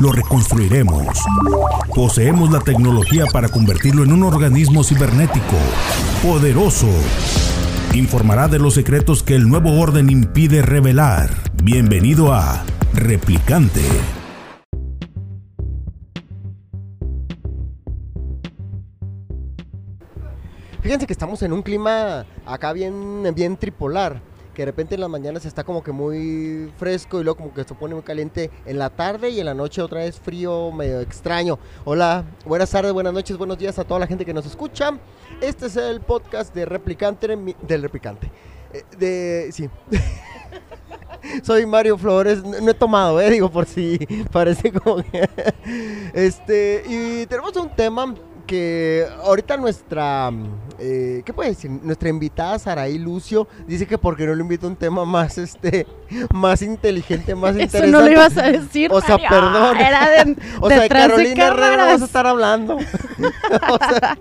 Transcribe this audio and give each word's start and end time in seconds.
Lo 0.00 0.10
reconstruiremos. 0.10 1.06
Poseemos 1.94 2.50
la 2.50 2.60
tecnología 2.60 3.26
para 3.32 3.48
convertirlo 3.48 4.02
en 4.02 4.12
un 4.12 4.24
organismo 4.24 4.82
cibernético, 4.82 5.56
poderoso. 6.22 6.88
Informará 7.94 8.48
de 8.48 8.58
los 8.58 8.74
secretos 8.74 9.22
que 9.22 9.36
el 9.36 9.48
nuevo 9.48 9.80
orden 9.80 10.10
impide 10.10 10.62
revelar. 10.62 11.30
Bienvenido 11.62 12.32
a 12.32 12.64
Replicante. 12.92 13.82
Fíjense 20.82 21.06
que 21.06 21.12
estamos 21.12 21.42
en 21.42 21.52
un 21.52 21.62
clima 21.62 22.26
acá 22.44 22.72
bien, 22.72 23.22
bien 23.34 23.56
tripolar. 23.56 24.20
Que 24.54 24.62
de 24.62 24.66
repente 24.66 24.94
en 24.94 25.00
las 25.00 25.10
mañanas 25.10 25.44
está 25.44 25.64
como 25.64 25.82
que 25.82 25.90
muy 25.90 26.72
fresco 26.76 27.20
y 27.20 27.24
luego 27.24 27.36
como 27.38 27.52
que 27.52 27.64
se 27.64 27.74
pone 27.74 27.94
muy 27.94 28.04
caliente 28.04 28.50
en 28.64 28.78
la 28.78 28.88
tarde 28.88 29.30
y 29.30 29.40
en 29.40 29.46
la 29.46 29.54
noche 29.54 29.82
otra 29.82 30.00
vez 30.00 30.20
frío, 30.20 30.70
medio 30.70 31.00
extraño. 31.00 31.58
Hola, 31.84 32.24
buenas 32.46 32.70
tardes, 32.70 32.92
buenas 32.92 33.12
noches, 33.12 33.36
buenos 33.36 33.58
días 33.58 33.78
a 33.80 33.84
toda 33.84 33.98
la 33.98 34.06
gente 34.06 34.24
que 34.24 34.32
nos 34.32 34.46
escucha. 34.46 34.96
Este 35.40 35.66
es 35.66 35.76
el 35.76 36.00
podcast 36.00 36.54
de 36.54 36.66
Replicante, 36.66 37.26
del 37.62 37.82
Replicante. 37.82 38.30
Eh, 38.72 38.84
de, 38.96 39.52
sí. 39.52 39.68
Soy 41.42 41.66
Mario 41.66 41.98
Flores, 41.98 42.44
no 42.44 42.70
he 42.70 42.74
tomado, 42.74 43.20
eh, 43.20 43.30
digo 43.30 43.50
por 43.50 43.66
si 43.66 43.98
parece 44.32 44.72
como 44.72 45.02
que... 45.02 45.28
Este, 46.14 46.84
y 46.86 47.26
tenemos 47.26 47.56
un 47.56 47.74
tema 47.74 48.14
que 48.46 49.06
ahorita 49.22 49.56
nuestra, 49.56 50.30
eh, 50.78 51.22
¿qué 51.24 51.32
puede 51.32 51.50
decir? 51.50 51.70
Nuestra 51.70 52.08
invitada 52.08 52.58
Saraí 52.58 52.98
Lucio 52.98 53.48
dice 53.66 53.86
que 53.86 53.98
porque 53.98 54.26
no 54.26 54.34
le 54.34 54.42
invito 54.42 54.66
a 54.66 54.70
un 54.70 54.76
tema 54.76 55.04
más, 55.04 55.38
este, 55.38 55.86
más 56.32 56.62
inteligente, 56.62 57.34
más 57.34 57.52
interesante. 57.52 57.88
Eso 57.88 57.98
no 57.98 58.04
lo 58.04 58.10
ibas 58.10 58.36
a 58.36 58.44
decir. 58.44 58.90
O 58.92 59.00
sea, 59.00 59.16
perdón. 59.16 59.76
Era 59.76 60.24
de, 60.24 60.36
o 60.60 60.68
sea, 60.68 60.80
de 60.80 60.88
Carolina 60.88 61.46
Herrera 61.46 61.54
cámaras. 61.54 61.86
vamos 61.86 62.02
a 62.02 62.04
estar 62.04 62.26
hablando. 62.26 62.76
o 63.70 63.78
sea, 63.78 64.18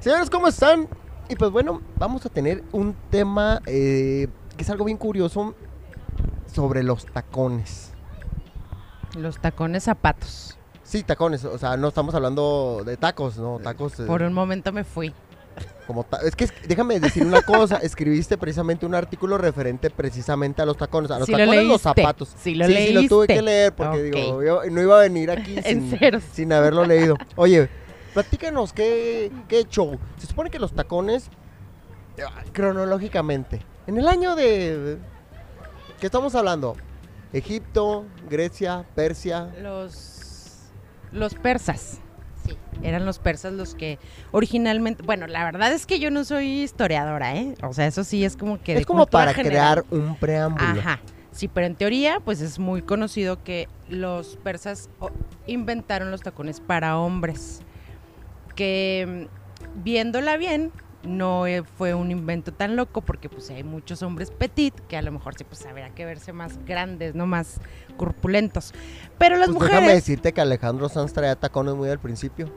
señores, 0.00 0.30
¿cómo 0.30 0.48
están? 0.48 0.88
Y 1.28 1.36
pues 1.36 1.50
bueno, 1.50 1.80
vamos 1.96 2.26
a 2.26 2.28
tener 2.28 2.64
un 2.72 2.94
tema 3.10 3.62
eh, 3.66 4.28
que 4.56 4.62
es 4.62 4.70
algo 4.70 4.84
bien 4.84 4.98
curioso 4.98 5.54
sobre 6.52 6.82
los 6.82 7.06
tacones. 7.06 7.92
Los 9.16 9.38
tacones 9.40 9.84
zapatos. 9.84 10.56
Sí, 10.90 11.04
tacones, 11.04 11.44
o 11.44 11.56
sea, 11.56 11.76
no 11.76 11.86
estamos 11.86 12.12
hablando 12.16 12.82
de 12.84 12.96
tacos, 12.96 13.36
no, 13.36 13.60
tacos. 13.60 14.00
eh, 14.00 14.04
Por 14.06 14.22
un 14.22 14.32
momento 14.32 14.72
me 14.72 14.82
fui. 14.82 15.14
Como 15.86 16.02
ta- 16.02 16.18
es 16.24 16.34
que 16.34 16.44
es- 16.44 16.52
déjame 16.66 16.98
decir 16.98 17.24
una 17.24 17.42
cosa, 17.42 17.76
escribiste 17.82 18.36
precisamente 18.36 18.86
un 18.86 18.96
artículo 18.96 19.38
referente 19.38 19.88
precisamente 19.90 20.62
a 20.62 20.66
los 20.66 20.76
tacones, 20.76 21.12
a 21.12 21.18
los 21.20 21.26
Sí 21.26 21.32
lo 21.32 21.38
tacones, 21.38 21.62
los 21.64 21.84
leíste, 21.84 22.02
zapatos. 22.02 22.34
sí 22.36 22.54
lo 22.56 22.66
sí, 22.66 22.92
lo 22.92 23.02
tuve 23.08 23.26
leíste. 23.28 23.34
que 23.34 23.42
leer 23.42 23.72
porque 23.72 24.02
digo, 24.02 24.42
yo 24.42 24.62
no 24.68 24.82
iba 24.82 24.96
a 24.98 25.02
venir 25.02 25.30
aquí 25.30 25.62
sin, 25.64 25.96
sin 26.32 26.52
haberlo 26.52 26.84
leído. 26.84 27.16
Oye, 27.36 27.68
platícanos 28.12 28.72
qué, 28.72 29.30
qué 29.46 29.64
show. 29.68 29.96
Se 30.18 30.26
supone 30.26 30.50
que 30.50 30.58
los 30.58 30.72
tacones, 30.72 31.28
eh, 32.16 32.22
cronológicamente, 32.52 33.60
en 33.86 33.96
el 33.96 34.08
año 34.08 34.34
de... 34.34 34.98
¿Qué 36.00 36.06
estamos 36.06 36.34
hablando? 36.34 36.76
Egipto, 37.32 38.06
Grecia, 38.28 38.84
Persia. 38.96 39.50
Los, 39.62 39.92
los 41.12 41.34
persas. 41.34 42.00
Sí, 42.44 42.56
eran 42.82 43.04
los 43.04 43.18
persas 43.18 43.52
los 43.52 43.74
que 43.74 43.98
originalmente. 44.32 45.02
Bueno, 45.02 45.26
la 45.26 45.44
verdad 45.44 45.72
es 45.72 45.86
que 45.86 45.98
yo 45.98 46.10
no 46.10 46.24
soy 46.24 46.62
historiadora, 46.62 47.36
¿eh? 47.36 47.54
O 47.62 47.72
sea, 47.72 47.86
eso 47.86 48.04
sí 48.04 48.24
es 48.24 48.36
como 48.36 48.60
que. 48.60 48.74
de 48.74 48.80
Es 48.80 48.86
como 48.86 49.06
para 49.06 49.34
general. 49.34 49.84
crear 49.84 50.02
un 50.02 50.16
preámbulo. 50.16 50.80
Ajá. 50.80 51.00
Sí, 51.32 51.46
pero 51.48 51.66
en 51.66 51.76
teoría, 51.76 52.18
pues 52.20 52.40
es 52.40 52.58
muy 52.58 52.82
conocido 52.82 53.42
que 53.44 53.68
los 53.88 54.36
persas 54.38 54.90
inventaron 55.46 56.10
los 56.10 56.22
tacones 56.22 56.60
para 56.60 56.98
hombres. 56.98 57.60
Que 58.56 59.28
mm, 59.28 59.82
viéndola 59.84 60.36
bien, 60.36 60.72
no 61.04 61.46
eh, 61.46 61.62
fue 61.62 61.94
un 61.94 62.10
invento 62.10 62.52
tan 62.52 62.76
loco 62.76 63.00
porque 63.00 63.28
pues 63.28 63.48
hay 63.50 63.62
muchos 63.62 64.02
hombres 64.02 64.30
petit 64.30 64.74
que 64.88 64.96
a 64.96 65.02
lo 65.02 65.12
mejor 65.12 65.34
sí 65.34 65.44
pues 65.44 65.64
habría 65.66 65.90
que 65.90 66.04
verse 66.04 66.32
más 66.32 66.58
grandes, 66.66 67.14
no 67.14 67.26
más 67.26 67.60
corpulentos. 68.00 68.72
Pero 69.18 69.36
las 69.36 69.48
Pues 69.50 69.60
déjame 69.60 69.80
mujeres 69.82 69.96
decirte 70.02 70.32
que 70.32 70.40
Alejandro 70.40 70.88
Sanz 70.88 71.12
traía 71.12 71.36
tacones 71.36 71.74
muy 71.74 71.90
al 71.90 71.98
principio. 71.98 72.50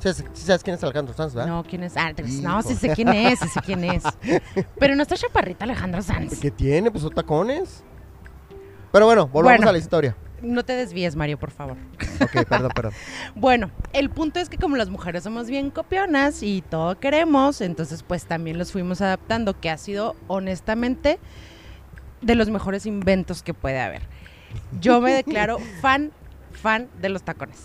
Sí, 0.00 0.08
sabes 0.34 0.64
quién 0.64 0.74
es 0.74 0.82
Alejandro 0.82 1.14
Sanz, 1.14 1.32
¿verdad? 1.34 1.48
no, 1.48 1.62
¿quién 1.62 1.84
es? 1.84 1.96
Ah, 1.96 2.12
no, 2.42 2.62
sí 2.62 2.74
sé 2.74 2.88
quién 2.94 3.08
es, 3.10 3.38
sí 3.38 3.48
sé 3.48 3.60
quién 3.60 3.84
es. 3.84 4.02
Pero 4.80 4.96
no 4.96 5.02
está 5.02 5.14
chaparrita 5.14 5.64
Alejandro 5.64 6.02
Sanz. 6.02 6.40
¿Qué 6.40 6.50
tiene? 6.50 6.90
Pues 6.90 7.04
son 7.04 7.14
tacones. 7.14 7.84
Pero 8.90 9.06
bueno, 9.06 9.28
volvamos 9.28 9.58
Bueno. 9.58 9.68
a 9.68 9.72
la 9.72 9.78
historia. 9.78 10.16
No 10.42 10.64
te 10.64 10.72
desvíes, 10.72 11.14
Mario, 11.14 11.38
por 11.38 11.50
favor. 11.52 11.76
Ok, 12.20 12.44
perdón, 12.48 12.72
perdón. 12.74 12.92
Bueno, 13.36 13.70
el 13.92 14.10
punto 14.10 14.40
es 14.40 14.48
que 14.48 14.56
como 14.56 14.74
las 14.76 14.88
mujeres 14.88 15.22
somos 15.22 15.46
bien 15.48 15.70
copionas 15.70 16.42
y 16.42 16.62
todo 16.62 16.98
queremos, 16.98 17.60
entonces 17.60 18.02
pues 18.02 18.24
también 18.24 18.58
los 18.58 18.72
fuimos 18.72 19.00
adaptando, 19.02 19.60
que 19.60 19.70
ha 19.70 19.76
sido 19.78 20.16
honestamente 20.26 21.20
de 22.22 22.34
los 22.34 22.48
mejores 22.50 22.86
inventos 22.86 23.42
que 23.42 23.54
puede 23.54 23.80
haber. 23.80 24.02
Yo 24.80 25.00
me 25.00 25.12
declaro 25.12 25.58
fan, 25.80 26.12
fan 26.52 26.88
de 27.00 27.08
los 27.08 27.22
tacones. 27.22 27.58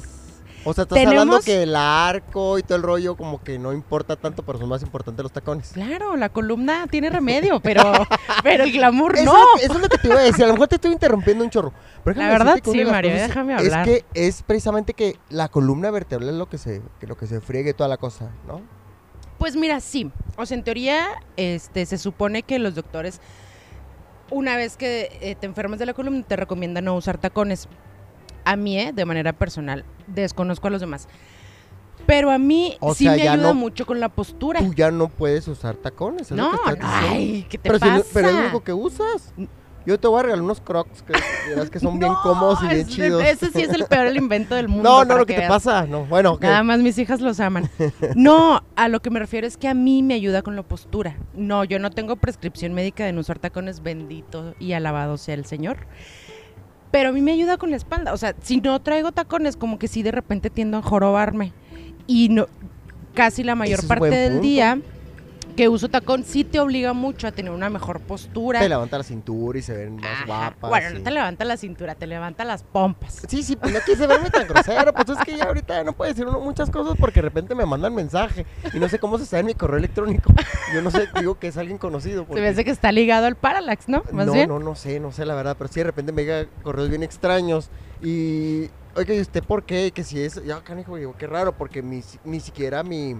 O 0.67 0.73
sea, 0.73 0.81
estás 0.81 1.05
hablando 1.05 1.39
que 1.41 1.61
el 1.61 1.75
arco 1.75 2.57
y 2.57 2.63
todo 2.63 2.75
el 2.77 2.81
rollo 2.81 3.15
como 3.15 3.43
que 3.43 3.59
no 3.59 3.71
importa 3.71 4.15
tanto, 4.15 4.41
pero 4.43 4.57
son 4.57 4.67
más 4.67 4.81
importantes 4.81 5.21
los 5.21 5.31
tacones. 5.31 5.69
Claro, 5.73 6.15
la 6.15 6.29
columna 6.29 6.87
tiene 6.89 7.11
remedio, 7.11 7.59
pero, 7.59 7.83
pero 8.43 8.63
el 8.63 8.71
glamour 8.71 9.15
Eso, 9.15 9.25
no. 9.25 9.45
eso 9.61 9.73
es 9.73 9.79
lo 9.79 9.87
que 9.87 9.99
te 9.99 10.07
iba 10.07 10.17
a 10.17 10.23
decir. 10.23 10.43
A 10.43 10.47
lo 10.47 10.53
mejor 10.53 10.67
te 10.67 10.75
estoy 10.75 10.91
interrumpiendo 10.91 11.43
un 11.43 11.51
chorro. 11.51 11.71
Pero 12.03 12.19
La 12.19 12.29
verdad, 12.29 12.59
sí, 12.63 12.83
Mario, 12.83 13.13
déjame 13.13 13.53
hablar. 13.53 13.87
Es 13.87 14.03
que 14.03 14.05
es 14.15 14.41
precisamente 14.41 14.95
que 14.95 15.19
la 15.29 15.49
columna 15.49 15.91
vertebral 15.91 16.29
es 16.29 16.35
lo 16.35 16.49
que 16.49 16.57
se, 16.57 16.81
que 16.99 17.05
lo 17.05 17.15
que 17.15 17.27
se 17.27 17.41
friegue 17.41 17.75
toda 17.75 17.87
la 17.87 17.97
cosa, 17.97 18.31
¿no? 18.47 18.61
Pues 19.37 19.55
mira, 19.55 19.79
sí. 19.79 20.11
O 20.35 20.47
sea, 20.47 20.57
en 20.57 20.63
teoría, 20.63 21.09
este, 21.37 21.85
se 21.85 21.99
supone 21.99 22.41
que 22.41 22.57
los 22.57 22.73
doctores, 22.73 23.21
una 24.31 24.55
vez 24.57 24.77
que 24.77 25.17
eh, 25.21 25.35
te 25.35 25.45
enfermas 25.45 25.79
de 25.79 25.85
la 25.85 25.93
columna, 25.93 26.23
te 26.23 26.35
recomiendan 26.35 26.85
no 26.85 26.95
usar 26.95 27.17
tacones. 27.17 27.67
A 28.43 28.55
mí, 28.55 28.79
eh, 28.79 28.91
de 28.93 29.05
manera 29.05 29.33
personal, 29.33 29.85
desconozco 30.07 30.67
a 30.67 30.71
los 30.71 30.81
demás. 30.81 31.07
Pero 32.05 32.29
a 32.29 32.37
mí 32.37 32.77
O 32.81 32.93
sí 32.93 33.05
sea, 33.05 33.15
me 33.15 33.27
ayuda 33.27 33.47
no- 33.47 33.53
mucho 33.55 33.85
con 33.85 33.99
la 33.99 34.09
postura. 34.09 34.59
Tú 34.59 34.73
ya 34.73 34.91
no 34.91 35.07
puedes 35.09 35.47
usar 35.47 35.75
tacones. 35.75 36.23
es 36.29 36.37
lo 36.37 36.37
No, 36.37 36.51
que 36.63 36.73
estás 36.73 37.03
ay, 37.09 37.45
¿qué 37.49 37.57
te 37.57 37.69
pero, 37.69 37.79
si 37.79 37.85
no- 37.89 37.97
pasa? 37.97 38.09
pero 38.13 38.27
es 38.27 38.33
lo 38.35 38.39
único 38.41 38.63
que 38.63 38.73
usas. 38.73 39.33
Yo 39.85 39.99
te 39.99 40.07
voy 40.07 40.19
a 40.19 40.23
regalar 40.23 40.43
unos 40.43 40.61
crocs 40.61 41.03
que, 41.03 41.13
verás 41.49 41.69
que 41.69 41.79
son 41.79 41.99
bien 41.99 42.11
cómodos 42.23 42.59
y 42.63 42.67
bien 42.67 42.87
chidos. 42.87 43.23
Ese 43.23 43.51
sí 43.51 43.61
es 43.61 43.69
el 43.69 43.85
peor 43.85 44.15
invento 44.15 44.55
del 44.55 44.67
mundo. 44.69 44.89
no, 44.89 45.05
no, 45.05 45.17
lo 45.17 45.25
que 45.25 45.35
te 45.35 45.47
pasa. 45.47 45.85
No, 45.85 46.05
bueno, 46.05 46.33
ok. 46.33 46.41
Nada 46.41 46.63
más 46.63 46.79
mis 46.79 46.97
hijas 46.97 47.21
los 47.21 47.39
aman. 47.39 47.69
No, 48.15 48.63
a 48.75 48.87
lo 48.87 49.01
que 49.01 49.09
me 49.09 49.19
refiero 49.19 49.45
es 49.45 49.57
que 49.57 49.67
a 49.67 49.73
mí 49.73 50.01
me 50.03 50.13
ayuda 50.15 50.41
con 50.41 50.55
la 50.55 50.63
postura. 50.63 51.17
No, 51.33 51.63
yo 51.63 51.77
no 51.79 51.91
tengo 51.91 52.15
prescripción 52.15 52.73
médica 52.73 53.05
de 53.05 53.13
no 53.13 53.21
usar 53.21 53.37
tacones, 53.39 53.83
bendito 53.83 54.55
y 54.59 54.73
alabado 54.73 55.17
sea 55.17 55.35
el 55.35 55.45
Señor. 55.45 55.77
Pero 56.91 57.09
a 57.09 57.11
mí 57.11 57.21
me 57.21 57.33
ayuda 57.33 57.57
con 57.57 57.71
la 57.71 57.77
espalda. 57.77 58.13
O 58.13 58.17
sea, 58.17 58.35
si 58.41 58.61
no 58.61 58.81
traigo 58.81 59.11
tacones, 59.11 59.57
como 59.57 59.77
que 59.77 59.87
sí 59.87 60.01
de 60.01 60.11
repente 60.11 60.49
tiendo 60.49 60.77
a 60.77 60.81
jorobarme. 60.81 61.51
Y 62.07 62.29
no, 62.29 62.47
casi 63.13 63.43
la 63.43 63.55
mayor 63.55 63.79
Ese 63.79 63.87
parte 63.87 64.09
del 64.15 64.33
punto. 64.33 64.47
día 64.47 64.79
que 65.55 65.69
uso 65.69 65.87
tacón 65.89 66.23
sí 66.23 66.43
te 66.43 66.59
obliga 66.59 66.93
mucho 66.93 67.27
a 67.27 67.31
tener 67.31 67.51
una 67.51 67.69
mejor 67.69 68.01
postura. 68.01 68.59
Te 68.59 68.67
levanta 68.69 68.97
la 68.97 69.03
cintura 69.03 69.57
y 69.57 69.61
se 69.61 69.73
ven 69.75 69.95
más 69.95 70.05
Ajá. 70.11 70.25
guapas. 70.25 70.69
Bueno, 70.69 70.89
no 70.91 71.01
te 71.03 71.11
levanta 71.11 71.45
la 71.45 71.57
cintura, 71.57 71.95
te 71.95 72.07
levanta 72.07 72.43
las 72.43 72.63
pompas. 72.63 73.21
Sí, 73.27 73.41
sí, 73.43 73.55
pues 73.55 73.71
no 73.73 73.79
quise 73.81 74.05
verme 74.05 74.29
tan 74.29 74.47
grosero, 74.47 74.93
pues 74.93 75.09
es 75.09 75.17
que 75.25 75.37
ya 75.37 75.45
ahorita 75.45 75.83
no 75.83 75.93
puede 75.93 76.11
decir 76.11 76.25
uno 76.27 76.39
muchas 76.39 76.69
cosas 76.69 76.95
porque 76.99 77.19
de 77.21 77.29
repente 77.29 77.55
me 77.55 77.65
mandan 77.65 77.95
mensaje 77.95 78.45
y 78.73 78.79
no 78.79 78.89
sé 78.89 78.99
cómo 78.99 79.17
se 79.17 79.25
sabe 79.25 79.41
en 79.41 79.45
mi 79.47 79.53
correo 79.53 79.77
electrónico. 79.77 80.33
Yo 80.73 80.81
no 80.81 80.91
sé, 80.91 81.07
digo 81.17 81.39
que 81.39 81.47
es 81.47 81.57
alguien 81.57 81.77
conocido. 81.77 82.25
Se 82.31 82.41
me 82.41 82.47
hace 82.47 82.65
que 82.65 82.71
está 82.71 82.91
ligado 82.91 83.25
al 83.25 83.35
parallax, 83.35 83.87
¿no? 83.87 84.03
Más 84.11 84.25
no, 84.27 84.33
bien. 84.33 84.49
no, 84.49 84.59
no 84.59 84.75
sé, 84.75 84.99
no 84.99 85.11
sé 85.11 85.25
la 85.25 85.35
verdad, 85.35 85.55
pero 85.57 85.69
sí 85.71 85.79
de 85.79 85.85
repente 85.85 86.11
me 86.11 86.23
llega 86.23 86.47
correos 86.63 86.89
bien 86.89 87.03
extraños 87.03 87.69
y, 88.03 88.69
oiga, 88.95 89.13
¿y 89.13 89.21
usted 89.21 89.43
por 89.43 89.63
qué? 89.63 89.91
Que 89.93 90.03
si 90.03 90.19
es, 90.21 90.43
ya, 90.43 90.61
canijo, 90.63 90.95
digo, 90.97 91.15
qué 91.17 91.27
raro, 91.27 91.53
porque 91.57 91.81
mi- 91.81 92.03
ni 92.23 92.39
siquiera 92.39 92.83
mi, 92.83 93.15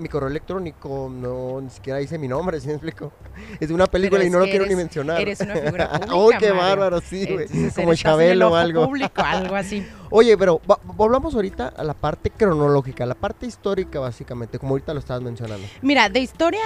mi 0.00 0.08
correo 0.08 0.28
electrónico 0.28 1.08
no 1.12 1.60
ni 1.60 1.70
siquiera 1.70 1.98
dice 1.98 2.18
mi 2.18 2.26
nombre, 2.28 2.60
¿sí 2.60 2.66
me 2.68 2.72
explico? 2.74 3.12
Es 3.60 3.68
de 3.68 3.74
una 3.74 3.86
película 3.86 4.24
y 4.24 4.30
no 4.30 4.38
lo 4.38 4.44
quiero 4.46 4.66
ni 4.66 4.74
mencionar. 4.74 5.20
Eres 5.20 5.40
una 5.40 5.54
figura 5.56 5.88
pública. 5.92 6.14
¡Oh, 6.14 6.28
qué 6.30 6.52
Mario. 6.52 6.54
bárbaro! 6.56 7.00
Sí, 7.00 7.26
güey. 7.30 7.46
Como 7.74 7.94
Chabelo 7.94 8.50
o 8.52 8.56
algo. 8.56 8.86
público, 8.86 9.22
algo 9.22 9.54
así. 9.54 9.86
Oye, 10.10 10.36
pero 10.36 10.60
va- 10.70 10.80
volvamos 10.84 11.34
ahorita 11.34 11.68
a 11.68 11.84
la 11.84 11.94
parte 11.94 12.30
cronológica, 12.30 13.06
la 13.06 13.14
parte 13.14 13.46
histórica 13.46 14.00
básicamente, 14.00 14.58
como 14.58 14.72
ahorita 14.72 14.92
lo 14.94 15.00
estabas 15.00 15.22
mencionando. 15.22 15.66
Mira, 15.82 16.08
de 16.08 16.20
historia 16.20 16.62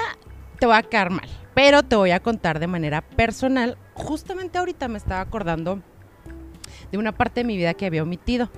te 0.58 0.66
va 0.66 0.78
a 0.78 0.82
quedar 0.82 1.10
mal, 1.10 1.28
pero 1.54 1.82
te 1.82 1.96
voy 1.96 2.12
a 2.12 2.20
contar 2.20 2.58
de 2.60 2.66
manera 2.66 3.02
personal. 3.02 3.76
Justamente 3.94 4.58
ahorita 4.58 4.88
me 4.88 4.98
estaba 4.98 5.20
acordando 5.20 5.80
de 6.90 6.98
una 6.98 7.12
parte 7.12 7.40
de 7.40 7.44
mi 7.44 7.56
vida 7.56 7.74
que 7.74 7.86
había 7.86 8.02
omitido. 8.02 8.48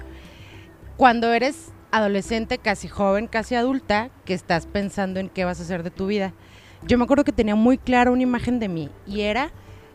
Cuando 0.96 1.32
eres 1.32 1.72
adolescente, 1.96 2.58
casi 2.58 2.88
joven, 2.88 3.26
casi 3.26 3.54
adulta, 3.54 4.10
que 4.26 4.34
estás 4.34 4.66
pensando 4.66 5.18
en 5.18 5.30
qué 5.30 5.46
vas 5.46 5.60
a 5.60 5.62
hacer 5.62 5.82
de 5.82 5.90
tu 5.90 6.06
vida. 6.06 6.34
Yo 6.86 6.98
me 6.98 7.04
acuerdo 7.04 7.24
que 7.24 7.32
tenía 7.32 7.54
muy 7.54 7.78
clara 7.78 8.10
una 8.10 8.22
imagen 8.22 8.58
de 8.60 8.68
mí 8.68 8.90
y 9.06 9.22
era 9.22 9.50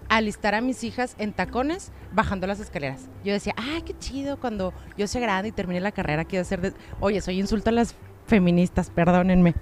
alistar 0.09 0.55
a 0.55 0.61
mis 0.61 0.83
hijas 0.83 1.15
en 1.19 1.31
tacones 1.31 1.91
bajando 2.11 2.47
las 2.47 2.59
escaleras. 2.59 3.07
Yo 3.23 3.33
decía, 3.33 3.53
ay, 3.55 3.83
qué 3.83 3.95
chido 3.97 4.39
cuando 4.39 4.73
yo 4.97 5.07
sea 5.07 5.21
grande 5.21 5.49
y 5.49 5.51
termine 5.51 5.79
la 5.79 5.91
carrera, 5.91 6.25
quiero 6.25 6.41
hacer... 6.41 6.61
de-". 6.61 6.73
Oye, 6.99 7.21
soy 7.21 7.39
insulto 7.39 7.69
a 7.69 7.73
las 7.73 7.95
feministas, 8.25 8.89
perdónenme. 8.89 9.53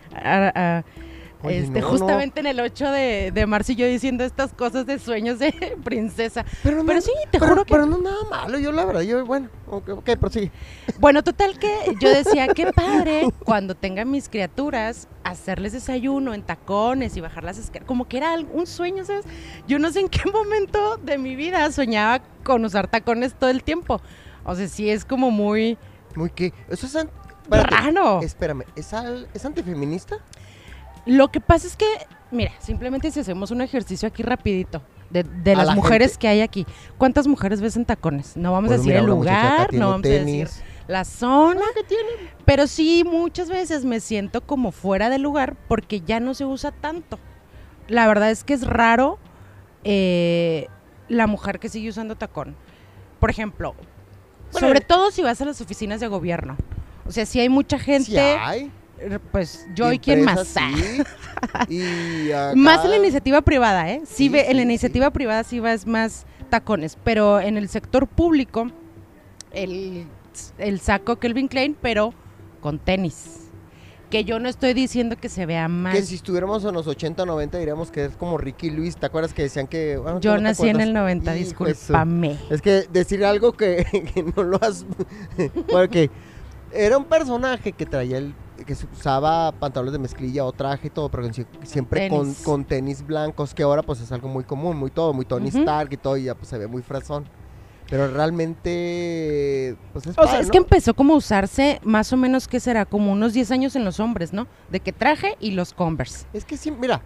Oye, 1.41 1.59
este, 1.59 1.80
no, 1.80 1.88
no. 1.88 1.88
justamente 1.97 2.41
en 2.41 2.47
el 2.47 2.59
8 2.59 2.91
de, 2.91 3.31
de 3.33 3.45
marzo 3.45 3.71
y 3.71 3.75
yo 3.77 3.86
diciendo 3.88 4.25
estas 4.25 4.53
cosas 4.53 4.86
de 4.86 5.00
sueños 5.00 5.39
de 5.39 5.53
princesa. 5.83 6.44
Pero, 6.63 6.77
no- 6.77 6.86
Pero 6.86 7.00
sí, 7.01 7.12
te 7.31 7.39
pero- 7.39 7.47
juro 7.51 7.65
que... 7.65 7.74
Pero 7.74 7.86
no 7.86 7.97
nada 7.97 8.18
malo, 8.30 8.59
yo 8.59 8.71
la 8.74 8.83
verdad, 8.83 9.01
yo, 9.01 9.25
bueno, 9.25 9.47
ok, 9.68 9.89
ok, 9.89 10.09
prosigue. 10.19 10.51
Bueno, 11.00 11.24
total 11.24 11.57
que 11.57 11.74
yo 12.01 12.09
decía, 12.09 12.47
qué 12.50 12.74
padre 12.74 13.25
cuando 13.45 13.74
tenga 13.74 14.03
mis 14.03 14.27
criaturas, 14.27 15.07
hacerles 15.24 15.71
desayuno 15.71 16.33
en 16.33 16.41
tacones 16.44 17.15
y 17.15 17.21
bajar 17.21 17.45
las 17.45 17.57
escaleras. 17.57 17.88
Como 17.88 18.07
que 18.07 18.18
era 18.18 18.35
un 18.51 18.68
sueño, 18.68 19.06
¿sabes? 19.06 19.24
Yo 19.68 19.80
no 19.80 19.92
sé 19.92 20.01
en 20.01 20.09
qué 20.09 20.30
momento 20.30 20.97
de 20.97 21.18
mi 21.18 21.38
vida 21.38 21.71
soñaba 21.71 22.21
con 22.44 22.65
usar 22.65 22.88
tacones 22.88 23.33
todo 23.33 23.50
el 23.50 23.63
tiempo. 23.63 24.01
O 24.44 24.56
sea, 24.56 24.68
sí 24.68 24.89
es 24.89 25.06
como 25.06 25.31
muy 25.31 25.77
Muy 26.15 26.31
que, 26.31 26.51
eso 26.69 26.85
es... 26.85 26.95
espérate. 27.44 28.25
Espérame, 28.25 28.63
¿es, 28.75 28.94
al- 28.94 29.27
¿es 29.33 29.45
antifeminista? 29.45 30.18
Lo 31.06 31.30
que 31.30 31.40
pasa 31.42 31.68
es 31.68 31.75
que, 31.75 31.86
mira, 32.31 32.51
simplemente 32.60 33.12
si 33.12 33.19
hacemos 33.19 33.51
un 33.51 33.62
ejercicio 33.62 34.07
aquí 34.07 34.24
rapidito. 34.24 34.81
De, 35.10 35.24
las 35.56 35.66
la 35.66 35.74
mujeres 35.75 36.12
gente- 36.12 36.19
que 36.22 36.28
hay 36.28 36.42
aquí. 36.42 36.68
¿Cuántas 37.00 37.25
mujeres 37.25 37.62
ves 37.62 37.75
en 37.75 37.86
tacones? 37.86 38.38
No 38.38 38.51
vamos 38.51 38.68
a 38.68 38.75
Pues 38.75 38.81
decir 38.81 38.92
mira, 38.94 39.00
el 39.00 39.07
lugar, 39.07 39.74
no 39.74 39.90
vamos 39.90 40.06
a 40.06 40.10
decir 40.10 40.48
la 40.88 41.04
zona. 41.04 41.62
¿Qué 41.74 41.84
tiene? 41.84 42.04
Pero 42.46 42.68
sí, 42.68 43.04
muchas 43.04 43.50
veces 43.50 43.86
me 43.86 44.01
siento 44.01 44.42
como 44.42 44.72
fuera 44.72 45.10
de 45.10 45.18
lugar 45.18 45.56
porque 45.68 46.01
ya 46.01 46.19
no 46.19 46.36
se 46.36 46.46
usa 46.46 46.72
tanto. 46.72 47.18
La 47.88 48.07
verdad 48.07 48.30
es 48.30 48.44
que 48.44 48.54
es 48.54 48.68
raro 48.68 49.18
eh, 49.84 50.68
la 51.07 51.25
mujer 51.25 51.60
que 51.60 51.69
sigue 51.69 51.90
usando 51.90 52.16
tacón. 52.16 52.56
Por 53.19 53.31
ejemplo, 53.31 53.74
Bueno, 54.52 54.68
sobre 54.68 54.81
todo 54.81 55.10
si 55.10 55.24
vas 55.24 55.42
a 55.42 55.45
las 55.45 55.60
oficinas 55.60 56.00
de 56.00 56.07
gobierno. 56.07 56.56
O 57.07 57.12
sea, 57.12 57.25
si 57.25 57.40
hay 57.40 57.50
mucha 57.50 57.80
gente, 57.80 58.06
Sí 58.12 58.18
hay. 58.18 58.72
Pues 59.31 59.68
yo 59.75 59.92
y 59.92 60.00
quién 60.00 60.24
más. 60.24 60.48
Sí. 60.48 61.01
y 61.69 62.31
acá- 62.31 62.54
Más 62.56 62.84
en 62.86 62.92
la 62.92 62.98
iniciativa 62.98 63.42
privada, 63.42 63.90
¿eh? 63.92 64.01
Sí, 64.06 64.13
Sí, 64.16 64.30
ve, 64.30 64.50
en 64.50 64.57
la 64.57 64.63
iniciativa 64.63 65.10
privada 65.12 65.44
sí 65.44 65.60
vas 65.60 65.86
más 65.88 66.25
tacones, 66.50 66.98
pero 67.04 67.40
en 67.40 67.57
el 67.57 67.69
sector 67.69 68.07
público, 68.07 68.69
el, 69.51 70.06
el 70.57 70.80
saco 70.80 71.18
Kelvin 71.18 71.48
Klein, 71.48 71.75
pero 71.81 72.13
con 72.62 72.80
tenis. 72.80 73.36
Que 74.10 74.24
yo 74.24 74.40
no 74.40 74.50
estoy 74.50 74.74
diciendo 74.74 75.18
que 75.18 75.30
se 75.30 75.45
vea 75.45 75.68
mal. 75.68 75.94
Que 75.94 76.02
si 76.02 76.16
estuviéramos 76.16 76.66
en 76.66 76.74
los 76.74 76.88
80, 76.88 77.28
90 77.28 77.60
diríamos 77.60 77.92
que 77.92 78.06
es 78.06 78.16
como 78.16 78.40
Ricky 78.40 78.72
Luis. 78.72 78.98
¿Te 78.98 79.06
acuerdas 79.06 79.36
que 79.36 79.44
decían 79.44 79.68
que... 79.68 79.98
bueno, 79.98 80.19
tú 80.19 80.30
Yo 80.30 80.38
nací 80.40 80.68
en 80.68 80.81
el 80.81 80.94
90, 80.94 81.38
Hijo 81.38 81.66
de 81.66 81.75
su- 81.75 81.84
discúlpame. 81.84 82.36
Es 82.50 82.60
que 82.63 82.88
decir 82.92 83.24
algo 83.24 83.52
que, 83.54 83.86
que 84.16 84.24
no 84.36 84.42
lo 84.42 84.57
has... 84.63 84.84
Porque 85.72 86.10
era 86.74 86.98
un 86.98 87.06
personaje 87.06 87.72
que 87.72 87.86
traía 87.86 88.18
el... 88.18 88.34
que 88.69 88.75
se 88.75 88.86
usaba 88.86 89.51
pantalones 89.51 89.94
de 89.94 89.98
mezclilla 89.98 90.45
o 90.45 90.51
traje 90.51 90.88
y 90.88 90.89
todo, 90.92 91.10
pero 91.10 91.27
siempre 91.63 92.07
con, 92.07 92.21
Tenis. 92.21 92.42
con 92.44 92.63
tenis 92.63 93.04
blancos, 93.04 93.56
que 93.56 93.63
ahora 93.63 93.81
pues 93.81 94.00
es 94.00 94.12
algo 94.12 94.30
muy 94.30 94.44
común, 94.44 94.77
muy 94.77 94.92
todo, 94.92 95.12
muy 95.12 95.25
Tony. 95.25 95.48
Stark 95.48 95.92
y 95.92 95.98
todo, 95.98 96.18
y 96.18 96.25
ya 96.25 96.36
pues 96.36 96.50
se 96.50 96.60
ve 96.60 96.68
muy 96.68 96.83
fresón. 96.83 97.27
Pero 97.89 98.07
realmente, 98.10 99.75
pues 99.92 100.06
es 100.06 100.16
O 100.19 100.27
sea, 100.27 100.39
es 100.39 100.45
¿no? 100.45 100.51
que 100.51 100.60
empezó 100.60 100.94
como 100.94 101.16
a 101.16 101.18
usarse 101.18 101.81
más 101.83 102.13
o 102.13 102.18
menos, 102.18 102.48
¿qué 102.48 102.60
será? 102.60 102.86
Como 102.86 103.12
unos 103.12 103.33
10 103.33 103.50
años 103.50 103.75
en 103.75 103.86
los 103.86 104.00
hombres, 104.00 104.33
¿no? 104.33 104.45
De 104.69 104.81
que 104.81 104.94
traje 104.94 105.36
y 105.39 105.50
los 105.50 105.74
Converse. 105.74 106.27
Es 106.31 106.45
que 106.45 106.56
sí, 106.56 106.69
mira, 106.69 107.01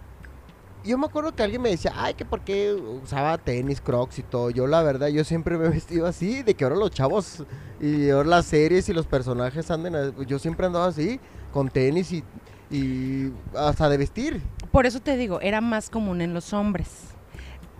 yo 0.84 0.98
me 0.98 1.06
acuerdo 1.06 1.34
que 1.34 1.42
alguien 1.42 1.62
me 1.62 1.70
decía, 1.70 1.94
ay, 1.96 2.12
que 2.12 2.26
por 2.26 2.42
qué 2.42 2.74
usaba 2.74 3.38
tenis, 3.38 3.80
crocs 3.80 4.18
y 4.18 4.22
todo. 4.22 4.50
Yo 4.50 4.66
la 4.66 4.82
verdad, 4.82 5.08
yo 5.08 5.24
siempre 5.24 5.56
me 5.56 5.64
he 5.64 5.70
vestido 5.70 6.06
así, 6.06 6.42
de 6.42 6.52
que 6.52 6.64
ahora 6.64 6.76
los 6.76 6.90
chavos 6.90 7.42
y 7.80 8.10
ahora 8.10 8.28
las 8.28 8.44
series 8.44 8.86
y 8.90 8.92
los 8.92 9.06
personajes 9.06 9.70
anden, 9.70 10.14
yo 10.26 10.38
siempre 10.38 10.66
andaba 10.66 10.86
así, 10.86 11.18
con 11.54 11.70
tenis 11.70 12.10
y, 12.12 12.24
y 12.68 13.30
hasta 13.56 13.88
de 13.88 13.96
vestir. 13.96 14.42
Por 14.72 14.86
eso 14.86 14.98
te 14.98 15.16
digo, 15.16 15.40
era 15.40 15.60
más 15.60 15.88
común 15.88 16.20
en 16.20 16.34
los 16.34 16.52
hombres. 16.52 16.88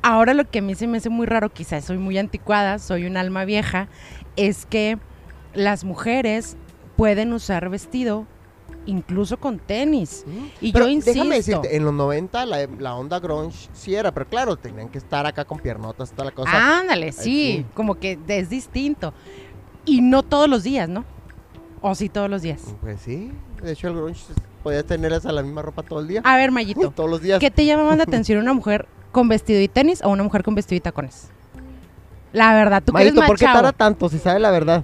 Ahora 0.00 0.32
lo 0.32 0.48
que 0.48 0.60
a 0.60 0.62
mí 0.62 0.76
se 0.76 0.86
me 0.86 0.98
hace 0.98 1.08
muy 1.08 1.26
raro, 1.26 1.52
quizás 1.52 1.84
soy 1.84 1.98
muy 1.98 2.16
anticuada, 2.16 2.78
soy 2.78 3.04
un 3.06 3.16
alma 3.16 3.44
vieja, 3.44 3.88
es 4.36 4.64
que 4.64 4.98
las 5.54 5.82
mujeres 5.82 6.56
pueden 6.96 7.32
usar 7.32 7.68
vestido 7.68 8.26
incluso 8.86 9.38
con 9.38 9.58
tenis. 9.58 10.24
Y 10.60 10.72
Pero 10.72 10.84
yo 10.84 10.92
insisto, 10.92 11.18
déjame 11.18 11.36
decirte, 11.36 11.74
en 11.74 11.84
los 11.84 11.94
90 11.94 12.46
la, 12.46 12.68
la 12.78 12.94
onda 12.94 13.18
grunge 13.18 13.68
sí 13.72 13.96
era, 13.96 14.12
pero 14.12 14.28
claro, 14.28 14.56
tenían 14.56 14.88
que 14.88 14.98
estar 14.98 15.26
acá 15.26 15.44
con 15.44 15.58
piernotas, 15.58 16.12
toda 16.12 16.26
la 16.26 16.30
cosa. 16.30 16.78
ándale, 16.78 17.10
sí, 17.10 17.22
sí. 17.22 17.66
como 17.74 17.96
que 17.96 18.18
es 18.28 18.50
distinto. 18.50 19.12
Y 19.84 20.00
no 20.00 20.22
todos 20.22 20.48
los 20.48 20.62
días, 20.62 20.88
¿no? 20.88 21.04
O 21.86 21.94
sí 21.94 22.08
todos 22.08 22.31
los 22.31 22.40
días. 22.40 22.62
Pues 22.81 22.98
sí, 23.02 23.31
de 23.62 23.72
hecho 23.72 23.88
el 23.88 23.94
grunge 23.96 24.19
podías 24.62 24.86
tener 24.86 25.12
esa 25.12 25.31
la 25.32 25.42
misma 25.42 25.60
ropa 25.60 25.82
todo 25.82 26.00
el 26.00 26.08
día. 26.08 26.22
A 26.25 26.34
ver, 26.38 26.50
Mayito, 26.50 26.90
Todos 26.96 27.10
los 27.10 27.20
días. 27.20 27.38
¿qué 27.40 27.50
te 27.50 27.66
llama 27.66 27.84
más 27.84 27.98
la 27.98 28.04
atención 28.04 28.38
una 28.38 28.54
mujer 28.54 28.86
con 29.12 29.28
vestido 29.28 29.60
y 29.60 29.69
tenis 29.69 30.00
o 30.02 30.08
una 30.08 30.22
mujer 30.22 30.42
con 30.44 30.54
vestido 30.54 30.78
y 30.78 30.81
tacones? 30.81 31.28
La 32.32 32.54
verdad, 32.54 32.82
tú 32.82 32.92
Mayito, 32.94 33.20
¿por 33.26 33.36
qué 33.38 33.44
tarda 33.44 33.72
tanto 33.72 34.08
si 34.08 34.19
sabe 34.19 34.40
la 34.40 34.50
verdad? 34.50 34.82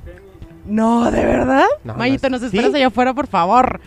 No, 0.66 1.10
¿de 1.10 1.24
verdad? 1.24 1.64
No, 1.84 1.94
no 1.94 1.98
Mayito, 2.00 2.26
es- 2.26 2.32
nos 2.32 2.42
esperas 2.42 2.70
¿Sí? 2.72 2.76
allá 2.76 2.88
afuera, 2.88 3.14
por 3.14 3.28
favor. 3.28 3.80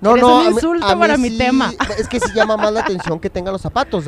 No, 0.00 0.10
Eres 0.10 0.22
no, 0.22 0.34
un 0.34 0.40
a 0.40 0.50
mí- 0.50 0.54
insulto 0.56 0.86
mí 0.94 1.00
para 1.00 1.16
mi 1.16 1.30
sí, 1.30 1.38
tema. 1.38 1.72
Es 1.98 2.08
que 2.08 2.20
sí 2.20 2.30
llama 2.34 2.56
más 2.56 2.72
la 2.72 2.80
atención 2.80 3.18
que 3.18 3.30
tengan 3.30 3.52
los 3.52 3.62
zapatos. 3.62 4.04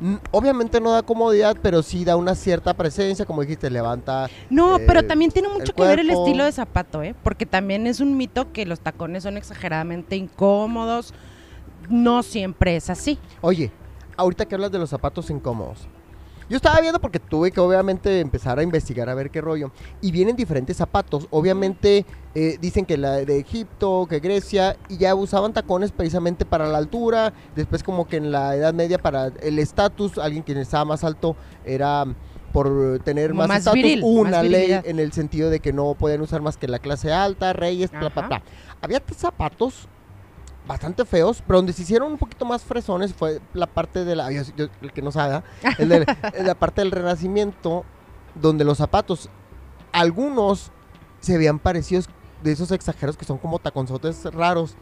mm, 0.00 0.14
obviamente 0.32 0.80
no 0.80 0.90
da 0.92 1.02
comodidad, 1.02 1.56
pero 1.62 1.82
sí 1.82 2.04
da 2.04 2.16
una 2.16 2.34
cierta 2.34 2.74
presencia, 2.74 3.24
como 3.24 3.40
dijiste, 3.42 3.70
levanta. 3.70 4.28
No, 4.50 4.76
eh, 4.76 4.84
pero 4.86 5.02
también 5.06 5.30
tiene 5.30 5.48
mucho 5.48 5.72
que 5.72 5.82
ver 5.82 5.98
el 6.00 6.10
estilo 6.10 6.44
de 6.44 6.52
zapato, 6.52 7.02
¿eh? 7.02 7.14
Porque 7.22 7.46
también 7.46 7.86
es 7.86 8.00
un 8.00 8.16
mito 8.16 8.52
que 8.52 8.66
los 8.66 8.80
tacones 8.80 9.22
son 9.22 9.36
exageradamente 9.36 10.16
incómodos. 10.16 11.14
No 11.88 12.22
siempre 12.22 12.76
es 12.76 12.90
así. 12.90 13.18
Oye, 13.40 13.72
ahorita 14.16 14.44
que 14.46 14.54
hablas 14.54 14.70
de 14.70 14.78
los 14.78 14.90
zapatos 14.90 15.30
incómodos. 15.30 15.88
Yo 16.50 16.56
estaba 16.56 16.80
viendo 16.80 17.00
porque 17.00 17.20
tuve 17.20 17.52
que 17.52 17.60
obviamente 17.60 18.18
empezar 18.18 18.58
a 18.58 18.64
investigar 18.64 19.08
a 19.08 19.14
ver 19.14 19.30
qué 19.30 19.40
rollo. 19.40 19.70
Y 20.00 20.10
vienen 20.10 20.34
diferentes 20.34 20.76
zapatos. 20.76 21.28
Obviamente 21.30 22.04
eh, 22.34 22.58
dicen 22.60 22.84
que 22.84 22.96
la 22.96 23.12
de 23.12 23.38
Egipto, 23.38 24.06
que 24.10 24.18
Grecia, 24.18 24.76
y 24.88 24.96
ya 24.98 25.14
usaban 25.14 25.52
tacones 25.52 25.92
precisamente 25.92 26.44
para 26.44 26.66
la 26.66 26.78
altura. 26.78 27.32
Después 27.54 27.84
como 27.84 28.08
que 28.08 28.16
en 28.16 28.32
la 28.32 28.56
Edad 28.56 28.74
Media 28.74 28.98
para 28.98 29.26
el 29.26 29.60
estatus, 29.60 30.18
alguien 30.18 30.42
quien 30.42 30.58
estaba 30.58 30.84
más 30.84 31.04
alto 31.04 31.36
era 31.64 32.04
por 32.52 32.98
tener 33.04 33.32
más 33.32 33.46
más 33.46 33.58
estatus, 33.58 33.74
viril, 33.80 34.02
una 34.02 34.38
más 34.38 34.44
ley 34.44 34.76
en 34.82 34.98
el 34.98 35.12
sentido 35.12 35.50
de 35.50 35.60
que 35.60 35.72
no 35.72 35.94
podían 35.94 36.20
usar 36.20 36.42
más 36.42 36.56
que 36.56 36.66
la 36.66 36.80
clase 36.80 37.12
alta, 37.12 37.52
reyes, 37.52 37.92
bla, 37.92 38.08
bla, 38.08 38.26
bla. 38.26 38.42
Había 38.80 39.00
zapatos 39.16 39.86
bastante 40.66 41.04
feos, 41.04 41.42
pero 41.46 41.58
donde 41.58 41.72
se 41.72 41.82
hicieron 41.82 42.12
un 42.12 42.18
poquito 42.18 42.44
más 42.44 42.62
fresones 42.62 43.12
fue 43.14 43.40
la 43.54 43.66
parte 43.66 44.04
de 44.04 44.14
la, 44.16 44.30
yo- 44.30 44.42
yo- 44.56 44.66
el 44.82 44.92
que 44.92 45.02
no 45.02 45.10
sabe, 45.12 45.42
el 45.78 45.88
de- 45.88 46.06
en 46.34 46.46
la 46.46 46.54
parte 46.54 46.80
del 46.82 46.90
renacimiento, 46.92 47.84
donde 48.34 48.64
los 48.64 48.78
zapatos, 48.78 49.28
algunos 49.92 50.70
se 51.20 51.36
veían 51.36 51.58
parecidos 51.58 52.08
de 52.42 52.52
esos 52.52 52.70
exageros 52.70 53.16
que 53.16 53.24
son 53.24 53.38
como 53.38 53.58
taconzotes 53.58 54.24
raros. 54.32 54.76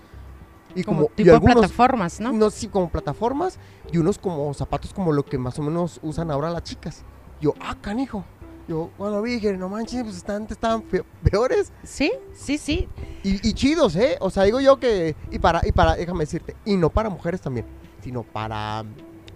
Y 0.75 0.85
Como, 0.85 0.99
como, 1.05 1.11
y 1.17 1.23
tipo 1.25 1.33
algunos, 1.33 1.57
plataformas, 1.57 2.21
¿no? 2.21 2.33
no, 2.33 2.51
sí, 2.51 2.69
como 2.69 2.91
plataformas 2.91 3.59
y 3.91 3.97
unos 3.99 4.19
como 4.19 4.53
zapatos 4.53 4.93
como 4.93 5.13
lo 5.13 5.25
que 5.25 5.39
más 5.39 5.59
o 5.59 5.63
menos 5.63 5.99
usan 6.03 6.31
ahora 6.31 6.51
las 6.51 6.63
chicas. 6.63 7.05
Yo, 7.41 7.55
ah, 7.61 7.75
canijo. 7.81 8.25
Yo, 8.69 8.91
bueno, 8.99 9.23
vi, 9.23 9.33
dije, 9.33 9.57
no 9.57 9.71
manches, 9.71 10.03
pues 10.03 10.17
están, 10.17 10.47
estaban 10.49 10.83
peores. 11.23 11.73
Sí, 11.83 12.13
sí, 12.35 12.59
sí. 12.59 12.87
Y, 13.23 13.49
y 13.49 13.55
chidos, 13.55 13.97
¿eh? 13.97 14.17
O 14.21 14.29
sea, 14.29 14.43
digo 14.45 14.61
yo 14.61 14.79
que. 14.79 15.17
Y 15.31 15.39
para, 15.39 15.67
y 15.67 15.73
para, 15.73 15.97
déjame 15.97 16.21
decirte, 16.21 16.55
y 16.67 16.77
no 16.77 16.91
para 16.91 17.09
mujeres 17.09 17.41
también, 17.41 17.65
sino 18.03 18.23
para, 18.23 18.85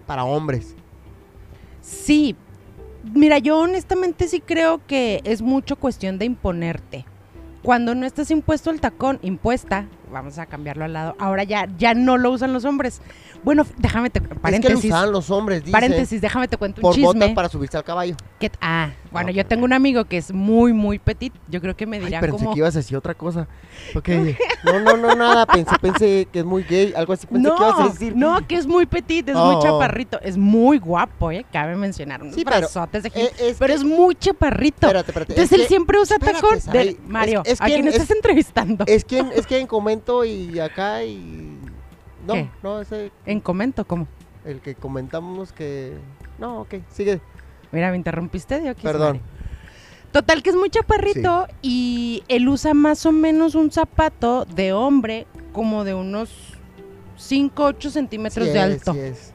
para 0.05 0.23
hombres. 0.23 0.75
Sí. 1.81 2.35
Mira, 3.11 3.39
yo 3.39 3.59
honestamente 3.59 4.27
sí 4.27 4.39
creo 4.39 4.85
que 4.85 5.19
es 5.25 5.41
mucho 5.41 5.75
cuestión 5.75 6.19
de 6.19 6.25
imponerte. 6.25 7.05
Cuando 7.63 7.95
no 7.95 8.05
estás 8.05 8.29
impuesto 8.31 8.69
al 8.69 8.79
tacón, 8.79 9.19
impuesta, 9.23 9.87
vamos 10.13 10.37
a 10.39 10.45
cambiarlo 10.45 10.85
al 10.85 10.93
lado. 10.93 11.15
Ahora 11.19 11.43
ya, 11.43 11.67
ya 11.77 11.93
no 11.93 12.17
lo 12.17 12.31
usan 12.31 12.53
los 12.53 12.63
hombres. 12.63 13.01
Bueno, 13.43 13.65
déjame 13.77 14.09
te 14.09 14.19
Es 14.19 14.27
que 14.27 14.33
lo 14.35 14.41
paréntesis. 14.41 14.85
usaban 14.85 15.11
los 15.11 15.29
hombres, 15.29 15.61
dice. 15.65 15.71
paréntesis, 15.73 16.21
déjame 16.21 16.47
te 16.47 16.55
cuento 16.55 16.79
un 16.79 16.81
Por 16.83 16.97
botas 16.99 17.21
chisme. 17.21 17.35
para 17.35 17.49
subirse 17.49 17.75
al 17.75 17.83
caballo. 17.83 18.15
que- 18.39 18.51
ah, 18.61 18.91
bueno, 19.11 19.31
yo 19.31 19.45
tengo 19.45 19.65
un 19.65 19.73
amigo 19.73 20.05
que 20.05 20.17
es 20.17 20.31
muy, 20.31 20.71
muy 20.71 20.97
petit. 20.99 21.33
Yo 21.49 21.59
creo 21.59 21.75
que 21.75 21.85
me 21.85 21.99
dirá 21.99 22.19
pensé 22.21 22.37
como... 22.37 22.53
que 22.53 22.59
ibas 22.59 22.75
a 22.75 22.79
decir 22.79 22.95
otra 22.95 23.13
cosa. 23.15 23.47
Ok. 23.95 24.09
No, 24.63 24.79
no, 24.79 24.95
no, 24.97 25.15
nada. 25.15 25.45
Pensé, 25.45 25.75
pensé 25.81 26.27
que 26.31 26.39
es 26.39 26.45
muy 26.45 26.63
gay. 26.63 26.93
Algo 26.95 27.13
así 27.13 27.27
pensé 27.27 27.49
que 27.49 27.55
ibas 27.55 27.75
a 27.79 27.83
No, 27.83 27.89
decir. 27.89 28.15
no, 28.15 28.47
que 28.47 28.55
es 28.55 28.65
muy 28.67 28.85
petit, 28.85 29.27
es 29.29 29.35
Oh, 29.35 29.45
muy 29.45 29.55
oh. 29.55 29.61
chaparrito. 29.61 30.19
Es 30.21 30.37
muy 30.37 30.77
guapo, 30.79 31.31
¿eh? 31.31 31.45
Cabe 31.51 31.75
mencionar. 31.75 32.21
Unos 32.21 32.35
Sí, 32.35 32.43
pero, 32.45 32.59
de 32.61 32.65
eh, 32.65 33.11
gil- 33.11 33.31
es 33.39 33.57
pero 33.57 33.73
que- 33.73 33.79
es 33.79 33.83
muy 33.83 34.15
chaparrito. 34.15 34.87
Espérate, 34.87 35.11
espérate. 35.11 35.33
Entonces 35.33 35.51
es 35.51 35.57
él 35.57 35.61
que- 35.63 35.67
siempre 35.67 35.99
usa 35.99 36.15
espérate, 36.17 36.41
tacón. 36.41 36.59
De, 36.73 36.97
Mario, 37.07 37.41
es 37.45 37.59
¿a 37.61 37.65
quién 37.65 37.81
quien- 37.81 37.87
estás 37.93 38.09
es- 38.09 38.15
entrevistando? 38.15 38.83
Es 38.87 39.03
que, 39.05 39.19
en- 39.19 39.31
es 39.33 39.45
que 39.47 39.59
en 39.59 39.67
comento 40.03 40.25
y 40.25 40.59
acá 40.59 41.03
y. 41.03 41.57
No, 42.27 42.33
¿Qué? 42.33 42.49
no, 42.61 42.81
ese. 42.81 43.11
En 43.25 43.39
comento, 43.39 43.85
¿cómo? 43.85 44.07
El 44.45 44.59
que 44.61 44.75
comentamos 44.75 45.51
que. 45.51 45.93
No, 46.39 46.61
ok, 46.61 46.75
sigue. 46.89 47.21
Mira, 47.71 47.89
me 47.91 47.97
interrumpiste, 47.97 48.59
Dios. 48.59 48.75
Perdón. 48.81 49.21
Total 50.11 50.43
que 50.43 50.51
es 50.51 50.55
muy 50.55 50.69
chaparrito 50.69 51.47
y 51.63 52.23
él 52.27 52.47
usa 52.47 52.75
más 52.75 53.03
o 53.07 53.11
menos 53.11 53.55
un 53.55 53.71
zapato 53.71 54.45
de 54.45 54.71
hombre 54.71 55.25
como 55.53 55.83
de 55.83 55.95
unos 55.95 56.29
5, 57.17 57.63
8 57.63 57.89
centímetros 57.89 58.45
Sí 58.47 58.53
de 58.53 58.59
es, 58.59 58.63
alto. 58.63 58.93
sí 58.93 58.99
es. 58.99 59.33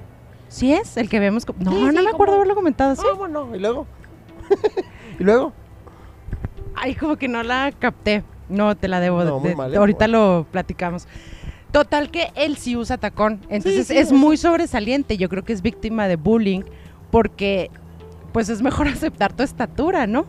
¿Sí 0.48 0.72
es? 0.72 0.96
El 0.96 1.08
que 1.08 1.18
vemos... 1.18 1.44
co- 1.44 1.54
No, 1.58 1.72
Sí, 1.72 1.80
no 1.80 1.86
me 1.86 1.94
como- 1.96 2.08
acuerdo 2.10 2.34
haberlo 2.36 2.54
comentado, 2.54 2.94
¿sí? 2.94 3.02
Ah, 3.04 3.14
bueno, 3.16 3.48
y 3.56 3.58
luego. 3.58 3.86
y 5.18 5.24
luego. 5.24 5.52
Ay, 6.76 6.94
como 6.94 7.16
que 7.16 7.26
no 7.26 7.42
la 7.42 7.72
capté. 7.76 8.22
No, 8.48 8.76
te 8.76 8.88
la 8.88 9.00
debo. 9.00 9.24
No, 9.24 9.40
de- 9.40 9.54
mal, 9.56 9.74
¿eh? 9.74 9.76
ahorita 9.76 10.08
lo 10.08 10.46
platicamos. 10.50 11.06
Total 11.72 12.10
que 12.10 12.30
él 12.34 12.56
sí 12.56 12.76
usa 12.76 12.96
tacón. 12.96 13.40
Entonces 13.50 13.86
sí, 13.88 13.96
es 13.98 14.08
sí. 14.08 14.14
muy 14.14 14.36
sobresaliente. 14.38 15.16
Yo 15.18 15.28
creo 15.28 15.44
que 15.44 15.52
es 15.52 15.60
víctima 15.62 16.08
de 16.08 16.16
bullying 16.16 16.62
porque 17.10 17.70
pues 18.32 18.48
es 18.48 18.62
mejor 18.62 18.88
aceptar 18.88 19.32
tu 19.34 19.42
estatura, 19.42 20.06
¿no? 20.06 20.24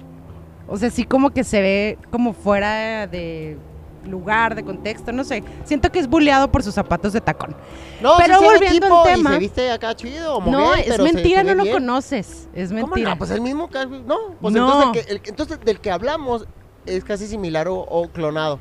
O 0.68 0.78
sea, 0.78 0.90
sí 0.90 1.04
como 1.06 1.32
que 1.32 1.44
se 1.44 1.62
ve 1.62 1.98
como 2.12 2.34
fuera 2.34 3.08
de 3.08 3.58
lugar, 4.06 4.56
de 4.56 4.64
contexto, 4.64 5.12
no 5.12 5.24
sé. 5.24 5.44
Siento 5.66 5.92
que 5.92 6.00
es 6.00 6.08
bulleado 6.08 6.52
por 6.52 6.64
sus 6.64 6.74
zapatos 6.74 7.12
de 7.14 7.22
tacón. 7.22 7.56
No, 8.02 8.14
Pero 8.18 8.40
ve 8.40 8.46
volviendo 8.46 8.86
al 8.86 8.92
tipo 8.92 9.04
y 9.10 9.14
tema- 9.14 9.32
se 9.34 9.40
viste 9.40 9.72
acá 9.72 9.96
chido. 9.96 10.42
no, 10.42 10.74
es 10.76 10.86
se- 10.96 11.02
mentira, 11.02 11.42
se 11.42 11.48
no 11.48 11.56
lo 11.56 11.64
bien. 11.64 11.74
conoces. 11.76 12.50
Es 12.54 12.70
¿Cómo 12.70 12.88
mentira. 12.88 13.10
no? 13.12 13.18
Pues 13.18 13.32
el 13.32 13.42
mismo 13.42 13.68
caso. 13.70 13.90
No, 14.06 14.16
pues 14.40 14.54
No. 14.54 14.68
Entonces, 14.84 15.02
el 15.08 15.22
que- 15.22 15.30
el- 15.30 15.30
entonces 15.30 15.60
del 15.62 15.80
que 15.80 15.92
hablamos 15.92 16.48
es 16.96 17.04
casi 17.04 17.28
similar 17.28 17.68
o, 17.68 17.78
o 17.78 18.10
clonado. 18.10 18.60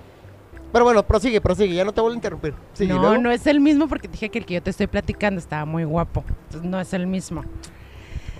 Pero 0.73 0.85
bueno, 0.85 1.03
prosigue, 1.03 1.41
prosigue, 1.41 1.75
ya 1.75 1.85
no 1.85 1.93
te 1.93 2.01
vuelvo 2.01 2.15
a 2.15 2.17
interrumpir. 2.17 2.55
Sigue, 2.75 2.93
no, 2.93 3.01
luego. 3.01 3.19
no 3.19 3.31
es 3.31 3.47
el 3.47 3.61
mismo 3.61 3.89
porque 3.89 4.07
dije 4.07 4.29
que 4.29 4.39
el 4.39 4.47
que 4.47 4.55
yo 4.55 4.63
te 4.63 4.71
estoy 4.71 4.87
platicando 4.87 5.39
estaba 5.39 5.65
muy 5.65 5.85
guapo. 5.85 6.25
Entonces 6.45 6.71
no 6.71 6.81
es 6.81 6.93
el 6.93 7.07
mismo. 7.07 7.41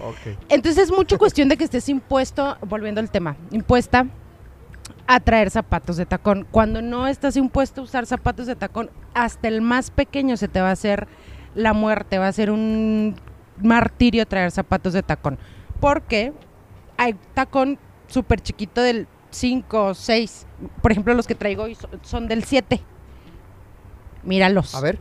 Ok. 0.05 0.37
Entonces 0.49 0.85
es 0.85 0.93
mucho 0.93 1.19
cuestión 1.19 1.49
de 1.49 1.57
que 1.57 1.65
estés 1.65 1.89
impuesto, 1.89 2.57
volviendo 2.67 3.01
al 3.01 3.11
tema, 3.11 3.37
impuesta 3.51 4.07
a 5.07 5.21
traer 5.21 5.51
zapatos 5.51 5.97
de 5.97 6.05
tacón. 6.05 6.47
Cuando 6.51 6.83
no 6.83 7.07
estás 7.07 7.37
impuesto 7.37 7.81
a 7.81 7.85
usar 7.85 8.05
zapatos 8.05 8.47
de 8.47 8.57
tacón, 8.57 8.91
hasta 9.15 9.49
el 9.49 9.63
más 9.63 9.91
pequeño 9.91 10.37
se 10.37 10.49
te 10.49 10.61
va 10.61 10.69
a 10.69 10.73
hacer 10.73 11.09
la 11.55 11.73
muerte, 11.73 12.19
va 12.19 12.29
a 12.29 12.33
ser 12.33 12.51
un 12.51 13.17
martirio 13.63 14.27
traer 14.27 14.51
zapatos 14.51 14.93
de 14.93 15.03
tacón. 15.03 15.39
Porque 15.81 16.35
hay 16.99 17.15
tacón 17.33 17.79
súper 18.07 18.41
chiquito 18.41 18.83
del 18.83 19.09
5 19.31 19.85
o 19.87 19.95
6. 19.95 20.47
Por 20.83 20.93
ejemplo, 20.93 21.15
los 21.15 21.27
que 21.27 21.35
traigo 21.35 21.65
hoy 21.65 21.75
so- 21.75 21.89
son 22.03 22.29
del 22.29 22.45
7. 22.45 22.81
Míralos. 24.25 24.75
A 24.75 24.81
ver, 24.81 24.99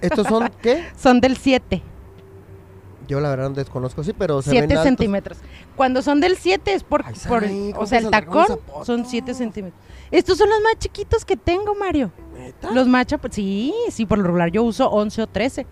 ¿estos 0.00 0.26
son 0.26 0.50
qué? 0.62 0.84
Son 0.96 1.20
del 1.20 1.36
7. 1.36 1.82
Yo 3.08 3.20
la 3.20 3.30
verdad 3.30 3.48
no 3.48 3.54
desconozco, 3.56 4.04
sí, 4.04 4.12
pero 4.16 4.40
se 4.42 4.50
ven 4.50 4.60
7 4.60 4.74
altos. 4.74 4.84
centímetros. 4.84 5.38
Cuando 5.76 6.02
son 6.02 6.20
del 6.20 6.36
7 6.36 6.72
es 6.72 6.84
por, 6.84 7.02
Ay, 7.04 7.14
por- 7.28 7.42
Sari, 7.42 7.70
¿cómo 7.72 7.82
o 7.82 7.86
sea, 7.86 7.98
el 7.98 8.10
tacón 8.10 8.46
son 8.84 9.04
7 9.04 9.34
centímetros. 9.34 9.80
Estos 10.10 10.38
son 10.38 10.48
los 10.48 10.60
más 10.60 10.78
chiquitos 10.78 11.24
que 11.24 11.36
tengo, 11.36 11.74
Mario. 11.74 12.12
¿Neta? 12.38 12.70
Los 12.70 12.86
más 12.86 13.06
chap- 13.06 13.28
sí, 13.30 13.74
sí, 13.90 14.06
por 14.06 14.18
lo 14.18 14.24
regular 14.24 14.50
yo 14.50 14.62
uso 14.62 14.88
11 14.90 15.22
o 15.22 15.26
13 15.26 15.66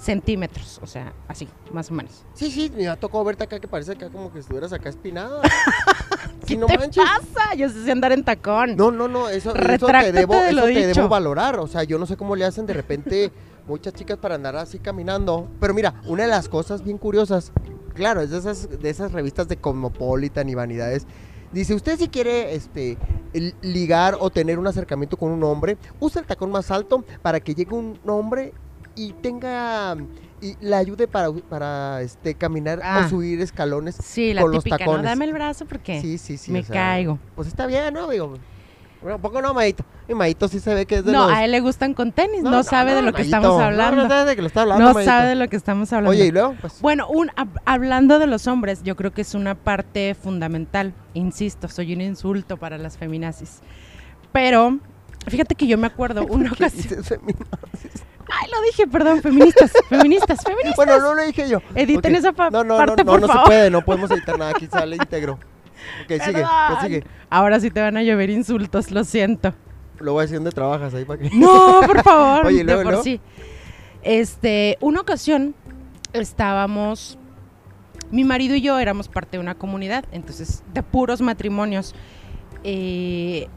centímetros, 0.00 0.80
o 0.82 0.86
sea, 0.86 1.12
así, 1.28 1.46
más 1.72 1.90
o 1.90 1.94
menos. 1.94 2.24
Sí, 2.32 2.50
sí, 2.50 2.72
me 2.74 2.88
ha 2.88 2.96
tocado 2.96 3.22
verte 3.22 3.44
acá 3.44 3.60
que 3.60 3.68
parece 3.68 3.92
acá 3.92 4.08
como 4.08 4.32
que 4.32 4.38
estuvieras 4.38 4.72
acá 4.72 4.88
espinada. 4.88 5.42
sí, 6.46 6.56
no 6.56 6.66
¿Qué 6.66 6.78
manches. 6.78 7.04
pasa? 7.04 7.54
Yo 7.54 7.68
sé 7.68 7.90
andar 7.92 8.12
en 8.12 8.24
tacón. 8.24 8.76
No, 8.76 8.90
no, 8.90 9.08
no, 9.08 9.28
eso, 9.28 9.54
eso 9.54 9.86
te 9.86 10.12
debo, 10.12 10.34
de 10.34 10.50
eso 10.50 10.64
te 10.64 10.86
debo 10.86 11.08
valorar. 11.08 11.58
O 11.58 11.66
sea, 11.66 11.84
yo 11.84 11.98
no 11.98 12.06
sé 12.06 12.16
cómo 12.16 12.34
le 12.34 12.46
hacen 12.46 12.66
de 12.66 12.72
repente 12.72 13.30
muchas 13.66 13.92
chicas 13.92 14.16
para 14.16 14.36
andar 14.36 14.56
así 14.56 14.78
caminando. 14.78 15.48
Pero 15.60 15.74
mira, 15.74 16.00
una 16.06 16.22
de 16.22 16.30
las 16.30 16.48
cosas 16.48 16.82
bien 16.82 16.96
curiosas, 16.96 17.52
claro, 17.94 18.22
es 18.22 18.30
de 18.30 18.38
esas, 18.38 18.80
de 18.80 18.88
esas 18.88 19.12
revistas 19.12 19.48
de 19.48 19.58
Cosmopolitan 19.58 20.48
y 20.48 20.54
Vanidades. 20.54 21.06
Dice, 21.52 21.74
usted 21.74 21.98
si 21.98 22.08
quiere 22.08 22.54
este, 22.54 22.96
ligar 23.60 24.16
o 24.20 24.30
tener 24.30 24.58
un 24.58 24.68
acercamiento 24.68 25.16
con 25.16 25.30
un 25.32 25.42
hombre, 25.42 25.76
usa 25.98 26.20
el 26.20 26.26
tacón 26.26 26.50
más 26.52 26.70
alto 26.70 27.04
para 27.22 27.40
que 27.40 27.54
llegue 27.54 27.74
un 27.74 27.98
hombre 28.06 28.54
y 28.94 29.12
tenga 29.12 29.96
y 30.42 30.56
le 30.60 30.74
ayude 30.74 31.06
para, 31.06 31.30
para 31.32 32.00
este, 32.02 32.34
caminar 32.34 32.80
Ah. 32.82 33.02
o 33.04 33.08
subir 33.10 33.40
escalones. 33.42 33.96
Sí, 34.02 34.32
la 34.32 34.40
con 34.42 34.52
los 34.52 34.64
típica, 34.64 34.84
¿no? 34.84 34.90
tacones. 34.92 35.04
Dame 35.10 35.24
el 35.26 35.32
brazo 35.34 35.66
porque 35.66 36.00
Sí, 36.00 36.16
sí, 36.18 36.36
sí. 36.38 36.50
me 36.50 36.62
sea, 36.62 36.74
caigo. 36.74 37.18
Pues 37.36 37.46
está 37.48 37.66
bien, 37.66 37.92
¿no? 37.92 38.08
Digo, 38.08 38.34
bueno, 39.02 39.18
poco 39.18 39.40
no, 39.42 39.52
Maito. 39.54 39.84
Mi 40.08 40.14
Maito 40.14 40.48
sí 40.48 40.58
se 40.60 40.74
ve 40.74 40.86
que 40.86 40.96
es 40.96 41.04
de 41.04 41.12
No, 41.12 41.26
los... 41.28 41.36
a 41.36 41.44
él 41.44 41.50
le 41.52 41.60
gustan 41.60 41.92
con 41.94 42.12
tenis, 42.12 42.42
no, 42.42 42.62
sabe 42.62 42.94
de 42.94 43.02
lo 43.02 43.12
que 43.12 43.22
estamos 43.22 43.48
No, 43.48 43.60
hablando. 43.60 44.02
No, 44.02 44.08
sabe 44.08 44.28
de 44.30 44.36
que 44.36 44.42
lo 44.42 44.48
está 44.48 44.62
hablando, 44.62 44.92
No 44.92 45.04
sabe 45.04 45.28
de 45.28 45.34
lo 45.36 45.48
que 45.48 45.56
estamos 45.56 45.92
hablando. 45.92 46.10
Oye, 46.10 46.26
y 46.26 46.30
luego, 46.32 46.54
pues... 46.60 46.80
Bueno, 46.80 47.06
un, 47.08 47.28
hab- 47.28 47.60
hablando 47.66 48.18
de 48.18 48.26
los 48.26 48.46
hombres, 48.46 48.82
yo 48.82 48.96
creo 48.96 49.12
que 49.12 49.20
es 49.22 49.34
una 49.34 49.54
parte 49.54 50.14
fundamental. 50.14 50.94
Insisto, 51.14 51.68
soy 51.68 51.92
un 51.94 52.00
insulto 52.00 52.56
para 52.56 52.76
las 52.78 52.96
feminazis. 52.98 53.60
Pero, 54.32 54.78
fíjate 55.28 55.54
que 55.54 55.66
yo 55.66 55.76
me 55.78 55.86
acuerdo 55.86 56.24
una 56.28 56.48
¿qué 56.50 56.64
ocasión. 56.64 57.04
Ay, 58.32 58.50
lo 58.50 58.62
dije, 58.62 58.86
perdón, 58.86 59.20
feministas, 59.22 59.72
feministas, 59.88 60.42
feministas. 60.44 60.76
Bueno, 60.76 61.00
no 61.00 61.14
lo 61.14 61.22
dije 61.22 61.48
yo. 61.48 61.58
Editen 61.74 62.14
esa 62.14 62.32
pa- 62.32 62.50
no, 62.50 62.62
no, 62.64 62.76
parte, 62.76 63.02
no, 63.04 63.12
por 63.12 63.20
no, 63.20 63.26
no 63.26 63.32
se 63.32 63.38
puede, 63.46 63.70
no 63.70 63.84
podemos 63.84 64.10
editar 64.10 64.38
nada, 64.38 64.52
aquí 64.52 64.66
sale 64.66 64.96
íntegro. 64.96 65.34
Ok, 66.04 66.22
sigue, 66.24 66.44
pues 66.68 66.80
sigue. 66.82 67.04
Ahora 67.28 67.58
sí 67.60 67.70
te 67.70 67.80
van 67.80 67.96
a 67.96 68.02
llover 68.02 68.30
insultos, 68.30 68.90
lo 68.90 69.02
siento. 69.04 69.54
Lo 69.98 70.12
voy 70.12 70.20
a 70.20 70.22
decir 70.22 70.36
dónde 70.38 70.52
trabajas 70.52 70.94
ahí 70.94 71.04
para 71.04 71.20
que... 71.22 71.30
No, 71.36 71.80
por 71.86 72.02
favor. 72.02 72.46
Oye, 72.46 72.56
¿y 72.56 72.58
de 72.58 72.64
luego, 72.64 72.82
por 72.82 72.92
luego? 72.92 73.02
sí. 73.04 73.20
Este, 74.02 74.78
una 74.80 75.00
ocasión 75.00 75.54
estábamos, 76.12 77.18
mi 78.10 78.24
marido 78.24 78.54
y 78.54 78.60
yo 78.62 78.78
éramos 78.78 79.08
parte 79.08 79.36
de 79.36 79.40
una 79.40 79.54
comunidad, 79.54 80.04
entonces 80.12 80.62
de 80.72 80.82
puros 80.82 81.20
matrimonios. 81.20 81.94
Eh, 82.64 83.48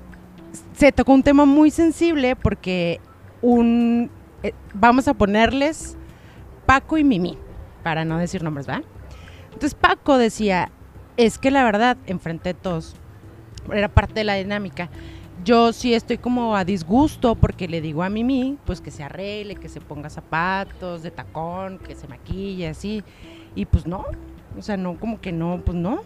se 0.78 0.92
tocó 0.92 1.14
un 1.14 1.24
tema 1.24 1.46
muy 1.46 1.72
sensible 1.72 2.36
porque 2.36 3.00
un, 3.42 4.10
eh, 4.44 4.54
vamos 4.74 5.08
a 5.08 5.14
ponerles 5.14 5.98
Paco 6.66 6.98
y 6.98 7.04
Mimi, 7.04 7.38
para 7.84 8.06
no 8.06 8.18
decir 8.18 8.44
nombres, 8.44 8.68
¿va? 8.68 8.82
Entonces 9.46 9.74
Paco 9.74 10.18
decía, 10.18 10.72
es 11.18 11.38
que 11.38 11.52
la 11.52 11.64
verdad, 11.64 11.98
enfrente 12.06 12.50
de 12.50 12.54
todos, 12.54 12.96
era 13.72 13.88
parte 13.88 14.16
de 14.16 14.24
la 14.24 14.36
dinámica. 14.36 14.90
Yo 15.44 15.74
sí 15.74 15.94
estoy 15.94 16.18
como 16.18 16.56
a 16.56 16.64
disgusto 16.64 17.36
porque 17.36 17.68
le 17.68 17.82
digo 17.82 18.04
a 18.04 18.10
Mimi, 18.10 18.58
pues 18.66 18.82
que 18.82 18.92
se 18.92 19.04
arregle, 19.04 19.56
que 19.56 19.68
se 19.68 19.82
ponga 19.82 20.10
zapatos 20.10 21.04
de 21.04 21.12
tacón, 21.12 21.80
que 21.80 21.96
se 21.96 22.08
maquille, 22.08 22.70
así. 22.70 23.04
Y 23.56 23.66
pues 23.66 23.86
no, 23.86 24.06
o 24.58 24.62
sea, 24.62 24.78
no, 24.78 25.00
como 25.00 25.20
que 25.20 25.32
no, 25.32 25.62
pues 25.64 25.78
no. 25.78 26.02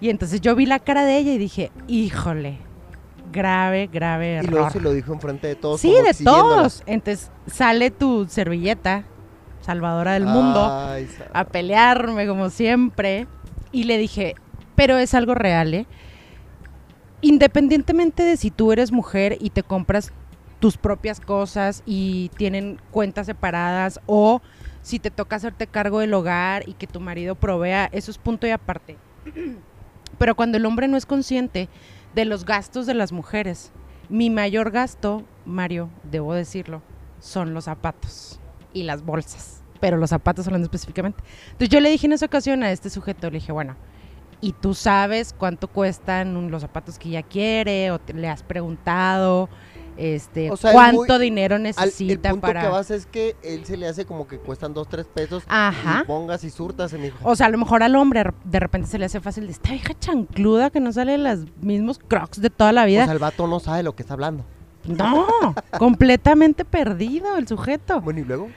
Y 0.00 0.10
entonces 0.10 0.40
yo 0.40 0.54
vi 0.54 0.66
la 0.66 0.80
cara 0.80 1.04
de 1.04 1.16
ella 1.16 1.32
y 1.32 1.38
dije, 1.38 1.70
híjole, 1.88 2.58
grave, 3.32 3.88
grave 3.92 4.40
Y 4.42 4.46
luego 4.46 4.66
error. 4.66 4.72
se 4.72 4.80
lo 4.80 4.92
dijo 4.92 5.12
enfrente 5.12 5.46
de 5.48 5.56
todos. 5.56 5.80
Sí, 5.80 5.90
de 5.92 6.14
todos. 6.24 6.82
Entonces 6.86 7.30
sale 7.46 7.90
tu 7.90 8.26
servilleta, 8.28 9.04
salvadora 9.62 10.12
del 10.12 10.26
mundo, 10.26 10.68
Ay, 10.70 11.06
sa- 11.08 11.26
a 11.32 11.44
pelearme 11.44 12.26
como 12.26 12.50
siempre. 12.50 13.26
Y 13.72 13.84
le 13.84 13.98
dije, 13.98 14.34
pero 14.76 14.98
es 14.98 15.14
algo 15.14 15.34
real, 15.34 15.72
¿eh? 15.74 15.86
Independientemente 17.20 18.22
de 18.24 18.36
si 18.36 18.50
tú 18.50 18.72
eres 18.72 18.90
mujer 18.90 19.36
y 19.40 19.50
te 19.50 19.62
compras 19.62 20.12
tus 20.58 20.76
propias 20.76 21.20
cosas 21.20 21.82
y 21.86 22.30
tienen 22.36 22.80
cuentas 22.90 23.26
separadas 23.26 24.00
o 24.06 24.42
si 24.82 24.98
te 24.98 25.10
toca 25.10 25.36
hacerte 25.36 25.66
cargo 25.68 26.00
del 26.00 26.12
hogar 26.14 26.68
y 26.68 26.74
que 26.74 26.88
tu 26.88 26.98
marido 27.00 27.36
provea, 27.36 27.88
eso 27.92 28.10
es 28.10 28.18
punto 28.18 28.46
y 28.46 28.50
aparte. 28.50 28.96
Pero 30.18 30.34
cuando 30.34 30.58
el 30.58 30.66
hombre 30.66 30.88
no 30.88 30.96
es 30.96 31.06
consciente 31.06 31.68
de 32.14 32.24
los 32.24 32.44
gastos 32.44 32.86
de 32.86 32.94
las 32.94 33.12
mujeres, 33.12 33.72
mi 34.08 34.30
mayor 34.30 34.70
gasto, 34.70 35.24
Mario, 35.46 35.88
debo 36.04 36.34
decirlo, 36.34 36.82
son 37.20 37.54
los 37.54 37.64
zapatos 37.64 38.40
y 38.72 38.82
las 38.82 39.02
bolsas. 39.04 39.62
Pero 39.80 39.96
los 39.96 40.10
zapatos 40.10 40.46
hablando 40.46 40.66
específicamente. 40.66 41.22
Entonces 41.46 41.68
yo 41.70 41.80
le 41.80 41.90
dije 41.90 42.06
en 42.06 42.12
esa 42.12 42.26
ocasión 42.26 42.62
a 42.62 42.70
este 42.70 42.90
sujeto, 42.90 43.28
le 43.30 43.38
dije, 43.38 43.52
bueno, 43.52 43.76
¿y 44.40 44.52
tú 44.52 44.74
sabes 44.74 45.34
cuánto 45.36 45.68
cuestan 45.68 46.50
los 46.50 46.62
zapatos 46.62 46.98
que 46.98 47.08
ella 47.08 47.22
quiere? 47.22 47.90
¿O 47.90 47.98
te- 47.98 48.12
le 48.12 48.28
has 48.28 48.42
preguntado? 48.42 49.48
Este, 49.96 50.50
O 50.50 50.56
sea, 50.56 50.70
es 50.70 50.74
cuánto 50.74 51.14
muy- 51.14 51.18
dinero 51.24 51.56
Al- 51.56 51.62
necesita 51.62 52.28
el 52.28 52.34
punto 52.34 52.46
para... 52.46 52.62
que 52.62 52.68
vas 52.68 52.90
es 52.90 53.06
que 53.06 53.36
él 53.42 53.64
se 53.64 53.76
le 53.76 53.86
hace 53.88 54.04
como 54.06 54.26
que 54.26 54.38
cuestan 54.38 54.72
dos, 54.74 54.88
tres 54.88 55.06
pesos. 55.06 55.44
Ajá. 55.48 56.00
Y 56.02 56.06
pongas 56.06 56.44
y 56.44 56.50
surtas 56.50 56.92
en 56.92 57.04
hijo. 57.06 57.18
O 57.22 57.36
sea, 57.36 57.46
a 57.46 57.50
lo 57.50 57.58
mejor 57.58 57.82
al 57.82 57.94
hombre 57.96 58.24
de 58.44 58.60
repente 58.60 58.88
se 58.88 58.98
le 58.98 59.04
hace 59.06 59.20
fácil 59.20 59.46
de 59.46 59.52
esta 59.52 59.70
vieja 59.72 59.94
chancluda 59.98 60.70
que 60.70 60.80
no 60.80 60.92
sale 60.92 61.18
los 61.18 61.40
mismos 61.60 61.98
crocs 61.98 62.40
de 62.40 62.50
toda 62.50 62.72
la 62.72 62.84
O 62.84 62.86
vida. 62.86 63.04
sea, 63.04 63.12
el 63.12 63.18
vato 63.18 63.46
no 63.46 63.60
sabe 63.60 63.82
lo 63.82 63.94
que 63.94 64.02
está 64.02 64.14
hablando. 64.14 64.44
no, 64.84 65.26
completamente 65.78 66.64
perdido 66.64 67.36
el 67.36 67.46
sujeto. 67.46 68.00
Bueno, 68.00 68.20
y 68.20 68.24
luego. 68.24 68.48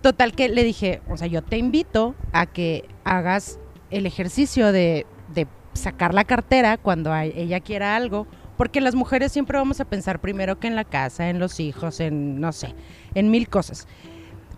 Total 0.00 0.32
que 0.32 0.48
le 0.48 0.62
dije, 0.62 1.02
o 1.10 1.16
sea, 1.16 1.26
yo 1.26 1.42
te 1.42 1.58
invito 1.58 2.14
a 2.32 2.46
que 2.46 2.88
hagas 3.04 3.58
el 3.90 4.06
ejercicio 4.06 4.70
de, 4.70 5.06
de 5.34 5.48
sacar 5.72 6.14
la 6.14 6.22
cartera 6.24 6.76
cuando 6.76 7.14
ella 7.16 7.58
quiera 7.60 7.96
algo, 7.96 8.26
porque 8.58 8.80
las 8.82 8.96
mujeres 8.96 9.32
siempre 9.32 9.56
vamos 9.56 9.80
a 9.80 9.86
pensar 9.86 10.20
primero 10.20 10.58
que 10.58 10.66
en 10.66 10.74
la 10.74 10.84
casa, 10.84 11.30
en 11.30 11.38
los 11.38 11.60
hijos, 11.60 12.00
en, 12.00 12.40
no 12.40 12.52
sé, 12.52 12.74
en 13.14 13.30
mil 13.30 13.48
cosas. 13.48 13.86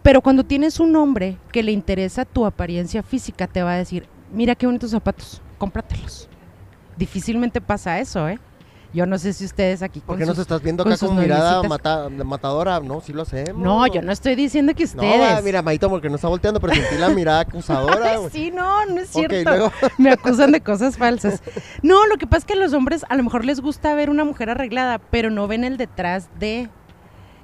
Pero 0.03 0.23
cuando 0.23 0.43
tienes 0.43 0.81
un 0.81 0.97
hombre 0.97 1.37
que 1.53 1.63
le 1.63 1.71
interesa 1.71 2.25
tu 2.25 2.47
apariencia 2.47 3.03
física, 3.03 3.47
te 3.47 3.63
va 3.63 3.75
a 3.75 3.77
decir, 3.77 4.09
mira 4.33 4.55
qué 4.55 4.65
bonitos 4.65 4.91
zapatos, 4.91 5.43
cómpratelos. 5.59 6.31
Difícilmente 6.97 7.61
pasa 7.61 8.01
eso, 8.01 8.27
¿eh? 8.27 8.39
Yo 8.93 9.07
no 9.07 9.19
sé 9.19 9.33
si 9.33 9.45
ustedes 9.45 9.83
aquí 9.83 10.01
¿Por 10.01 10.09
con 10.17 10.19
qué 10.19 10.27
nos 10.27 10.37
estás 10.37 10.61
viendo 10.63 10.83
acá 10.83 10.97
con 10.99 11.17
mirada 11.17 11.63
mata- 11.63 12.09
matadora? 12.09 12.81
No, 12.81 13.01
sí 13.01 13.13
lo 13.13 13.23
hacemos. 13.23 13.63
No, 13.63 13.87
yo 13.87 14.03
no 14.03 14.11
estoy 14.11 14.35
diciendo 14.35 14.75
que 14.75 14.83
No, 14.85 14.89
ustedes. 15.03 15.37
va, 15.37 15.41
mira, 15.43 15.63
Maito, 15.63 15.89
porque 15.89 16.09
no 16.11 16.17
está 16.17 16.27
volteando, 16.27 16.59
pero 16.61 16.75
sentí 16.75 16.97
la 16.99 17.09
mirada 17.11 17.41
acusadora. 17.41 18.19
sí, 18.33 18.51
no, 18.51 18.85
no 18.87 19.01
es 19.01 19.11
cierto. 19.11 19.49
luego. 19.49 19.73
Me 19.99 20.11
acusan 20.11 20.51
de 20.51 20.61
cosas 20.61 20.97
falsas. 20.99 21.41
No, 21.83 22.05
lo 22.09 22.17
que 22.17 22.27
pasa 22.27 22.39
es 22.39 22.45
que 22.47 22.53
a 22.55 22.57
los 22.57 22.73
hombres 22.73 23.05
a 23.09 23.15
lo 23.15 23.23
mejor 23.23 23.45
les 23.45 23.61
gusta 23.61 23.95
ver 23.95 24.11
una 24.11 24.25
mujer 24.25 24.51
arreglada, 24.51 24.99
pero 24.99 25.31
no 25.31 25.47
ven 25.47 25.63
el 25.63 25.77
detrás 25.77 26.29
de 26.41 26.69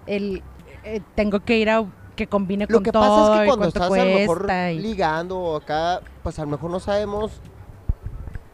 el 0.07 0.43
eh, 0.83 1.00
tengo 1.15 1.41
que 1.41 1.59
ir 1.59 1.71
a 1.71 1.85
que 2.17 2.26
combine 2.26 2.67
Lo 2.69 2.79
con 2.79 2.83
que 2.85 2.91
todo 2.93 3.03
pasa 3.03 3.35
es 3.35 3.41
que 3.41 3.47
cuando 3.47 3.69
estás 3.69 3.83
a 3.83 3.88
lo 3.88 4.05
mejor 4.05 4.47
y- 4.73 4.79
ligando 4.81 5.38
o 5.38 5.57
acá, 5.57 6.00
pues 6.25 6.38
a 6.41 6.43
lo 6.43 6.49
mejor 6.49 6.71
no 6.73 6.81
sabemos. 6.81 7.41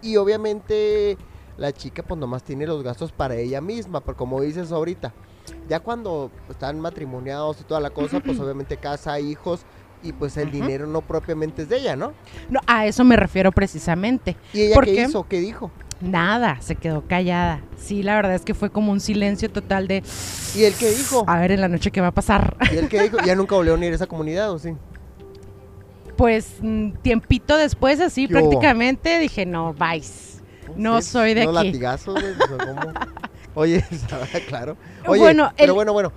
Y 0.02 0.16
obviamente 0.16 1.16
la 1.62 1.72
chica 1.72 2.02
pues 2.02 2.18
nomás 2.18 2.42
tiene 2.42 2.66
los 2.66 2.82
gastos 2.82 3.12
para 3.12 3.36
ella 3.36 3.60
misma, 3.60 4.00
pero 4.00 4.16
como 4.16 4.40
dices 4.40 4.72
ahorita, 4.72 5.14
ya 5.68 5.78
cuando 5.78 6.30
están 6.50 6.80
matrimoniados 6.80 7.60
y 7.60 7.64
toda 7.64 7.80
la 7.80 7.90
cosa, 7.90 8.18
pues 8.18 8.38
obviamente 8.40 8.76
casa, 8.76 9.18
hijos 9.20 9.60
y 10.02 10.12
pues 10.12 10.36
el 10.36 10.50
dinero 10.50 10.88
no 10.88 11.02
propiamente 11.02 11.62
es 11.62 11.68
de 11.68 11.78
ella, 11.78 11.94
¿no? 11.94 12.12
No, 12.50 12.58
a 12.66 12.86
eso 12.86 13.04
me 13.04 13.14
refiero 13.16 13.52
precisamente. 13.52 14.36
¿Y 14.52 14.62
ella 14.62 14.74
¿Por 14.74 14.84
qué 14.86 14.94
qué? 14.96 15.02
hizo? 15.02 15.28
¿Qué 15.28 15.38
dijo? 15.38 15.70
Nada, 16.00 16.60
se 16.60 16.74
quedó 16.74 17.06
callada. 17.06 17.60
Sí, 17.76 18.02
la 18.02 18.16
verdad 18.16 18.34
es 18.34 18.42
que 18.42 18.54
fue 18.54 18.70
como 18.70 18.90
un 18.90 18.98
silencio 18.98 19.48
total 19.48 19.86
de 19.86 20.02
¿Y 20.56 20.64
él 20.64 20.74
qué 20.76 20.90
dijo? 20.90 21.22
a 21.28 21.38
ver 21.38 21.52
en 21.52 21.60
la 21.60 21.68
noche 21.68 21.92
qué 21.92 22.00
va 22.00 22.08
a 22.08 22.12
pasar. 22.12 22.56
¿Y 22.72 22.76
él 22.76 22.88
qué 22.88 23.04
dijo? 23.04 23.18
Ya 23.24 23.36
nunca 23.36 23.54
volvió 23.54 23.74
a 23.74 23.76
unir 23.76 23.92
a 23.92 23.94
esa 23.94 24.08
comunidad, 24.08 24.50
¿o 24.50 24.58
sí? 24.58 24.74
Pues 26.16 26.56
mm, 26.60 26.94
tiempito 27.02 27.56
después 27.56 28.00
así 28.00 28.26
prácticamente 28.26 29.20
dije, 29.20 29.46
"No, 29.46 29.74
vais." 29.74 30.31
No 30.76 31.00
Sí, 31.00 31.08
soy 31.08 31.34
de 31.34 31.42
unos 31.42 31.56
aquí. 31.58 31.66
latigazos, 31.68 32.20
güey. 32.20 32.34
Oye, 33.54 33.84
claro. 34.46 34.76
Oye, 35.06 35.20
Bueno, 35.20 35.52
pero 35.56 35.72
el- 35.72 35.74
bueno, 35.74 35.92
bueno. 35.92 36.12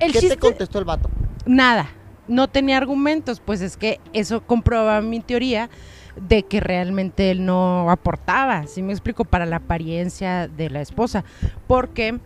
El 0.00 0.12
¿Qué 0.12 0.20
chiste 0.20 0.36
te 0.36 0.40
contestó 0.40 0.78
el 0.78 0.84
vato? 0.84 1.08
nada, 1.44 1.90
no 2.28 2.46
tenía 2.48 2.76
argumentos, 2.76 3.40
pues 3.40 3.60
es 3.60 3.76
que 3.76 4.00
eso 4.12 4.42
comprueba 4.42 5.00
mi 5.00 5.18
teoría 5.20 5.70
de 6.14 6.42
que 6.44 6.60
realmente 6.60 7.30
él 7.32 7.44
no 7.44 7.90
aportaba, 7.90 8.66
si 8.66 8.82
me 8.82 8.92
explico, 8.92 9.24
para 9.24 9.46
la 9.46 9.56
apariencia 9.56 10.46
de 10.46 10.70
la 10.70 10.80
esposa, 10.80 11.24
porque 11.66 12.18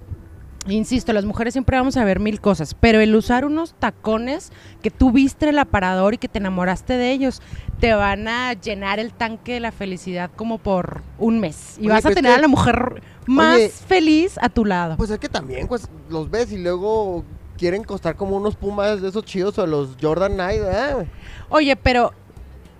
insisto, 0.68 1.12
las 1.12 1.24
mujeres 1.24 1.54
siempre 1.54 1.76
vamos 1.76 1.96
a 1.96 2.04
ver 2.04 2.20
mil 2.20 2.40
cosas, 2.40 2.74
pero 2.74 3.00
el 3.00 3.14
usar 3.16 3.44
unos 3.44 3.74
tacones 3.74 4.52
que 4.82 4.90
tú 4.90 5.10
viste 5.10 5.46
en 5.46 5.50
el 5.50 5.58
aparador 5.58 6.14
y 6.14 6.18
que 6.18 6.28
te 6.28 6.38
enamoraste 6.38 6.94
de 6.98 7.10
ellos, 7.12 7.40
te 7.82 7.94
van 7.94 8.28
a 8.28 8.52
llenar 8.52 9.00
el 9.00 9.12
tanque 9.12 9.54
de 9.54 9.60
la 9.60 9.72
felicidad 9.72 10.30
como 10.36 10.58
por 10.58 11.02
un 11.18 11.40
mes 11.40 11.78
y 11.78 11.80
Oye, 11.80 11.88
vas 11.88 11.98
a 11.98 12.02
pero 12.02 12.10
es 12.10 12.14
tener 12.14 12.30
que- 12.30 12.38
a 12.38 12.40
la 12.42 12.46
mujer 12.46 13.02
más 13.26 13.56
Oye, 13.56 13.68
feliz 13.70 14.38
a 14.40 14.48
tu 14.48 14.64
lado. 14.64 14.96
Pues 14.96 15.10
es 15.10 15.18
que 15.18 15.28
también, 15.28 15.66
pues, 15.66 15.88
los 16.08 16.30
ves 16.30 16.52
y 16.52 16.58
luego 16.58 17.24
quieren 17.58 17.82
costar 17.82 18.14
como 18.14 18.36
unos 18.36 18.54
pumas 18.54 19.02
de 19.02 19.08
esos 19.08 19.24
chidos 19.24 19.58
o 19.58 19.66
los 19.66 19.96
Jordan 20.00 20.34
Knight, 20.34 20.60
¿verdad, 20.60 20.94
güey? 20.94 21.06
Oye, 21.48 21.74
pero 21.74 22.12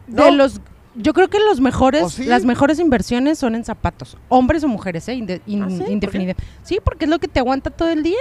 ¿No? 0.06 0.22
de 0.26 0.30
los 0.30 0.60
yo 0.94 1.12
creo 1.14 1.26
que 1.28 1.40
los 1.40 1.60
mejores, 1.60 2.20
las 2.20 2.44
mejores 2.44 2.78
inversiones 2.78 3.40
son 3.40 3.56
en 3.56 3.64
zapatos, 3.64 4.16
hombres 4.28 4.62
o 4.62 4.68
mujeres, 4.68 5.08
¿eh? 5.08 5.14
Inde- 5.14 5.40
in- 5.46 5.64
¿Ah, 5.64 5.68
sí? 5.68 5.84
Indefinida. 5.90 6.34
Sí, 6.62 6.78
porque 6.84 7.06
es 7.06 7.10
lo 7.10 7.18
que 7.18 7.26
te 7.26 7.40
aguanta 7.40 7.70
todo 7.70 7.88
el 7.88 8.04
día. 8.04 8.20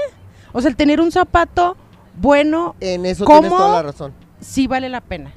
O 0.51 0.61
sea, 0.61 0.69
el 0.71 0.75
tener 0.75 0.99
un 0.99 1.11
zapato 1.11 1.77
bueno 2.19 2.75
En 2.79 3.05
eso 3.05 3.23
tienes 3.25 3.51
toda 3.51 3.75
la 3.75 3.83
razón. 3.83 4.13
sí 4.39 4.65
vale 4.65 4.89
la 4.89 5.01
pena. 5.01 5.31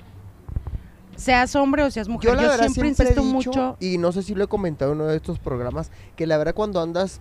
Seas 1.16 1.54
hombre 1.56 1.82
o 1.84 1.90
seas 1.90 2.08
mujer. 2.08 2.30
Yo 2.30 2.34
Yo, 2.36 2.42
la 2.42 2.48
verdad 2.48 2.68
siempre, 2.68 2.94
siempre, 2.94 3.04
insisto 3.06 3.20
he 3.22 3.24
dicho, 3.38 3.50
mucho. 3.50 3.76
y 3.80 3.98
no 3.98 4.12
sé 4.12 4.22
si 4.22 4.34
lo 4.34 4.44
he 4.44 4.48
comentado 4.48 4.92
en 4.92 5.00
uno 5.00 5.08
de 5.10 5.16
estos 5.16 5.38
programas, 5.38 5.90
que 6.16 6.26
la 6.26 6.36
verdad 6.38 6.54
cuando 6.54 6.80
andas, 6.80 7.20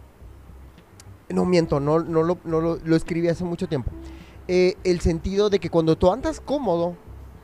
no 1.29 1.45
miento, 1.45 1.79
no, 1.79 1.99
no, 1.99 2.23
lo, 2.23 2.37
no 2.43 2.61
lo, 2.61 2.77
lo 2.83 2.95
escribí 2.95 3.27
hace 3.27 3.43
mucho 3.43 3.67
tiempo, 3.67 3.91
Eh, 4.47 4.75
el 4.83 4.99
sentido 4.99 5.49
de 5.49 5.59
que 5.59 5.69
cuando 5.69 5.95
tú 5.97 6.11
andas 6.11 6.41
cómodo, 6.41 6.95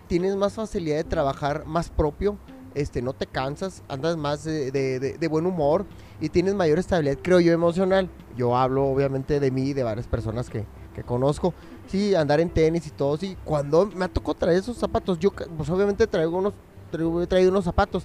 tienes 0.07 0.35
más 0.35 0.53
facilidad 0.53 0.97
de 0.97 1.03
trabajar 1.05 1.65
más 1.65 1.89
propio, 1.89 2.37
este, 2.75 3.01
no 3.01 3.13
te 3.13 3.25
cansas, 3.25 3.83
andas 3.87 4.17
más 4.17 4.43
de, 4.43 4.69
de- 4.71 4.99
de- 4.99 5.17
de 5.17 5.27
buen 5.27 5.45
humor 5.45 5.85
y 6.19 6.29
tienes 6.29 6.55
mayor 6.55 6.77
estabilidad, 6.77 7.17
creo 7.21 7.39
yo, 7.39 7.51
emocional. 7.53 8.09
Yo 8.35 8.55
hablo 8.57 8.85
obviamente 8.87 9.39
de 9.39 9.49
mí 9.49 9.69
y 9.69 9.73
de 9.73 9.83
varias 9.83 10.07
personas 10.07 10.49
que, 10.49 10.65
que 10.93 11.03
conozco. 11.03 11.53
Sí, 11.89 12.13
andar 12.15 12.39
en 12.39 12.49
tenis 12.49 12.85
y 12.87 12.91
todo, 12.91 13.17
sí. 13.17 13.35
Cuando 13.43 13.87
me 13.87 14.05
ha 14.05 14.07
tocado 14.07 14.35
traer 14.35 14.59
esos 14.59 14.77
zapatos, 14.77 15.17
yo 15.19 15.31
pues 15.31 15.69
obviamente 15.69 16.05
traigo 16.07 16.37
unos, 16.37 16.53
traigo- 16.91 17.21
he 17.23 17.27
traído 17.27 17.49
unos 17.51 17.65
zapatos 17.65 18.03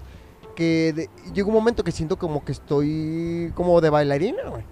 que 0.57 0.93
de- 0.95 1.11
llega 1.35 1.49
un 1.49 1.55
momento 1.55 1.85
que 1.85 1.93
siento 1.93 2.17
como 2.19 2.45
que 2.45 2.53
estoy 2.53 3.53
como 3.55 3.81
de 3.81 3.91
bailarina, 3.91 4.43
güey. 4.49 4.65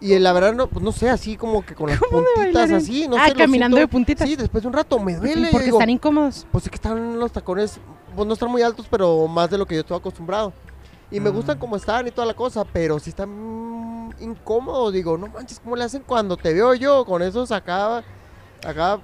Y 0.00 0.18
la 0.18 0.32
verdad, 0.32 0.52
no, 0.54 0.68
pues 0.68 0.84
no 0.84 0.92
sé, 0.92 1.08
así 1.10 1.36
como 1.36 1.64
que 1.64 1.74
con 1.74 1.88
las 1.90 1.98
¿Cómo 1.98 2.20
de 2.20 2.26
puntitas 2.34 2.70
así, 2.70 3.08
no 3.08 3.16
Ah, 3.16 3.28
sé. 3.28 3.34
caminando 3.34 3.76
de 3.76 3.88
puntitas. 3.88 4.28
Sí, 4.28 4.36
después 4.36 4.62
de 4.62 4.68
un 4.68 4.74
rato 4.74 4.98
me 4.98 5.16
duele. 5.16 5.48
porque 5.50 5.66
digo, 5.66 5.78
están 5.78 5.90
incómodos. 5.90 6.46
pues 6.52 6.64
es 6.64 6.70
que 6.70 6.76
están 6.76 7.18
los 7.18 7.32
tacones, 7.32 7.78
pues 8.14 8.26
no 8.26 8.34
están 8.34 8.50
muy 8.50 8.62
altos, 8.62 8.86
pero 8.90 9.26
más 9.28 9.50
de 9.50 9.58
lo 9.58 9.66
que 9.66 9.74
yo 9.76 9.80
estoy 9.80 9.96
acostumbrado. 9.96 10.52
Y 11.10 11.18
me 11.20 11.28
Ah. 11.28 11.32
gustan 11.32 11.58
como 11.58 11.76
están 11.76 12.06
y 12.06 12.10
toda 12.10 12.26
la 12.26 12.34
cosa, 12.34 12.64
pero 12.64 12.98
sí 12.98 13.10
están 13.10 13.28
mm, 13.30 14.12
incómodos. 14.20 14.92
Digo, 14.92 15.18
no 15.18 15.26
manches, 15.28 15.58
¿cómo 15.60 15.76
le 15.76 15.84
hacen 15.84 16.02
cuando 16.06 16.36
te 16.36 16.52
veo 16.54 16.74
yo 16.74 17.04
con 17.04 17.20
esos 17.22 17.50
acá, 17.52 18.02
acá 18.64 18.98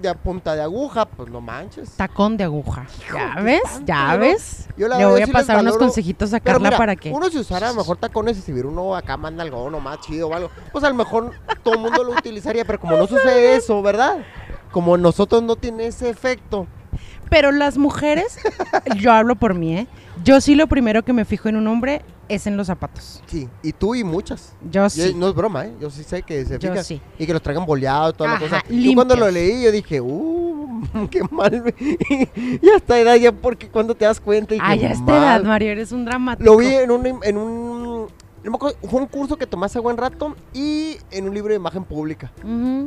de 0.00 0.08
a 0.08 0.14
punta 0.14 0.54
de 0.54 0.62
aguja? 0.62 1.04
Pues 1.04 1.28
no 1.30 1.40
manches. 1.40 1.90
Tacón 1.90 2.36
de 2.36 2.44
aguja. 2.44 2.86
¿Ya 3.12 3.40
ves? 3.42 3.62
¿Ya 3.84 4.16
ves? 4.16 4.68
Yo 4.76 4.88
la 4.88 4.98
Le 4.98 5.06
voy 5.06 5.22
a 5.22 5.26
pasar 5.26 5.60
unos 5.60 5.76
consejitos 5.76 6.32
a 6.32 6.40
Carla 6.40 6.68
mira, 6.68 6.78
para 6.78 6.96
que. 6.96 7.10
uno 7.10 7.28
si 7.28 7.38
usara 7.38 7.68
a 7.68 7.72
lo 7.72 7.78
mejor 7.78 7.96
tacones 7.96 8.38
y 8.38 8.42
si 8.42 8.52
viera 8.52 8.68
uno 8.68 8.94
acá 8.94 9.16
manda 9.16 9.42
algo 9.42 9.68
no 9.70 9.80
más 9.80 10.00
chido 10.00 10.28
o 10.28 10.34
algo, 10.34 10.50
pues 10.72 10.84
a 10.84 10.88
lo 10.88 10.94
mejor 10.94 11.32
todo 11.62 11.74
el 11.74 11.80
mundo 11.80 12.04
lo 12.04 12.12
utilizaría, 12.12 12.64
pero 12.64 12.78
como 12.78 12.96
no 12.96 13.06
sucede 13.06 13.56
eso, 13.56 13.82
¿verdad? 13.82 14.18
Como 14.70 14.96
nosotros 14.96 15.42
no 15.42 15.56
tiene 15.56 15.86
ese 15.86 16.08
efecto. 16.08 16.66
Pero 17.30 17.50
las 17.50 17.78
mujeres, 17.78 18.38
yo 18.96 19.12
hablo 19.12 19.34
por 19.34 19.54
mí, 19.54 19.76
¿eh? 19.76 19.86
Yo 20.22 20.40
sí 20.40 20.54
lo 20.54 20.68
primero 20.68 21.02
que 21.02 21.12
me 21.12 21.24
fijo 21.24 21.48
en 21.48 21.56
un 21.56 21.66
hombre 21.66 22.02
es 22.28 22.46
en 22.46 22.56
los 22.56 22.66
zapatos. 22.66 23.22
Sí, 23.26 23.48
y 23.62 23.72
tú 23.72 23.94
y 23.94 24.04
muchas. 24.04 24.54
Yo 24.70 24.86
Y 24.86 24.90
sí. 24.90 25.14
no 25.14 25.28
es 25.28 25.34
broma, 25.34 25.66
¿eh? 25.66 25.74
Yo 25.80 25.90
sí 25.90 26.02
sé 26.02 26.22
que 26.22 26.44
se 26.44 26.58
fijan. 26.58 26.84
sí. 26.84 27.00
Y 27.18 27.26
que 27.26 27.32
los 27.32 27.42
traigan 27.42 27.66
boleados 27.66 28.14
y 28.14 28.16
toda 28.16 28.34
Ajá, 28.34 28.44
la 28.44 28.50
cosa. 28.50 28.64
Yo 28.68 28.94
cuando 28.94 29.16
lo 29.16 29.30
limpios. 29.30 29.54
leí, 29.56 29.64
yo 29.64 29.72
dije, 29.72 30.00
uh, 30.00 30.82
qué 31.10 31.22
mal. 31.30 31.74
y 31.80 32.68
a 32.68 32.76
esta 32.76 32.98
edad 32.98 33.16
ya, 33.16 33.32
porque 33.32 33.68
cuando 33.68 33.94
te 33.94 34.04
das 34.04 34.20
cuenta. 34.20 34.54
Y 34.54 34.58
Ay, 34.62 34.80
qué 34.80 34.86
a 34.86 34.90
esta 34.92 35.16
edad. 35.16 35.42
Mario, 35.44 35.70
eres 35.70 35.92
un 35.92 36.04
dramático. 36.04 36.44
Lo 36.50 36.56
vi 36.56 36.66
en 36.74 36.90
un, 36.90 37.06
en 37.22 37.36
un, 37.36 37.73
no 38.44 38.50
me 38.50 38.56
acuerdo, 38.56 38.76
fue 38.88 39.00
un 39.00 39.06
curso 39.06 39.36
que 39.36 39.46
tomé 39.46 39.66
hace 39.66 39.78
buen 39.78 39.96
rato 39.96 40.36
y 40.52 40.96
en 41.10 41.26
un 41.28 41.34
libro 41.34 41.50
de 41.50 41.56
imagen 41.56 41.82
pública. 41.84 42.30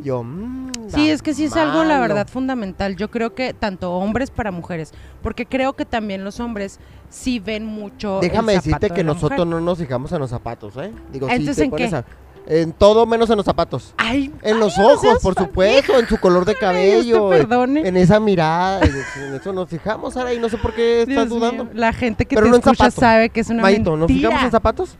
Yo, 0.03 0.23
mm, 0.23 0.71
Sí, 0.89 1.09
es 1.09 1.21
que 1.21 1.33
sí 1.33 1.45
es 1.45 1.55
algo, 1.55 1.83
la 1.83 1.99
verdad, 1.99 2.27
fundamental. 2.27 2.95
Yo 2.95 3.09
creo 3.11 3.33
que 3.35 3.53
tanto 3.53 3.91
hombres 3.93 4.29
para 4.31 4.51
mujeres, 4.51 4.93
porque 5.21 5.45
creo 5.45 5.73
que 5.73 5.83
también 5.85 6.23
los 6.23 6.39
hombres 6.39 6.79
sí 7.09 7.39
ven 7.39 7.65
mucho. 7.65 8.21
el 8.21 8.29
Déjame 8.29 8.53
decirte 8.53 8.89
que 8.89 8.95
de 8.97 9.03
nosotros 9.03 9.45
mujer. 9.45 9.47
no 9.47 9.59
nos 9.61 9.77
fijamos 9.79 10.11
en 10.11 10.19
los 10.19 10.29
zapatos, 10.29 10.75
¿eh? 10.77 10.91
Digo, 11.11 11.27
Entonces, 11.29 11.57
te 11.57 11.63
¿en 11.65 11.69
pones 11.71 11.89
qué? 11.89 11.95
a- 11.97 12.05
en 12.49 12.71
todo 12.71 13.05
menos 13.05 13.29
en 13.29 13.35
los 13.35 13.45
zapatos. 13.45 13.93
Ay, 13.97 14.31
En 14.41 14.57
los 14.61 14.77
ay, 14.77 14.85
ojos, 14.85 15.17
por 15.21 15.35
supuesto, 15.35 15.99
en 15.99 16.07
su 16.07 16.17
color 16.17 16.45
de 16.45 16.55
cabello, 16.55 17.29
te 17.29 17.35
en, 17.35 17.41
perdone. 17.41 17.85
en 17.87 17.97
esa 17.97 18.21
mirada, 18.21 18.79
en 18.85 19.33
eso, 19.35 19.51
nos 19.51 19.67
fijamos, 19.67 20.13
Sara, 20.13 20.33
y 20.33 20.39
no 20.39 20.47
sé 20.47 20.57
por 20.57 20.73
qué 20.73 21.01
estás 21.01 21.15
Dios 21.15 21.29
dudando. 21.29 21.65
mío, 21.65 21.73
La 21.75 21.91
gente 21.91 22.25
que 22.25 22.35
Pero 22.35 22.45
te 22.45 22.51
no 22.51 22.57
escucha 22.57 22.89
sabe 22.89 23.29
que 23.31 23.41
es 23.41 23.49
una 23.49 23.63
Mayito, 23.63 23.97
¿nos 23.97 24.07
mentira. 24.07 24.29
fijamos 24.29 24.45
en 24.45 24.51
zapatos? 24.51 24.97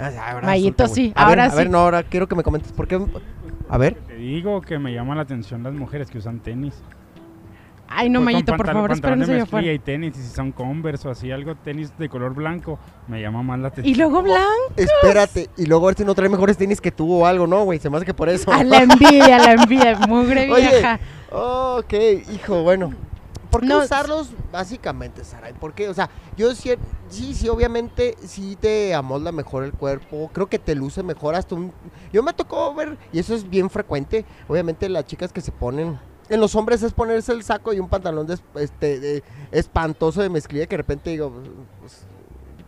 Ah, 0.00 0.30
ahora 0.32 0.46
Mayito, 0.46 0.84
resulta, 0.84 0.86
güey. 0.86 0.94
sí, 1.08 1.12
A 1.14 1.28
ver, 1.28 1.40
ahora 1.40 1.52
A 1.52 1.56
ver, 1.56 1.66
sí. 1.66 1.72
no, 1.72 1.78
ahora 1.78 2.02
quiero 2.04 2.26
que 2.28 2.34
me 2.36 2.42
comentes, 2.42 2.72
¿por 2.72 2.88
qué? 2.88 3.00
A 3.68 3.78
ver, 3.78 3.94
Te 4.06 4.14
digo 4.16 4.60
que 4.62 4.78
me 4.78 4.92
llama 4.92 5.14
la 5.14 5.22
atención 5.22 5.62
las 5.62 5.74
mujeres 5.74 6.10
que 6.10 6.18
usan 6.18 6.40
tenis. 6.40 6.74
Ay, 7.92 8.08
no, 8.08 8.20
Voy 8.20 8.26
con 8.26 8.32
Mayito, 8.34 8.56
por 8.56 8.66
favor, 8.66 8.92
allá 8.92 9.16
mezclilla 9.16 9.42
afuera. 9.42 9.72
y 9.72 9.78
tenis, 9.80 10.16
y 10.16 10.22
si 10.22 10.28
son 10.32 10.52
Converse 10.52 11.08
o 11.08 11.10
así, 11.10 11.32
algo 11.32 11.56
tenis 11.56 11.92
de 11.98 12.08
color 12.08 12.34
blanco, 12.34 12.78
me 13.08 13.20
llama 13.20 13.42
más 13.42 13.58
la 13.58 13.68
atención. 13.68 13.92
Y 13.92 13.98
luego 13.98 14.22
blanco. 14.22 14.46
Espérate, 14.76 15.48
y 15.56 15.66
luego 15.66 15.86
a 15.86 15.90
ver 15.90 15.96
si 15.98 16.04
no 16.04 16.14
trae 16.14 16.28
mejores 16.28 16.56
tenis 16.56 16.80
que 16.80 16.92
tú 16.92 17.12
o 17.12 17.26
algo, 17.26 17.48
¿no, 17.48 17.64
güey? 17.64 17.80
Se 17.80 17.90
me 17.90 17.96
hace 17.96 18.06
que 18.06 18.14
por 18.14 18.28
eso. 18.28 18.52
A 18.52 18.62
la 18.62 18.82
envidia, 18.84 19.36
a 19.36 19.38
la 19.40 19.52
envidia. 19.54 19.98
Mugre 20.06 20.48
Oye, 20.52 20.68
vieja. 20.68 21.00
ok, 21.32 21.92
hijo, 22.32 22.62
bueno. 22.62 22.92
¿Por 23.50 23.62
qué 23.62 23.66
No, 23.66 23.78
usarlos 23.80 24.30
básicamente, 24.52 25.24
Saray? 25.24 25.52
¿Por 25.54 25.74
qué? 25.74 25.88
O 25.88 25.94
sea, 25.94 26.08
yo 26.36 26.54
sí, 26.54 26.72
sí, 27.08 27.34
sí, 27.34 27.48
obviamente, 27.48 28.16
sí 28.24 28.56
te 28.60 28.94
amolda 28.94 29.32
mejor 29.32 29.64
el 29.64 29.72
cuerpo. 29.72 30.30
Creo 30.32 30.46
que 30.48 30.58
te 30.58 30.74
luce 30.74 31.02
mejor 31.02 31.34
hasta 31.34 31.54
un... 31.56 31.72
Yo 32.12 32.22
me 32.22 32.32
tocó 32.32 32.72
ver, 32.74 32.96
y 33.12 33.18
eso 33.18 33.34
es 33.34 33.48
bien 33.48 33.68
frecuente, 33.68 34.24
obviamente 34.48 34.88
las 34.88 35.04
chicas 35.06 35.32
que 35.32 35.40
se 35.40 35.52
ponen... 35.52 35.98
En 36.28 36.38
los 36.40 36.54
hombres 36.54 36.80
es 36.84 36.92
ponerse 36.92 37.32
el 37.32 37.42
saco 37.42 37.72
y 37.72 37.80
un 37.80 37.88
pantalón 37.88 38.24
de, 38.28 38.38
este, 38.54 39.00
de- 39.00 39.22
espantoso 39.50 40.22
de 40.22 40.28
mezclilla 40.28 40.66
que 40.66 40.74
de 40.76 40.82
repente 40.82 41.10
digo... 41.10 41.32
pues, 41.80 42.04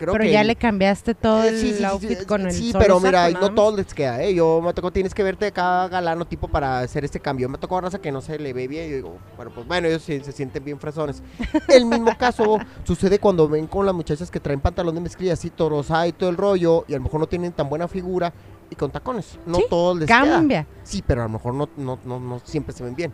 creo 0.03 0.13
Pero 0.13 0.25
que 0.25 0.33
ya 0.33 0.45
le 0.45 0.57
cambiaste 0.57 1.15
todo 1.15 1.43
eh, 1.45 1.49
el 1.49 1.59
sí, 1.59 1.71
sí, 1.73 1.79
sí, 1.79 1.85
outfit 1.85 2.19
sí, 2.21 2.27
con 2.27 2.43
el 2.47 2.53
Sí, 2.53 2.73
pero 2.79 3.01
mira, 3.01 3.31
no 3.31 3.41
más. 3.41 3.55
todos 3.55 3.75
les 3.77 3.95
queda, 3.95 4.23
¿eh? 4.23 4.35
Yo 4.35 4.61
me 4.63 4.73
tocó, 4.75 4.91
tienes 4.91 5.15
que 5.15 5.23
verte 5.23 5.51
cada 5.53 5.89
galano 5.89 6.25
tipo 6.27 6.49
para 6.49 6.81
hacer 6.81 7.05
este 7.05 7.21
cambio. 7.21 7.49
Me 7.49 7.59
tocó 7.59 7.81
raza 7.81 7.99
que 8.01 8.13
no 8.13 8.21
se 8.21 8.39
le 8.39 8.53
ve 8.53 8.69
bien. 8.69 8.87
Y 8.87 8.91
yo 8.91 8.97
digo, 8.97 9.17
bueno, 9.37 9.51
pues 9.55 9.67
bueno, 9.67 9.89
ellos 9.89 10.03
sí 10.03 10.21
se 10.21 10.33
sienten 10.33 10.65
bien 10.65 10.79
fresones. 10.79 11.23
El 11.69 11.87
mismo 11.87 12.17
caso 12.19 12.59
sucede 12.85 13.19
cuando 13.19 13.49
ven 13.49 13.67
con 13.67 13.87
las 13.87 13.95
muchachas 13.95 14.31
que 14.31 14.41
traen 14.41 14.61
pantalón 14.61 14.95
de 14.95 15.01
mezclilla 15.01 15.33
así, 15.33 15.51
torosada 15.51 16.07
y 16.07 16.13
todo 16.13 16.29
el 16.31 16.37
rollo, 16.37 16.85
y 16.89 16.95
a 16.95 16.97
lo 16.99 17.05
mejor 17.05 17.21
no 17.21 17.27
tienen 17.27 17.53
tan 17.53 17.69
buena 17.69 17.89
figura 17.89 18.33
y 18.71 18.75
con 18.75 18.91
tacones. 18.91 19.39
No 19.47 19.59
Sí, 19.59 19.65
todos 19.71 19.99
les 19.99 20.07
queda. 20.09 20.21
Cambia. 20.23 20.67
Sí, 20.83 21.03
pero 21.07 21.21
a 21.21 21.25
lo 21.25 21.31
mejor 21.31 21.55
no, 21.55 21.69
no, 21.77 21.99
no, 22.05 22.19
no 22.19 22.41
siempre 22.45 22.75
se 22.75 22.83
ven 22.85 22.95
bien. 22.97 23.13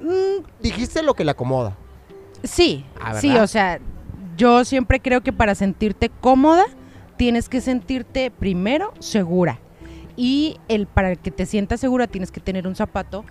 Mm, 0.00 0.42
Dijiste 0.60 1.02
lo 1.02 1.14
que 1.14 1.24
le 1.24 1.30
acomoda. 1.32 1.76
sí, 2.42 2.84
Ah, 3.00 3.14
sí, 3.20 3.36
o 3.36 3.46
sea, 3.46 3.78
yo 4.36 4.64
siempre 4.64 5.00
creo 5.00 5.22
que 5.22 5.32
para 5.32 5.54
sentirte 5.54 6.08
cómoda 6.08 6.64
tienes 7.16 7.48
que 7.48 7.60
sentirte 7.60 8.30
primero 8.30 8.92
segura. 8.98 9.58
Y 10.16 10.58
el 10.68 10.86
para 10.86 11.16
que 11.16 11.30
te 11.30 11.46
sientas 11.46 11.80
segura 11.80 12.06
tienes 12.06 12.30
que 12.30 12.40
tener 12.40 12.66
un 12.66 12.74
zapato 12.74 13.24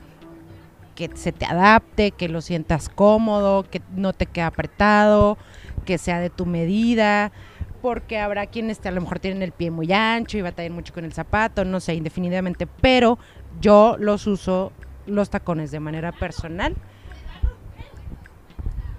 que 0.95 1.09
se 1.13 1.31
te 1.31 1.45
adapte, 1.45 2.11
que 2.11 2.27
lo 2.27 2.41
sientas 2.41 2.89
cómodo, 2.89 3.63
que 3.63 3.81
no 3.95 4.13
te 4.13 4.25
quede 4.25 4.45
apretado, 4.45 5.37
que 5.85 5.97
sea 5.97 6.19
de 6.19 6.29
tu 6.29 6.45
medida, 6.45 7.31
porque 7.81 8.19
habrá 8.19 8.47
quienes 8.47 8.85
a 8.85 8.91
lo 8.91 9.01
mejor 9.01 9.19
tienen 9.19 9.41
el 9.41 9.51
pie 9.51 9.71
muy 9.71 9.91
ancho 9.91 10.37
y 10.37 10.41
batallan 10.41 10.73
mucho 10.73 10.93
con 10.93 11.05
el 11.05 11.13
zapato, 11.13 11.65
no 11.65 11.79
sé, 11.79 11.95
indefinidamente, 11.95 12.67
pero 12.67 13.17
yo 13.59 13.95
los 13.99 14.27
uso 14.27 14.71
los 15.07 15.29
tacones 15.29 15.71
de 15.71 15.79
manera 15.79 16.11
personal. 16.11 16.75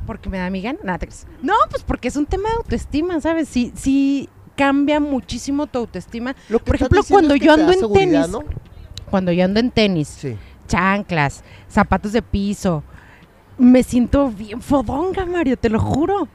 Porque 0.06 0.28
me 0.28 0.38
da 0.38 0.50
mi 0.50 0.62
gana. 0.62 0.78
Nada. 0.82 1.06
No, 1.42 1.54
pues 1.70 1.82
porque 1.82 2.08
es 2.08 2.16
un 2.16 2.26
tema 2.26 2.48
de 2.48 2.56
autoestima, 2.56 3.20
¿sabes? 3.20 3.48
Sí, 3.48 3.72
sí 3.76 4.28
cambia 4.56 5.00
muchísimo 5.00 5.66
tu 5.66 5.78
autoestima. 5.78 6.34
Lo 6.48 6.58
que 6.58 6.64
Por 6.64 6.74
ejemplo, 6.76 7.02
cuando 7.08 7.34
es 7.34 7.40
que 7.40 7.46
yo 7.46 7.52
ando 7.52 7.72
en 7.72 7.92
tenis. 7.92 8.26
Cuando 9.10 9.32
yo 9.32 9.44
ando 9.44 9.60
en 9.60 9.70
tenis, 9.70 10.26
chanclas, 10.66 11.44
zapatos 11.68 12.12
de 12.12 12.22
piso, 12.22 12.82
me 13.58 13.82
siento 13.82 14.30
bien 14.30 14.60
fodonga, 14.62 15.26
Mario, 15.26 15.56
te 15.56 15.68
lo 15.68 15.78
juro. 15.78 16.28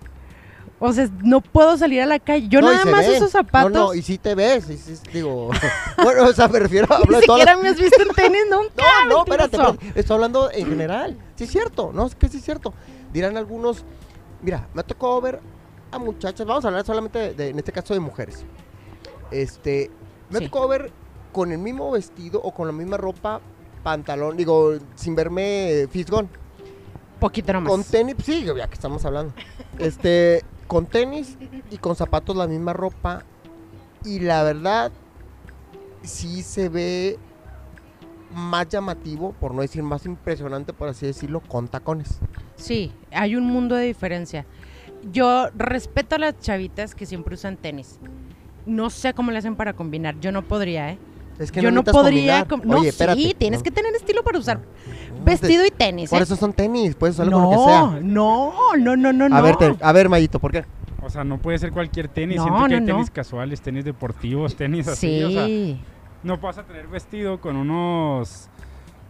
O 0.79 0.93
sea, 0.93 1.09
no 1.23 1.41
puedo 1.41 1.75
salir 1.75 2.01
a 2.01 2.05
la 2.05 2.19
calle. 2.19 2.47
Yo 2.49 2.61
No, 2.61 2.71
nada 2.71 2.85
más 2.85 3.07
ve. 3.07 3.17
uso 3.17 3.27
zapatos. 3.29 3.71
No, 3.71 3.87
no, 3.87 3.93
y 3.95 4.03
sí 4.03 4.19
te 4.19 4.35
ves. 4.35 4.69
y 4.69 4.77
sí, 4.77 4.93
digo, 5.11 5.49
bueno, 6.03 6.25
o 6.25 6.33
sea, 6.33 6.47
me 6.47 6.59
refiero 6.59 6.93
a 6.93 6.99
Ni 6.99 7.05
todas 7.05 7.11
las 7.11 7.21
siquiera 7.21 7.57
me 7.57 7.69
has 7.69 7.79
visto 7.79 8.01
en 8.03 8.09
tenis 8.09 8.41
nunca. 8.51 8.83
No, 9.07 9.09
no, 9.09 9.23
espérate, 9.23 9.57
espérate, 9.57 9.99
estoy 9.99 10.13
hablando 10.13 10.51
en 10.51 10.67
general. 10.67 11.17
Sí 11.35 11.45
es 11.45 11.49
cierto, 11.49 11.91
no, 11.93 12.05
es 12.05 12.13
que 12.13 12.29
sí 12.29 12.37
es 12.37 12.43
cierto. 12.43 12.73
Dirán 13.17 13.35
algunos, 13.35 13.83
mira, 14.43 14.67
me 14.75 14.83
tocó 14.83 15.19
ver 15.19 15.39
a 15.91 15.97
muchachas, 15.97 16.45
vamos 16.45 16.63
a 16.65 16.67
hablar 16.67 16.85
solamente 16.85 17.17
de, 17.17 17.33
de- 17.33 17.49
en 17.49 17.57
este 17.57 17.71
caso 17.71 17.95
de 17.95 17.99
mujeres. 17.99 18.45
Este, 19.31 19.89
me 20.29 20.37
Sí. 20.37 20.45
tocó 20.45 20.67
ver 20.67 20.91
con 21.33 21.51
el 21.51 21.57
mismo 21.57 21.89
vestido 21.89 22.39
o 22.39 22.53
con 22.53 22.67
la 22.67 22.73
misma 22.73 22.95
ropa, 22.97 23.41
pantalón, 23.81 24.37
digo, 24.37 24.75
sin 24.93 25.15
verme 25.15 25.87
fisgón. 25.89 26.29
Poquito 27.19 27.53
nomás. 27.53 27.71
Con 27.71 27.83
tenis, 27.83 28.17
sí, 28.23 28.45
ya 28.45 28.67
que 28.67 28.75
estamos 28.75 29.03
hablando. 29.03 29.33
Este, 29.79 30.43
con 30.67 30.85
tenis 30.85 31.39
y 31.71 31.77
con 31.79 31.95
zapatos 31.95 32.35
la 32.35 32.45
misma 32.45 32.73
ropa. 32.73 33.23
Y 34.05 34.19
la 34.19 34.43
verdad, 34.43 34.91
sí 36.03 36.43
se 36.43 36.69
ve 36.69 37.17
más 38.33 38.67
llamativo, 38.69 39.33
por 39.39 39.53
no 39.53 39.61
decir 39.61 39.83
más 39.83 40.05
impresionante, 40.05 40.73
por 40.73 40.89
así 40.89 41.05
decirlo, 41.05 41.39
con 41.41 41.67
tacones. 41.67 42.19
Sí, 42.55 42.91
hay 43.11 43.35
un 43.35 43.45
mundo 43.45 43.75
de 43.75 43.85
diferencia. 43.85 44.45
Yo 45.11 45.47
respeto 45.55 46.15
a 46.15 46.19
las 46.19 46.39
chavitas 46.39 46.95
que 46.95 47.05
siempre 47.05 47.35
usan 47.35 47.55
tenis. 47.57 47.99
No 48.65 48.89
sé 48.89 49.13
cómo 49.13 49.31
le 49.31 49.37
hacen 49.37 49.55
para 49.55 49.73
combinar. 49.73 50.19
Yo 50.19 50.31
no 50.31 50.41
podría, 50.41 50.91
¿eh? 50.91 50.97
Es 51.39 51.51
que 51.51 51.61
Yo 51.61 51.71
no 51.71 51.83
podría. 51.83 52.45
combinar. 52.45 52.47
com- 52.47 52.61
no, 52.65 52.79
Oye, 52.79 52.89
espérate. 52.89 53.21
sí, 53.21 53.35
tienes 53.37 53.59
no, 53.59 53.63
que 53.63 53.71
tener 53.71 53.93
estilo 53.95 54.23
para 54.23 54.39
usar 54.39 54.57
no, 54.59 55.23
vestido 55.23 55.65
y 55.65 55.71
tenis. 55.71 56.09
Por 56.09 56.19
¿eh? 56.19 56.23
eso 56.23 56.35
son 56.35 56.51
tenis, 56.51 56.95
puedes 56.95 57.15
usarlo 57.15 57.31
con 57.33 57.43
lo 57.43 57.49
que 57.51 57.55
no, 57.55 57.65
sea. 57.65 57.99
no, 58.01 58.53
no, 58.77 58.95
no, 58.97 59.13
no, 59.13 59.25
A 59.25 59.29
no. 59.29 59.43
ver, 59.43 59.75
a 59.79 59.91
ver, 59.93 60.09
Mayito, 60.09 60.39
¿por 60.39 60.51
qué? 60.51 60.65
O 61.03 61.09
sea, 61.11 61.23
no 61.23 61.37
puede 61.37 61.59
ser 61.59 61.71
cualquier 61.71 62.07
tenis. 62.07 62.37
No, 62.37 62.43
Siento 62.43 62.63
que 62.63 62.69
no, 62.69 62.75
hay 62.75 62.81
no. 62.81 62.93
tenis 62.95 63.09
casuales, 63.11 63.61
tenis 63.61 63.85
deportivos, 63.85 64.55
tenis 64.55 64.87
así. 64.87 65.19
sí. 65.19 65.23
O 65.23 65.29
sea, 65.29 65.45
no 66.23 66.37
vas 66.37 66.57
a 66.57 66.63
tener 66.63 66.87
vestido 66.87 67.39
con 67.39 67.55
unos 67.55 68.49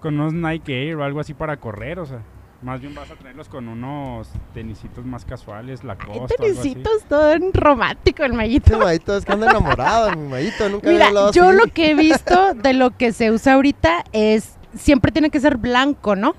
con 0.02 0.20
unos 0.20 0.34
Nike 0.34 0.88
Air 0.89 0.96
o 0.98 1.04
algo 1.04 1.20
así 1.20 1.34
para 1.34 1.58
correr, 1.58 2.00
o 2.00 2.06
sea, 2.06 2.20
más 2.62 2.80
bien 2.82 2.93
vas 2.93 3.10
a 3.10 3.15
tenerlos 3.15 3.50
con 3.50 3.67
unos 3.67 4.30
tenisitos 4.54 5.06
más 5.06 5.26
casuales, 5.26 5.84
la 5.84 5.96
costa 5.98 6.36
tenisitos, 6.39 7.04
todo 7.10 7.34
en 7.34 7.52
romántico 7.54 8.24
el 8.24 8.34
mallito. 8.34 8.78
Mayito 8.80 9.17
es 9.17 9.26
que 9.26 9.32
anda 9.32 9.50
enamorado, 9.50 10.15
mi 10.15 10.28
Mayito, 10.28 10.70
nunca 10.70 10.88
había 10.89 10.98
Mira, 11.00 11.08
hablado 11.08 11.32
yo 11.32 11.50
así. 11.50 11.58
lo 11.58 11.65
que 11.74 11.91
he 11.91 11.96
visto 11.96 12.54
de 12.54 12.74
lo 12.74 12.91
que 12.91 13.12
se 13.12 13.32
usa 13.32 13.54
ahorita 13.56 14.04
es 14.12 14.56
siempre 14.76 15.12
tiene 15.12 15.30
que 15.32 15.39
ser 15.39 15.58
blanco, 15.58 16.15
¿no? 16.15 16.36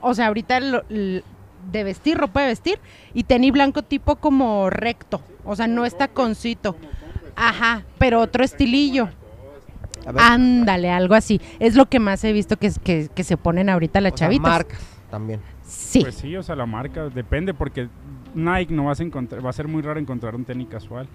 O 0.00 0.14
sea, 0.14 0.28
ahorita 0.28 0.60
lo- 0.60 0.84
de 0.88 1.84
vestir, 1.84 2.18
ropa 2.18 2.42
de 2.42 2.48
vestir 2.48 2.78
y 3.14 3.24
tenis 3.24 3.52
blanco 3.52 3.82
tipo 3.82 4.16
como 4.16 4.68
recto, 4.70 5.22
o 5.44 5.54
sea, 5.56 5.66
no 5.66 5.84
está 5.84 6.08
concito. 6.08 6.76
Ajá, 7.36 7.82
pero 7.98 8.20
otro 8.20 8.44
estilillo. 8.44 9.08
Ándale, 10.18 10.90
algo 10.90 11.14
así. 11.14 11.40
Es 11.58 11.74
lo 11.74 11.86
que 11.86 11.98
más 12.00 12.22
he 12.24 12.32
visto 12.32 12.56
que, 12.56 12.66
es- 12.68 12.78
que, 12.78 13.08
que 13.14 13.24
se 13.24 13.36
ponen 13.36 13.68
ahorita 13.68 14.00
las 14.00 14.12
o 14.14 14.16
sea, 14.16 14.26
chavitas. 14.28 14.42
marcas 14.50 14.80
también. 15.10 15.40
Sí. 15.66 16.00
Pues 16.00 16.14
sí, 16.16 16.36
o 16.36 16.42
sea, 16.42 16.56
la 16.56 16.66
marca 16.66 17.08
depende 17.08 17.54
porque 17.54 17.88
Nike 18.34 18.72
no 18.72 18.84
vas 18.86 19.00
a 19.00 19.02
encontrar, 19.02 19.44
va 19.44 19.50
a 19.50 19.52
ser 19.52 19.68
muy 19.68 19.82
raro 19.82 20.00
encontrar 20.00 20.34
un 20.34 20.44
tenis 20.44 20.68
casual. 20.68 21.06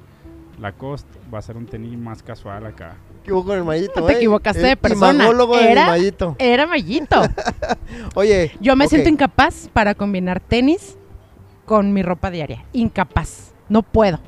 Lacoste 0.60 1.20
va 1.32 1.38
a 1.38 1.42
ser 1.44 1.56
un 1.56 1.68
tenis 1.68 1.96
más 2.00 2.24
casual 2.24 2.66
acá. 2.66 2.96
equivoco 3.22 3.50
con 3.50 3.58
el 3.60 3.64
Mayito, 3.64 4.00
No 4.00 4.08
te 4.08 4.14
¿eh? 4.14 4.16
equivocaste 4.18 4.62
de 4.66 4.76
persona. 4.78 5.30
de 5.30 5.36
mi 5.48 5.56
Era- 5.58 5.86
Mayito. 5.88 6.36
Era 6.40 6.66
mallito. 6.66 7.22
Oye, 8.16 8.52
Yo 8.60 8.76
me 8.76 8.88
siento 8.88 9.10
incapaz 9.10 9.70
para 9.72 9.94
combinar 9.94 10.40
tenis 10.40 10.98
con 11.66 11.94
mi 11.94 12.02
ropa 12.02 12.32
diaria. 12.32 12.66
Incapaz. 12.74 13.52
No 13.70 13.84
puedo. 13.84 14.20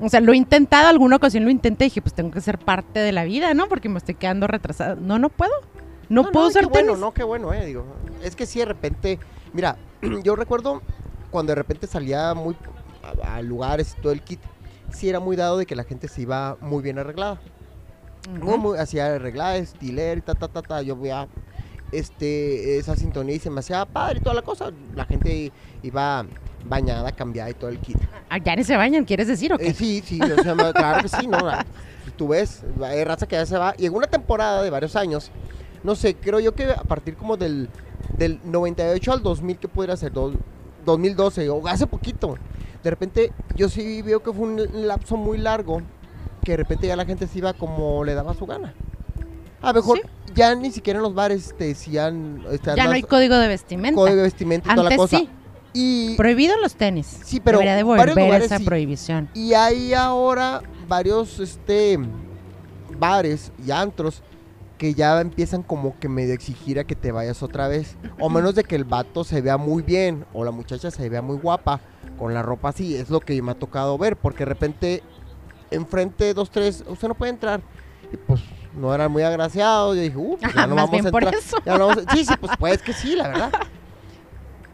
O 0.00 0.08
sea, 0.08 0.20
lo 0.20 0.32
he 0.32 0.36
intentado, 0.36 0.88
alguna 0.88 1.16
ocasión 1.16 1.44
lo 1.44 1.50
intenté 1.50 1.84
y 1.84 1.88
dije, 1.88 2.00
pues 2.02 2.14
tengo 2.14 2.30
que 2.30 2.40
ser 2.40 2.58
parte 2.58 3.00
de 3.00 3.12
la 3.12 3.24
vida, 3.24 3.52
¿no? 3.54 3.68
Porque 3.68 3.88
me 3.88 3.98
estoy 3.98 4.14
quedando 4.14 4.46
retrasada. 4.46 4.94
No, 4.94 5.18
no 5.18 5.28
puedo. 5.28 5.52
No, 6.08 6.30
puedo 6.32 6.46
qué 6.46 6.50
usar 6.50 6.66
bueno, 6.66 6.88
tenis. 6.88 7.00
no, 7.00 7.12
qué 7.12 7.22
bueno, 7.22 7.52
eh, 7.52 7.66
digo. 7.66 7.84
Es 8.22 8.34
que 8.34 8.46
sí, 8.46 8.58
de 8.58 8.64
repente, 8.64 9.18
mira, 9.52 9.76
yo 10.24 10.34
recuerdo 10.36 10.82
cuando 11.30 11.50
de 11.52 11.56
repente 11.56 11.86
salía 11.86 12.34
muy 12.34 12.56
a, 13.22 13.36
a 13.36 13.42
lugares 13.42 13.94
y 13.96 14.00
todo 14.02 14.12
el 14.12 14.22
kit, 14.22 14.40
sí 14.90 15.08
era 15.08 15.20
muy 15.20 15.36
dado 15.36 15.58
de 15.58 15.66
que 15.66 15.76
la 15.76 15.84
gente 15.84 16.08
se 16.08 16.22
iba 16.22 16.56
muy 16.60 16.82
bien 16.82 16.98
arreglada. 16.98 17.40
Ujú. 18.34 18.44
Muy, 18.44 18.58
muy- 18.58 18.78
hacía 18.78 19.14
arreglada, 19.14 19.56
estiler 19.56 20.18
y 20.18 20.20
ta, 20.22 20.34
ta, 20.34 20.48
ta, 20.48 20.62
ta. 20.62 20.82
Yo 20.82 20.96
veía 20.96 21.28
este, 21.92 22.78
esa 22.78 22.96
sintonía 22.96 23.36
y 23.36 23.38
se 23.38 23.50
me 23.50 23.60
hacía 23.60 23.84
padre 23.84 24.18
y 24.18 24.22
toda 24.22 24.34
la 24.34 24.42
cosa. 24.42 24.70
La 24.94 25.04
gente 25.04 25.52
iba 25.82 26.24
bañada, 26.64 27.12
cambiada 27.12 27.50
y 27.50 27.54
todo 27.54 27.70
el 27.70 27.78
kit. 27.78 27.96
Ah, 28.28 28.38
ya 28.38 28.54
ni 28.56 28.64
se 28.64 28.76
bañan, 28.76 29.04
¿quieres 29.04 29.26
decir 29.28 29.52
o 29.52 29.58
qué? 29.58 29.68
Eh, 29.68 29.74
sí, 29.74 30.02
sí, 30.04 30.20
o 30.20 30.42
sea, 30.42 30.54
claro 30.72 31.02
que 31.02 31.08
sí, 31.08 31.26
¿no? 31.26 31.38
La- 31.40 31.64
Tú 32.16 32.28
ves, 32.28 32.62
hay 32.84 33.02
raza 33.04 33.26
que 33.26 33.36
ya 33.36 33.46
se 33.46 33.56
va. 33.56 33.74
Y 33.78 33.86
en 33.86 33.94
una 33.94 34.06
temporada 34.06 34.62
de 34.62 34.68
varios 34.70 34.94
años, 34.96 35.30
no 35.82 35.94
sé, 35.94 36.14
creo 36.16 36.38
yo 36.38 36.54
que 36.54 36.64
a 36.64 36.82
partir 36.82 37.16
como 37.16 37.36
del, 37.36 37.68
del 38.18 38.40
98 38.44 39.12
al 39.12 39.22
2000, 39.22 39.56
¿qué 39.58 39.68
pudiera 39.68 39.96
ser? 39.96 40.12
Do- 40.12 40.34
2012 40.84 41.48
o 41.48 41.66
hace 41.66 41.86
poquito. 41.86 42.36
De 42.82 42.90
repente, 42.90 43.32
yo 43.56 43.68
sí 43.68 44.02
veo 44.02 44.22
que 44.22 44.32
fue 44.32 44.44
un 44.48 44.86
lapso 44.86 45.16
muy 45.16 45.38
largo, 45.38 45.80
que 46.44 46.52
de 46.52 46.56
repente 46.58 46.86
ya 46.86 46.96
la 46.96 47.04
gente 47.06 47.26
se 47.26 47.38
iba 47.38 47.52
como 47.54 48.04
le 48.04 48.14
daba 48.14 48.34
su 48.34 48.44
gana. 48.46 48.74
A 49.62 49.68
lo 49.68 49.80
mejor 49.80 49.98
Sí. 49.98 50.32
ya 50.34 50.54
ni 50.54 50.70
siquiera 50.70 50.98
en 50.98 51.02
los 51.02 51.14
bares 51.14 51.54
te 51.56 51.64
decían... 51.66 52.42
este, 52.50 52.74
ya 52.76 52.84
no 52.86 52.92
hay 52.92 53.02
código 53.02 53.36
de 53.36 53.48
vestimenta. 53.48 53.94
código 53.94 54.16
de 54.16 54.22
vestimenta 54.22 54.68
y 54.72 54.74
toda 54.74 54.84
la 54.84 54.94
Antes 54.94 54.98
cosa. 54.98 55.18
sí. 55.18 55.28
Y, 55.72 56.16
Prohibido 56.16 56.56
los 56.58 56.74
tenis. 56.74 57.20
Sí, 57.24 57.40
pero 57.40 57.58
Debería 57.58 57.76
de 57.76 57.82
volver 57.82 58.42
esa 58.42 58.58
sí. 58.58 58.64
prohibición. 58.64 59.28
Y 59.34 59.54
hay 59.54 59.94
ahora 59.94 60.62
varios 60.88 61.38
este 61.38 61.98
bares 62.98 63.52
y 63.64 63.70
antros 63.70 64.22
que 64.78 64.94
ya 64.94 65.20
empiezan 65.20 65.62
como 65.62 65.98
que 65.98 66.08
medio 66.08 66.32
exigir 66.34 66.78
a 66.78 66.84
que 66.84 66.96
te 66.96 67.12
vayas 67.12 67.42
otra 67.42 67.68
vez. 67.68 67.96
O 68.18 68.30
menos 68.30 68.54
de 68.54 68.64
que 68.64 68.76
el 68.76 68.84
vato 68.84 69.24
se 69.24 69.40
vea 69.42 69.56
muy 69.58 69.82
bien 69.82 70.24
o 70.32 70.44
la 70.44 70.50
muchacha 70.50 70.90
se 70.90 71.08
vea 71.08 71.22
muy 71.22 71.36
guapa 71.36 71.80
con 72.18 72.32
la 72.34 72.42
ropa 72.42 72.70
así. 72.70 72.96
Es 72.96 73.10
lo 73.10 73.20
que 73.20 73.40
me 73.42 73.52
ha 73.52 73.54
tocado 73.54 73.96
ver, 73.98 74.16
porque 74.16 74.40
de 74.40 74.48
repente 74.48 75.02
enfrente 75.70 76.34
dos, 76.34 76.50
tres, 76.50 76.82
usted 76.88 77.08
no 77.08 77.14
puede 77.14 77.30
entrar. 77.30 77.60
Y 78.12 78.16
pues 78.16 78.40
no 78.74 78.94
eran 78.94 79.12
muy 79.12 79.22
agraciados. 79.22 79.96
Yo 79.96 80.02
dije, 80.02 80.16
uh, 80.16 80.36
pues 80.40 80.54
ya 80.54 80.66
no 80.66 80.74
vamos 80.74 80.92
a 80.94 81.08
entrar. 81.08 81.34
Ya 81.64 81.78
no 81.78 81.86
vamos 81.86 82.04
a- 82.06 82.12
Sí, 82.16 82.24
sí, 82.24 82.34
pues 82.40 82.52
pues 82.58 82.82
que 82.82 82.92
sí, 82.92 83.14
la 83.16 83.28
verdad. 83.28 83.52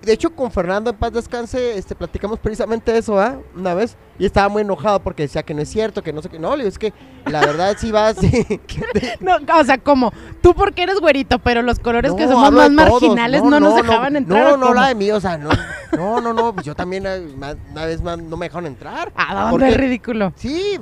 De 0.07 0.12
hecho, 0.12 0.31
con 0.31 0.53
Fernando 0.53 0.90
en 0.90 0.97
paz 0.97 1.12
descanse, 1.12 1.77
este, 1.77 1.97
platicamos 1.97 2.38
precisamente 2.38 2.97
eso, 2.97 3.19
¿ah? 3.21 3.38
Una 3.57 3.75
vez. 3.75 3.97
Y 4.21 4.25
estaba 4.25 4.49
muy 4.49 4.62
enojado 4.62 5.01
porque 5.01 5.25
decía 5.25 5.42
que 5.42 5.53
no 5.53 5.62
es 5.62 5.69
cierto, 5.69 6.01
que 6.01 6.12
no 6.12 6.23
sé 6.23 6.29
qué. 6.29 6.38
No, 6.38 6.53
le 6.53 6.59
digo, 6.62 6.69
es 6.69 6.79
que 6.79 6.92
la 7.25 7.40
verdad 7.40 7.75
sí 7.77 7.90
va 7.90 8.09
así. 8.09 8.31
No, 9.21 9.37
o 9.59 9.64
sea, 9.64 9.79
como 9.79 10.12
tú 10.40 10.55
porque 10.55 10.85
eres 10.85 11.01
güerito, 11.01 11.40
pero 11.40 11.61
los 11.62 11.81
colores 11.81 12.12
que 12.14 12.25
No, 12.27 12.33
somos 12.33 12.53
más 12.53 12.71
marginales 12.71 13.42
no, 13.42 13.59
nos 13.59 13.75
dejaban 13.75 14.14
entrar. 14.14 14.45
No, 14.45 14.55
¿o 14.55 14.57
no, 14.57 14.66
cómo? 14.69 14.75
la 14.81 14.88
de 14.88 14.95
mí, 14.95 15.11
o 15.11 15.21
sea, 15.21 15.37
no, 15.37 15.51
no, 15.97 16.21
no, 16.21 16.33
no, 16.33 16.53
pues 16.55 16.64
yo 16.64 16.77
también 16.77 17.05
eh, 17.07 17.27
una 17.73 17.85
vez 17.85 18.01
más 18.01 18.16
no 18.16 18.37
me 18.37 18.47
dejaron 18.47 18.66
entrar. 18.66 19.12
¿A 19.16 19.35
dónde 19.35 19.51
Porque- 19.51 19.69
es 19.69 19.77
ridículo? 19.77 20.33
Sí, 20.37 20.79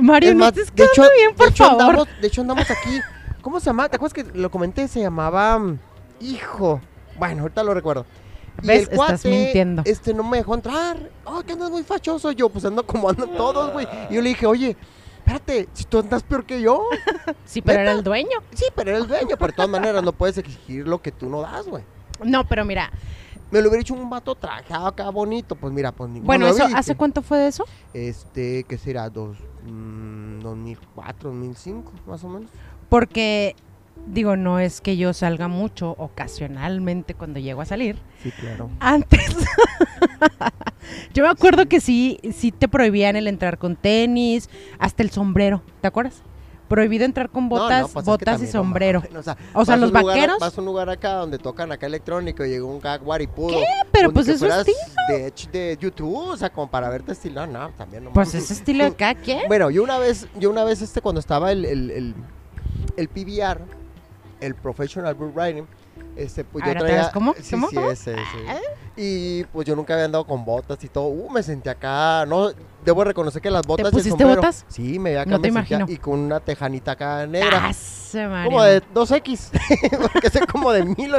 Mario, 0.00 0.30
es 0.30 0.36
no 0.36 0.44
más, 0.46 0.56
estés 0.56 0.74
de 0.74 0.84
hecho, 0.84 1.02
bien, 1.16 1.30
de 1.32 1.36
por 1.36 1.48
hecho 1.48 1.64
favor. 1.64 1.82
andamos, 1.82 2.08
de 2.20 2.26
hecho 2.26 2.40
andamos 2.40 2.70
aquí. 2.70 2.98
¿Cómo 3.42 3.60
se 3.60 3.66
llama? 3.66 3.88
¿Te 3.90 3.96
acuerdas 3.96 4.14
que 4.14 4.38
lo 4.38 4.50
comenté? 4.50 4.88
Se 4.88 5.00
llamaba 5.00 5.58
mm, 5.58 5.78
Hijo. 6.20 6.80
Bueno, 7.18 7.42
ahorita 7.42 7.62
lo 7.62 7.74
recuerdo. 7.74 8.06
Y 8.62 8.66
¿Ves? 8.66 8.76
el 8.76 8.82
Estás 8.94 8.96
cuate, 8.96 9.28
mintiendo. 9.28 9.82
Este 9.84 10.14
no 10.14 10.22
me 10.24 10.38
dejó 10.38 10.54
entrar. 10.54 10.96
Oh, 11.24 11.42
que 11.42 11.52
andas 11.52 11.70
muy 11.70 11.82
fachoso. 11.82 12.32
Yo, 12.32 12.48
pues 12.48 12.64
ando 12.64 12.86
como 12.86 13.08
andan 13.08 13.30
todos, 13.36 13.72
güey. 13.72 13.86
Y 14.10 14.14
yo 14.14 14.22
le 14.22 14.30
dije, 14.30 14.46
oye, 14.46 14.76
espérate, 15.18 15.68
si 15.74 15.84
tú 15.84 15.98
andas 15.98 16.22
peor 16.22 16.44
que 16.44 16.60
yo. 16.60 16.82
Sí, 17.44 17.60
pero 17.62 17.80
era 17.80 17.90
¿neta? 17.90 17.98
el 17.98 18.04
dueño. 18.04 18.38
Sí, 18.54 18.64
pero 18.74 18.90
eres 18.90 19.02
el 19.02 19.08
dueño. 19.08 19.36
Pero 19.38 19.46
de 19.48 19.52
todas 19.52 19.70
maneras 19.70 20.02
no 20.02 20.12
puedes 20.12 20.38
exigir 20.38 20.86
lo 20.88 21.00
que 21.02 21.12
tú 21.12 21.28
no 21.28 21.42
das, 21.42 21.66
güey. 21.66 21.84
No, 22.24 22.44
pero 22.46 22.64
mira, 22.64 22.90
Me 23.50 23.60
lo 23.60 23.68
hubiera 23.68 23.82
hecho 23.82 23.94
un 23.94 24.08
vato 24.10 24.34
trajeado 24.34 24.86
acá 24.86 25.08
bonito. 25.10 25.54
Pues 25.54 25.72
mira, 25.72 25.92
pues 25.92 26.08
ninguno 26.10 26.26
bueno, 26.26 26.46
eso, 26.48 26.66
¿hace 26.74 26.96
cuánto 26.96 27.22
fue 27.22 27.38
de 27.38 27.48
eso? 27.48 27.64
Este, 27.94 28.64
¿qué 28.64 28.76
será? 28.78 29.08
Dos, 29.10 29.36
mm, 29.64 30.40
2004, 30.40 31.30
2005, 31.30 31.92
más 32.06 32.24
o 32.24 32.28
menos. 32.28 32.50
Porque, 32.88 33.54
digo, 34.06 34.36
no 34.36 34.58
es 34.58 34.80
que 34.80 34.96
yo 34.96 35.12
salga 35.12 35.48
mucho 35.48 35.94
ocasionalmente 35.98 37.14
cuando 37.14 37.38
llego 37.40 37.60
a 37.60 37.64
salir. 37.66 37.96
Sí, 38.22 38.30
claro. 38.32 38.70
Antes, 38.80 39.20
yo 41.14 41.24
me 41.24 41.28
acuerdo 41.30 41.66
que 41.66 41.80
sí, 41.80 42.18
sí 42.34 42.52
te 42.52 42.68
prohibían 42.68 43.16
el 43.16 43.26
entrar 43.28 43.58
con 43.58 43.76
tenis, 43.76 44.48
hasta 44.78 45.02
el 45.02 45.10
sombrero, 45.10 45.62
¿te 45.80 45.88
acuerdas? 45.88 46.22
Prohibido 46.68 47.04
entrar 47.04 47.30
con 47.30 47.48
botas, 47.48 47.82
No, 47.82 47.86
no, 47.86 47.92
pues 47.92 48.02
es 48.02 48.04
que 48.06 48.10
botas 48.10 48.40
y 48.42 48.46
no 48.46 48.50
sombrero. 48.50 49.02
o 49.16 49.22
sea, 49.22 49.36
O 49.52 49.64
los 49.76 49.90
lugar- 49.92 50.04
vaqueros- 50.04 50.38
vas 50.40 50.58
a 50.58 50.60
un 50.60 50.66
lugar 50.66 50.90
acá 50.90 51.12
donde 51.12 51.38
tocan 51.38 51.70
acá 51.70 51.86
electrónico 51.86 52.44
y 52.44 52.48
llegó 52.50 52.66
un 52.66 52.80
guaripudo. 53.04 53.50
¿Qué? 53.60 53.64
Pero 53.92 54.12
pues 54.12 54.26
eso 54.26 54.46
es 54.48 54.66
de, 55.08 55.26
hecho 55.28 55.48
de 55.52 55.78
YouTube, 55.80 56.16
o 56.30 56.36
sea, 56.36 56.50
como 56.50 56.68
para 56.68 56.88
verte 56.88 57.12
estilo. 57.12 57.46
No, 57.46 57.70
también 57.70 58.02
no. 58.04 58.12
Pues 58.12 58.34
ese 58.34 58.52
estilo 58.52 58.82
de 58.82 58.94
cada 58.96 59.14
quien. 59.14 59.42
Bueno, 59.46 59.70
yo 59.70 59.84
una 59.84 59.98
vez, 59.98 60.26
yo 60.40 60.50
una 60.50 60.64
vez 60.64 60.82
este 60.82 61.00
cuando 61.00 61.20
estaba 61.20 61.52
el, 61.52 61.64
el, 61.64 61.90
el, 61.92 62.14
el 62.96 63.08
PBR, 63.08 63.60
el 64.40 64.54
Professional 64.54 65.14
Bull 65.14 65.32
Riding, 65.34 65.66
este, 66.16 66.44
pues 66.44 66.64
yo 66.64 66.70
otra 66.70 66.80
traía. 66.80 67.04
Sí, 67.04 67.10
¿Cómo? 67.12 67.34
sí, 67.70 67.76
ese, 67.90 68.12
ese. 68.14 68.20
Y 68.98 69.44
pues 69.44 69.66
yo 69.66 69.76
nunca 69.76 69.92
había 69.94 70.06
andado 70.06 70.26
con 70.26 70.44
botas 70.44 70.82
y 70.82 70.88
todo. 70.88 71.06
Uh, 71.08 71.30
me 71.30 71.42
sentí 71.42 71.68
acá, 71.68 72.24
no, 72.26 72.50
debo 72.84 73.04
reconocer 73.04 73.42
que 73.42 73.50
las 73.50 73.66
botas 73.66 73.84
y 73.84 73.86
el 73.88 73.92
pusiste 73.92 74.10
sombrero. 74.10 74.36
botas? 74.40 74.64
Sí, 74.68 74.98
me 74.98 75.10
veía 75.10 75.22
acá, 75.22 75.30
No 75.30 75.40
te 75.40 75.50
me 75.50 75.60
sentía- 75.60 75.76
imagino. 75.78 75.94
y 75.94 75.98
con 75.98 76.18
una 76.20 76.40
tejanita 76.40 76.92
acá 76.92 77.26
negra. 77.26 77.70
Ah. 77.70 78.44
Como 78.44 78.62
de 78.62 78.82
2X, 78.94 79.50
porque 80.12 80.30
sé 80.30 80.46
como 80.46 80.72
de 80.72 80.84
mil 80.84 81.14
o 81.14 81.18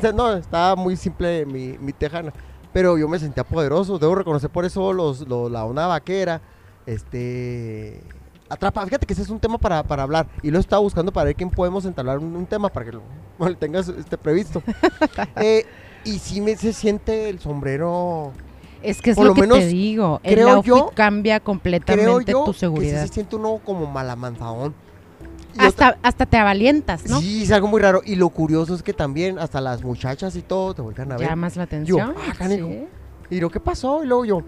sabe, 0.00 0.12
no, 0.14 0.32
estaba 0.34 0.74
muy 0.74 0.96
simple 0.96 1.46
mi, 1.46 1.78
mi 1.78 1.92
tejana, 1.92 2.32
pero 2.72 2.98
yo 2.98 3.06
me 3.08 3.18
sentía 3.20 3.44
poderoso, 3.44 3.98
debo 3.98 4.16
reconocer 4.16 4.50
por 4.50 4.64
eso 4.64 4.92
los, 4.92 5.20
los- 5.28 5.50
la 5.50 5.64
onda 5.64 5.86
vaquera, 5.86 6.40
este, 6.86 8.00
atrapa, 8.48 8.84
fíjate 8.84 9.06
que 9.06 9.12
ese 9.12 9.22
es 9.22 9.28
un 9.30 9.40
tema 9.40 9.58
para, 9.58 9.82
para 9.82 10.02
hablar, 10.02 10.26
y 10.42 10.50
lo 10.50 10.58
estaba 10.58 10.80
buscando 10.80 11.12
para 11.12 11.24
ver 11.26 11.34
quién 11.36 11.50
podemos 11.50 11.84
entablar 11.84 12.18
un, 12.18 12.34
un 12.36 12.46
tema 12.46 12.68
para 12.68 12.86
que 12.86 12.92
lo, 12.92 13.02
lo 13.38 13.56
tengas 13.56 13.88
este, 13.88 14.16
previsto. 14.18 14.62
Eh, 15.36 15.64
y 16.04 16.18
sí 16.18 16.40
me 16.40 16.56
se 16.56 16.72
siente 16.72 17.28
el 17.28 17.40
sombrero, 17.40 18.32
Es 18.82 19.02
que 19.02 19.10
es 19.10 19.16
por 19.16 19.26
lo, 19.26 19.34
lo 19.34 19.42
que 19.42 19.48
te 19.48 19.66
digo. 19.66 20.20
El 20.22 20.34
creo 20.34 20.48
outfit 20.50 20.68
yo- 20.74 20.90
cambia 20.94 21.40
creo 21.40 21.44
completamente 21.44 22.30
yo 22.32 22.44
tu 22.44 22.52
que 22.52 22.54
sí 22.54 22.60
seguridad. 22.60 23.02
se 23.06 23.08
siente 23.12 23.34
uno 23.36 23.60
como 23.64 23.86
malamanzadón. 23.86 24.74
Otra- 25.54 25.66
hasta, 25.66 25.98
hasta 26.02 26.26
te 26.26 26.36
avalientas, 26.36 27.08
¿no? 27.08 27.18
Sí, 27.20 27.42
es 27.44 27.50
algo 27.50 27.66
muy 27.66 27.80
raro. 27.80 28.02
Y 28.04 28.14
lo 28.16 28.28
curioso 28.28 28.74
es 28.74 28.82
que 28.82 28.92
también 28.92 29.38
hasta 29.38 29.60
las 29.60 29.82
muchachas 29.82 30.36
y 30.36 30.42
todo 30.42 30.74
te 30.74 30.82
voltean 30.82 31.10
a 31.12 31.16
ver. 31.16 31.28
Llamas 31.28 31.56
la 31.56 31.62
atención. 31.64 32.14
ah, 32.16 32.32
canijo. 32.38 32.68
sí. 32.68 32.86
Y 33.30 33.40
lo 33.40 33.50
que 33.50 33.58
pasó, 33.58 34.04
y 34.04 34.06
luego 34.06 34.24
yo, 34.26 34.42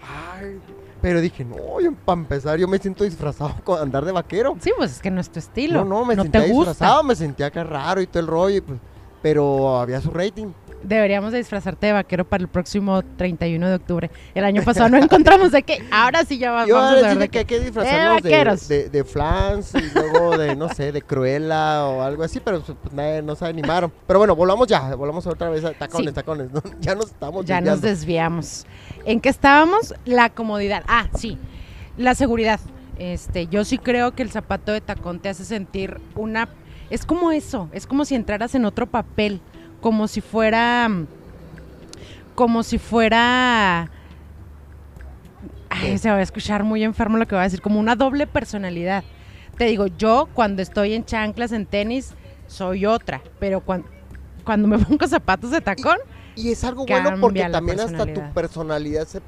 ay, 0.00 0.58
pero 1.00 1.20
dije, 1.20 1.44
no, 1.44 1.56
para 2.04 2.20
empezar 2.20 2.58
yo 2.58 2.68
me 2.68 2.78
siento 2.78 3.04
disfrazado 3.04 3.54
con 3.64 3.80
andar 3.80 4.04
de 4.04 4.12
vaquero. 4.12 4.56
Sí, 4.60 4.72
pues 4.76 4.92
es 4.92 5.02
que 5.02 5.10
no 5.10 5.20
es 5.20 5.30
tu 5.30 5.38
estilo. 5.38 5.84
No, 5.84 5.98
no, 6.00 6.04
me 6.04 6.16
no 6.16 6.22
sentía 6.22 6.42
disfrazado, 6.42 7.02
me 7.02 7.14
sentía 7.14 7.46
acá 7.46 7.64
raro 7.64 8.00
y 8.00 8.06
todo 8.06 8.20
el 8.20 8.26
rollo, 8.26 8.56
y 8.56 8.60
pues, 8.60 8.78
pero 9.22 9.78
había 9.78 10.00
su 10.00 10.10
rating. 10.10 10.48
Deberíamos 10.82 11.32
de 11.32 11.38
disfrazarte 11.38 11.86
de 11.88 11.92
vaquero 11.94 12.24
para 12.24 12.42
el 12.42 12.48
próximo 12.48 13.02
31 13.16 13.68
de 13.68 13.74
octubre. 13.74 14.10
El 14.34 14.44
año 14.44 14.62
pasado 14.62 14.88
no 14.88 14.98
encontramos 14.98 15.50
de 15.50 15.62
qué. 15.62 15.84
Ahora 15.90 16.24
sí 16.24 16.38
ya 16.38 16.52
va- 16.52 16.66
Yo 16.66 16.76
vamos 16.76 16.98
a 16.98 17.00
saber 17.00 17.18
de 17.18 17.28
que 17.28 17.38
hay 17.40 17.44
que 17.44 17.58
disfrazarnos 17.60 18.22
de, 18.22 18.30
vaqueros. 18.30 18.68
de, 18.68 18.88
de 18.90 19.04
flans 19.04 19.74
y 19.74 19.90
luego 19.98 20.38
de, 20.38 20.54
no 20.54 20.68
sé, 20.68 20.92
de 20.92 21.02
Cruella 21.02 21.84
o 21.86 22.02
algo 22.02 22.22
así, 22.22 22.38
pero 22.40 22.60
pues, 22.60 22.92
nadie 22.92 23.22
no 23.22 23.34
se 23.34 23.46
animaron. 23.46 23.92
Pero 24.06 24.18
bueno, 24.20 24.36
volvamos 24.36 24.68
ya, 24.68 24.94
volvamos 24.94 25.26
otra 25.26 25.48
vez 25.50 25.64
a 25.64 25.72
tacones, 25.72 26.10
Sí. 26.10 26.14
tacones. 26.14 26.52
¿no? 26.52 26.62
Ya 26.80 26.94
nos 26.94 27.06
estamos 27.06 27.44
Ya 27.46 27.60
nos 27.60 27.80
desviamos. 27.80 28.64
¿En 29.04 29.20
qué 29.20 29.28
estábamos? 29.28 29.94
La 30.04 30.30
comodidad. 30.30 30.84
Ah, 30.86 31.08
sí. 31.16 31.38
La 31.96 32.14
seguridad. 32.14 32.60
Este, 32.98 33.46
yo 33.48 33.64
sí 33.64 33.78
creo 33.78 34.14
que 34.14 34.22
el 34.22 34.30
zapato 34.30 34.72
de 34.72 34.80
tacón 34.80 35.18
te 35.20 35.28
hace 35.28 35.44
sentir 35.44 36.00
una 36.14 36.48
es 36.88 37.04
como 37.04 37.32
eso, 37.32 37.68
es 37.72 37.86
como 37.86 38.04
si 38.04 38.14
entraras 38.14 38.54
en 38.54 38.64
otro 38.64 38.86
papel, 38.86 39.40
como 39.86 40.08
si 40.08 40.20
fuera 40.20 40.90
como 42.34 42.64
si 42.64 42.76
fuera 42.76 43.88
Ay, 45.70 45.96
se 45.98 46.10
va 46.10 46.16
a 46.16 46.22
escuchar 46.22 46.64
muy 46.64 46.82
enfermo 46.82 47.18
lo 47.18 47.26
que 47.26 47.36
voy 47.36 47.42
a 47.42 47.44
decir, 47.44 47.60
como 47.60 47.78
una 47.78 47.94
doble 47.94 48.26
personalidad. 48.26 49.04
Te 49.56 49.66
digo, 49.66 49.86
yo 49.86 50.28
cuando 50.34 50.60
estoy 50.60 50.94
en 50.94 51.04
chanclas, 51.04 51.52
en 51.52 51.66
tenis, 51.66 52.14
soy 52.48 52.84
otra, 52.84 53.22
pero 53.38 53.60
cuando, 53.60 53.86
cuando 54.44 54.66
me 54.66 54.76
pongo 54.84 55.06
zapatos 55.06 55.52
de 55.52 55.60
tacón, 55.60 55.98
Y 56.34 56.50
es 56.50 56.64
algo 56.64 56.84
bueno 56.84 57.14
porque 57.20 57.44
también 57.48 57.78
hasta 57.78 58.12
tu 58.12 58.34
personalidad. 58.34 59.06
se, 59.06 59.20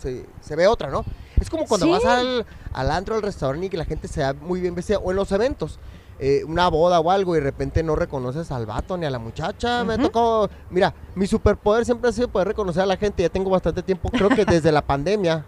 se, 0.00 0.26
se 0.40 0.54
ve 0.54 0.68
otra, 0.68 0.90
¿no? 0.90 1.04
Es 1.40 1.50
como 1.50 1.66
cuando 1.66 1.86
Sí. 1.86 1.92
vas 1.92 2.04
al, 2.04 2.46
al 2.72 2.90
antro, 2.92 3.16
al 3.16 3.22
restaurante 3.22 3.66
y 3.66 3.70
que 3.70 3.76
la 3.76 3.84
gente 3.84 4.06
se 4.06 4.20
ve 4.20 4.32
muy 4.34 4.60
bien 4.60 4.76
vestida, 4.76 4.98
o 4.98 5.10
en 5.10 5.16
los 5.16 5.32
eventos, 5.32 5.80
eh, 6.18 6.42
una 6.44 6.68
boda 6.68 7.00
o 7.00 7.10
algo, 7.10 7.34
y 7.36 7.38
de 7.38 7.44
repente 7.44 7.82
no 7.82 7.94
reconoces 7.96 8.50
al 8.50 8.66
vato 8.66 8.96
ni 8.96 9.06
a 9.06 9.10
la 9.10 9.18
muchacha. 9.18 9.84
Me 9.84 9.98
tocó, 9.98 10.48
mira, 10.70 10.94
mi 11.14 11.26
superpoder 11.26 11.84
siempre 11.84 12.10
ha 12.10 12.12
sido 12.12 12.28
poder 12.28 12.48
reconocer 12.48 12.82
a 12.82 12.86
la 12.86 12.96
gente, 12.96 13.22
ya 13.22 13.28
tengo 13.28 13.50
bastante 13.50 13.82
tiempo, 13.82 14.10
creo 14.10 14.28
que 14.28 14.44
desde 14.44 14.72
la 14.72 14.82
pandemia, 14.86 15.44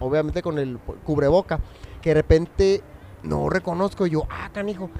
obviamente 0.00 0.42
con 0.42 0.58
el 0.58 0.78
cubreboca, 1.04 1.60
que 2.00 2.10
de 2.10 2.14
repente 2.14 2.82
no 3.22 3.48
reconozco 3.48 4.06
y 4.06 4.10
yo, 4.10 4.24
ah, 4.30 4.50
canijo, 4.52 4.90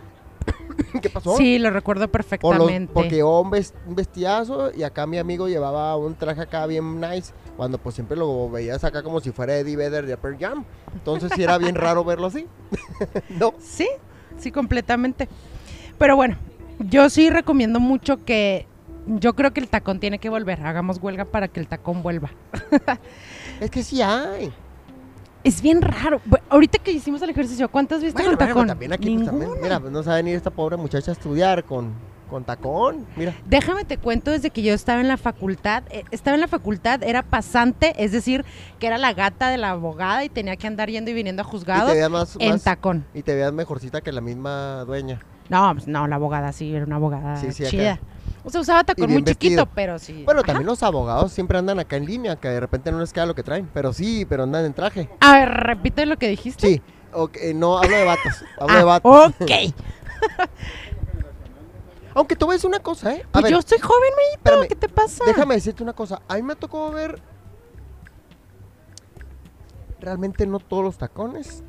¿qué 1.03 1.11
pasó? 1.11 1.37
sí, 1.37 1.59
lo 1.59 1.71
recuerdo 1.71 2.09
Por 2.09 2.21
los- 2.21 2.29
perfectamente. 2.29 2.93
porque 2.95 3.19
yo 3.19 3.41
un, 3.41 3.51
ves- 3.51 3.75
un 3.87 3.95
vestidazo 3.95 4.71
y 4.75 4.83
acá 4.83 5.07
mi 5.07 5.19
amigo 5.19 5.49
llevaba 5.49 5.97
un 5.97 6.15
traje 6.15 6.41
acá 6.41 6.67
bien 6.67 7.01
nice, 7.01 7.33
cuando 7.57 7.79
pues 7.79 7.95
siempre 7.97 8.17
lo 8.17 8.49
veías 8.49 8.83
acá 8.85 9.03
como 9.03 9.21
si 9.21 9.31
fuera 9.31 9.57
Eddie 9.57 9.77
Vedder 9.77 10.07
de 10.07 10.17
Pearl 10.17 10.39
Jam. 10.39 10.65
Entonces 10.95 11.33
sí 11.35 11.43
era 11.43 11.59
bien 11.59 11.75
raro 11.75 12.03
verlo 12.05 12.29
así. 12.29 12.47
no. 13.39 13.53
Sí, 13.61 13.89
sí, 14.39 14.51
completamente. 14.51 15.29
Pero 15.99 16.17
bueno, 16.17 16.37
yo 16.79 17.09
sí 17.11 17.31
recomiendo 17.31 17.81
mucho 17.81 18.25
que 18.25 18.67
yo 19.07 19.35
creo 19.35 19.53
que 19.53 19.61
el 19.61 19.69
tacón 19.69 20.01
tiene 20.01 20.19
que 20.19 20.29
volver. 20.29 20.65
Hagamos 20.65 20.99
huelga 21.01 21.25
para 21.25 21.49
que 21.49 21.61
el 21.61 21.67
tacón 21.67 22.03
vuelva. 22.03 22.31
Es 23.61 23.71
que 23.71 23.83
sí 23.83 24.03
hay. 24.03 24.53
Es 25.45 25.63
bien 25.63 25.83
raro. 25.83 26.21
Ahorita 26.49 26.79
que 26.79 26.93
hicimos 26.93 27.23
el 27.23 27.31
ejercicio, 27.31 27.69
¿cuántas 27.69 28.03
viste 28.03 28.23
Bueno, 28.23 28.37
con 28.37 28.39
bueno, 28.39 28.55
tacón? 28.55 28.67
también 28.69 28.93
aquí 28.93 29.15
pues, 29.15 29.27
también, 29.27 29.51
mira, 29.61 29.81
pues, 29.81 29.93
no 29.93 30.03
sabe 30.03 30.23
ni 30.23 30.33
esta 30.33 30.51
pobre 30.51 30.77
muchacha 30.77 31.11
a 31.11 31.15
estudiar 31.15 31.65
con, 31.65 31.93
con 32.33 32.43
tacón. 32.45 33.07
Mira. 33.15 33.35
Déjame 33.47 33.85
te 33.85 33.99
cuento 33.99 34.33
desde 34.33 34.51
que 34.51 34.63
yo 34.63 34.75
estaba 34.75 35.01
en 35.01 35.07
la 35.09 35.17
facultad. 35.19 35.85
eh, 35.91 36.03
Estaba 36.11 36.35
en 36.35 36.41
la 36.41 36.49
facultad, 36.49 37.03
era 37.05 37.23
pasante, 37.23 37.93
es 38.03 38.11
decir, 38.11 38.45
que 38.81 38.87
era 38.89 38.99
la 38.99 39.13
gata 39.13 39.51
de 39.51 39.59
la 39.59 39.71
abogada 39.71 40.25
y 40.25 40.29
tenía 40.29 40.57
que 40.57 40.67
andar 40.67 40.89
yendo 40.91 41.11
y 41.11 41.15
viniendo 41.15 41.43
a 41.43 41.45
juzgados 41.45 41.95
más, 42.11 42.37
en 42.41 42.51
más- 42.51 42.63
tacón. 42.65 43.05
y 43.15 43.23
te 43.23 43.35
veas 43.37 43.53
mejorcita 43.53 44.01
que 44.01 44.11
la 44.11 44.21
misma 44.21 44.85
dueña. 44.87 45.21
No, 45.49 45.71
pues 45.75 45.87
no, 45.87 46.09
la 46.09 46.17
abogada 46.17 46.53
sí, 46.53 46.75
era 46.75 46.85
una 46.87 46.97
abogada 46.97 47.37
Sí, 47.37 47.53
sí, 47.53 47.63
acá. 47.65 47.71
chida. 47.71 48.01
O 48.45 48.51
sea, 48.51 48.61
usaba 48.63 48.83
tacón 48.83 49.13
muy 49.13 49.23
chiquito, 49.23 49.67
pero 49.67 49.99
sí. 50.01 50.23
Bueno, 50.25 50.41
Ajá. 50.41 50.47
también 50.49 50.67
los 50.67 50.83
abogados 50.83 51.31
siempre 51.33 51.59
andan 51.59 51.79
acá 51.79 51.97
en 51.97 52.07
línea, 52.07 52.35
que 52.37 52.49
de 52.49 52.59
repente 52.59 52.91
no 52.91 52.99
les 52.99 53.13
queda 53.13 53.27
lo 53.27 53.35
que 53.37 53.43
traen. 53.45 53.69
Pero 53.73 53.93
sí, 53.93 54.25
pero 54.29 54.43
andan 54.45 54.65
en 54.65 54.73
traje. 54.75 55.09
A 55.21 55.35
ver, 55.35 55.49
repite 55.51 56.07
lo 56.07 56.17
que 56.17 56.29
dijiste. 56.29 56.67
Sí. 56.67 56.83
ok, 57.13 57.37
no, 57.55 57.79
hablo 57.79 57.95
de 57.97 58.05
vatos. 58.05 58.45
Hablo 58.59 58.75
Ah, 58.75 58.79
de 58.79 58.85
vatos. 58.85 59.35
ok. 59.41 59.51
Aunque 62.15 62.37
tú 62.37 62.47
ves 62.49 62.65
una 62.65 62.81
cosa, 62.81 63.15
¿eh? 63.15 63.23
A 63.27 63.33
Pues 63.33 63.45
ver, 63.45 63.53
yo 63.53 63.59
estoy 63.59 63.79
joven, 63.79 64.11
Mayito, 64.45 64.69
¿qué 64.69 64.75
te 64.77 64.89
pasa? 64.89 65.25
déjame 65.27 65.55
decirte 65.55 65.83
una 65.83 65.93
cosa. 65.95 66.23
A 66.29 66.35
mí 66.37 66.43
me 66.43 66.55
tocó 66.57 66.91
ver. 66.91 67.21
Realmente 70.01 70.47
no 70.47 70.59
todos 70.59 70.83
los 70.83 70.99
tacones 70.99 71.63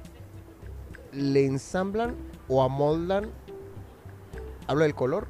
le 1.11 1.45
ensamblan 1.45 2.15
o 2.47 2.63
amoldan. 2.63 3.29
Hablo 4.67 4.83
del 4.83 4.95
color. 4.95 5.27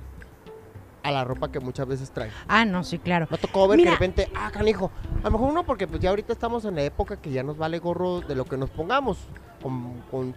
A 1.04 1.12
la 1.12 1.26
ropa 1.26 1.52
que 1.52 1.60
muchas 1.60 1.86
veces 1.86 2.12
traen. 2.12 2.32
Ah, 2.47 2.63
no, 2.63 2.82
sí, 2.86 2.97
claro. 2.97 3.28
Me 3.30 3.38
tocó 3.38 3.67
ver 3.67 3.78
que 3.80 3.86
de 3.86 3.91
repente, 3.91 4.32
ah, 4.36 4.49
canijo. 4.54 4.89
A 5.21 5.26
lo 5.26 5.32
mejor 5.32 5.49
uno 5.49 5.65
porque 5.65 5.86
pues 5.86 5.99
ya 5.99 6.12
ahorita 6.12 6.32
estamos 6.32 6.63
en 6.63 6.76
la 6.76 6.84
época 6.84 7.17
que 7.17 7.30
ya 7.30 7.43
nos 7.43 7.58
vale 7.58 7.80
gorro 7.80 8.21
de 8.21 8.36
lo 8.36 8.45
que 8.45 8.56
nos 8.56 8.69
pongamos. 8.69 9.17
Con, 9.62 10.02
con 10.10 10.34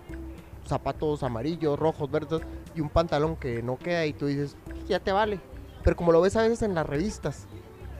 zapatos 0.68 1.22
amarillos, 1.22 1.78
rojos, 1.78 2.10
verdes 2.10 2.40
y 2.74 2.80
un 2.80 2.88
pantalón 2.88 3.36
que 3.36 3.62
no 3.62 3.78
queda 3.78 4.06
y 4.06 4.12
tú 4.12 4.26
dices, 4.26 4.56
ya 4.88 5.00
te 5.00 5.12
vale. 5.12 5.40
Pero 5.82 5.96
como 5.96 6.12
lo 6.12 6.20
ves 6.20 6.36
a 6.36 6.42
veces 6.42 6.62
en 6.62 6.74
las 6.74 6.86
revistas, 6.86 7.46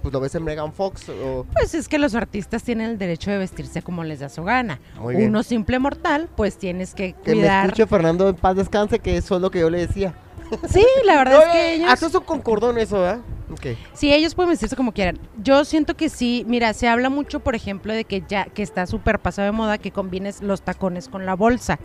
pues 0.03 0.13
lo 0.13 0.21
ves 0.21 0.35
en 0.35 0.45
Megan 0.45 0.73
Fox 0.73 1.09
o... 1.09 1.47
Pues 1.53 1.75
es 1.75 1.89
que 1.89 1.99
los 1.99 2.15
artistas 2.15 2.63
tienen 2.63 2.91
el 2.91 2.99
derecho 2.99 3.31
de 3.31 3.39
vestirse 3.39 3.83
como 3.83 4.05
les 4.05 4.21
da 4.21 4.29
su 4.29 4.45
gana. 4.45 4.81
Muy 5.01 5.17
bien. 5.17 5.31
Uno 5.31 5.43
simple 5.43 5.79
mortal, 5.79 6.29
pues 6.37 6.59
tienes 6.59 6.95
que 6.95 7.13
Que 7.25 7.33
me 7.35 7.41
cuidar. 7.41 7.67
escuche 7.67 7.87
Fernando 7.87 8.29
en 8.29 8.37
paz 8.37 8.57
descanse, 8.57 8.99
que 8.99 9.17
eso 9.17 9.37
es 9.37 9.43
lo 9.43 9.51
que 9.51 9.61
yo 9.61 9.71
le 9.71 9.87
decía. 9.87 10.15
Sí, 10.69 10.85
la 11.05 11.17
verdad 11.19 11.43
es 11.45 11.53
que 11.53 11.75
ellos, 11.75 11.91
Haces 11.91 12.15
un 12.15 12.25
concordón 12.25 12.79
eso, 12.79 13.01
¿verdad? 13.01 13.21
Sí, 13.95 14.13
ellos 14.13 14.35
pueden 14.35 14.51
vestirse 14.51 14.77
como 14.77 14.93
quieran. 14.93 15.19
Yo 15.43 15.65
siento 15.65 15.97
que 15.97 16.09
sí, 16.09 16.45
mira, 16.49 16.73
se 16.73 16.89
habla 16.89 17.11
mucho, 17.11 17.41
por 17.41 17.55
ejemplo, 17.55 17.93
de 17.93 18.05
que 18.05 18.23
ya 18.29 18.45
que 18.47 18.63
está 18.63 18.87
súper 18.87 19.21
pasado 19.21 19.47
de 19.47 19.53
moda 19.53 19.79
que 19.79 19.93
combines 19.93 20.43
los 20.43 20.63
tacones 20.63 21.09
con 21.09 21.27
la 21.27 21.35
bolsa. 21.35 21.79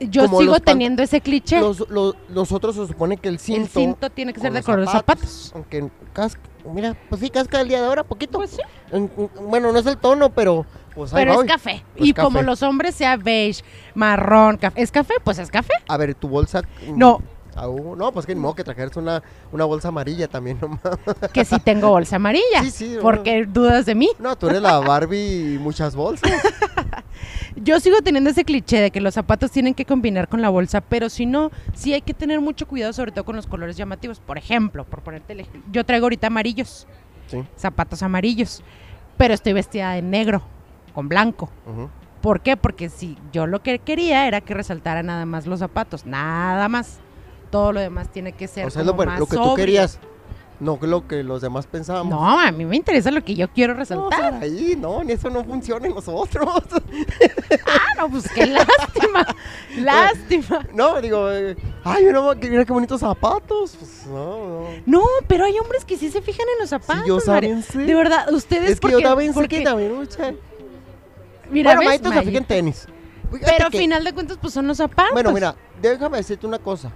Yo 0.00 0.24
Como 0.26 0.40
sigo 0.40 0.60
teniendo 0.60 1.02
ese 1.02 1.20
cliché. 1.20 1.60
Los, 1.60 1.88
los- 1.88 2.14
nosotros 2.28 2.74
se 2.76 2.86
supone 2.86 3.16
que 3.16 3.28
el 3.28 3.38
cinto... 3.38 3.62
el 3.62 3.68
cinto 3.68 4.10
tiene 4.10 4.32
que 4.32 4.40
ser 4.40 4.52
de 4.52 4.62
color 4.62 4.80
de 4.80 4.86
zapatos. 4.86 5.52
Aunque 5.54 5.88
casca, 6.12 6.40
mira, 6.72 6.96
pues 7.08 7.20
sí, 7.20 7.30
casca 7.30 7.60
el 7.60 7.68
día 7.68 7.80
de 7.80 7.86
ahora, 7.86 8.04
poquito. 8.04 8.38
Pues 8.38 8.50
sí. 8.50 8.60
En- 8.92 9.10
en- 9.16 9.30
bueno, 9.48 9.72
no 9.72 9.78
es 9.78 9.86
el 9.86 9.96
tono, 9.96 10.30
pero 10.30 10.66
pues 10.94 11.12
Pero 11.12 11.40
es 11.42 11.46
café. 11.48 11.82
Pues 11.96 12.10
y 12.10 12.12
como 12.12 12.42
los 12.42 12.62
hombres 12.62 12.94
sea 12.94 13.16
beige, 13.16 13.62
marrón, 13.94 14.56
café. 14.58 14.80
¿Es 14.82 14.90
café? 14.90 15.14
Pues 15.24 15.38
es 15.38 15.50
café. 15.50 15.72
A 15.88 15.96
ver, 15.96 16.14
tu 16.14 16.28
bolsa. 16.28 16.62
No. 16.94 17.20
Uh, 17.56 17.96
no, 17.96 18.12
pues 18.12 18.26
que 18.26 18.34
ni 18.34 18.40
modo 18.40 18.54
que 18.54 18.64
trajeras 18.64 18.96
una, 18.96 19.22
una 19.52 19.64
bolsa 19.64 19.88
amarilla 19.88 20.28
también, 20.28 20.58
no 20.62 20.68
mames. 20.68 21.30
Que 21.32 21.44
sí 21.44 21.58
tengo 21.60 21.88
bolsa 21.90 22.16
amarilla. 22.16 22.62
Sí, 22.62 22.70
sí, 22.70 22.96
¿Por 23.00 23.22
qué 23.22 23.46
dudas 23.46 23.86
de 23.86 23.94
mí? 23.94 24.10
No, 24.18 24.36
tú 24.36 24.48
eres 24.48 24.60
la 24.62 24.78
Barbie 24.80 25.54
y 25.54 25.58
muchas 25.58 25.94
bolsas. 25.96 26.30
Yo 27.56 27.80
sigo 27.80 28.02
teniendo 28.02 28.30
ese 28.30 28.44
cliché 28.44 28.80
de 28.80 28.90
que 28.90 29.00
los 29.00 29.14
zapatos 29.14 29.50
tienen 29.50 29.72
que 29.74 29.84
combinar 29.86 30.28
con 30.28 30.42
la 30.42 30.50
bolsa, 30.50 30.80
pero 30.82 31.08
si 31.08 31.24
no, 31.24 31.50
sí 31.74 31.94
hay 31.94 32.02
que 32.02 32.12
tener 32.12 32.40
mucho 32.40 32.66
cuidado, 32.66 32.92
sobre 32.92 33.12
todo 33.12 33.24
con 33.24 33.34
los 33.36 33.46
colores 33.46 33.76
llamativos. 33.76 34.20
Por 34.20 34.36
ejemplo, 34.36 34.84
por 34.84 35.00
ponerte 35.00 35.32
el 35.32 35.40
ejemplo, 35.40 35.62
yo 35.72 35.84
traigo 35.84 36.04
ahorita 36.04 36.26
amarillos, 36.26 36.86
Sí. 37.28 37.42
zapatos 37.56 38.02
amarillos, 38.02 38.62
pero 39.16 39.32
estoy 39.34 39.52
vestida 39.54 39.92
de 39.92 40.02
negro, 40.02 40.42
con 40.94 41.08
blanco. 41.08 41.48
ujú. 41.66 41.88
¿Por 42.20 42.40
qué? 42.40 42.56
Porque 42.56 42.88
si 42.88 43.16
yo 43.32 43.46
lo 43.46 43.62
que 43.62 43.78
quería 43.78 44.26
era 44.26 44.40
que 44.40 44.52
resaltara 44.52 45.02
nada 45.02 45.24
más 45.26 45.46
los 45.46 45.60
zapatos, 45.60 46.06
nada 46.06 46.68
más. 46.68 46.98
Todo 47.50 47.72
lo 47.72 47.80
demás 47.80 48.10
tiene 48.12 48.32
que 48.32 48.48
ser 48.48 48.66
O 48.66 48.70
sea, 48.70 48.82
lo, 48.82 48.88
como 48.92 48.96
bueno, 48.96 49.12
más 49.12 49.20
lo 49.20 49.26
que 49.26 49.36
tú 49.36 49.54
querías. 49.54 49.98
No 50.58 50.78
lo 50.80 51.06
que 51.06 51.22
los 51.22 51.42
demás 51.42 51.66
pensábamos. 51.66 52.10
No, 52.18 52.40
a 52.40 52.50
mí 52.50 52.64
me 52.64 52.76
interesa 52.76 53.10
lo 53.10 53.22
que 53.22 53.34
yo 53.34 53.46
quiero 53.48 53.74
No, 53.74 53.80
resaltar. 53.80 54.42
ahí, 54.42 54.74
no, 54.78 55.04
ni 55.04 55.12
eso 55.12 55.28
no 55.28 55.44
funciona 55.44 55.86
en 55.86 55.94
nosotros. 55.94 56.48
Ah, 57.68 57.94
no, 57.98 58.08
pues 58.10 58.28
qué 58.32 58.46
lástima. 58.46 59.26
lástima. 59.78 60.66
no, 60.72 61.00
digo, 61.00 61.30
eh, 61.30 61.56
ay, 61.84 62.04
mira, 62.04 62.22
mira 62.34 62.64
qué 62.64 62.72
bonitos 62.72 63.00
zapatos. 63.00 63.76
Pues, 63.78 64.06
no, 64.06 64.14
no. 64.48 64.66
No, 64.86 65.02
pero 65.28 65.44
hay 65.44 65.58
hombres 65.58 65.84
que 65.84 65.96
sí 65.96 66.10
se 66.10 66.22
fijan 66.22 66.46
en 66.54 66.60
los 66.60 66.70
zapatos. 66.70 67.02
Sí, 67.02 67.08
yo 67.08 67.20
sé. 67.20 67.78
De 67.78 67.94
verdad, 67.94 68.32
ustedes 68.32 68.70
Es 68.72 68.80
que 68.80 68.88
yo 68.88 68.92
porque- 68.94 69.04
también 69.04 69.32
sé 69.34 69.40
porque- 69.40 69.58
que 69.58 69.64
también 69.64 69.94
mucha. 69.94 70.32
Mira, 71.50 71.74
bueno, 71.74 71.80
¿ves, 71.80 71.88
Maito 71.88 72.08
se 72.08 72.14
May? 72.16 72.24
fija 72.24 72.38
en 72.38 72.44
tenis. 72.44 72.86
Fíjate 73.30 73.52
Pero 73.52 73.66
al 73.66 73.70
que- 73.72 73.78
final 73.78 74.04
de 74.04 74.12
cuentas, 74.14 74.38
pues 74.40 74.52
son 74.54 74.66
los 74.66 74.76
zapatos. 74.78 75.12
Bueno, 75.12 75.32
mira, 75.32 75.54
déjame 75.82 76.16
decirte 76.18 76.46
una 76.46 76.58
cosa. 76.58 76.90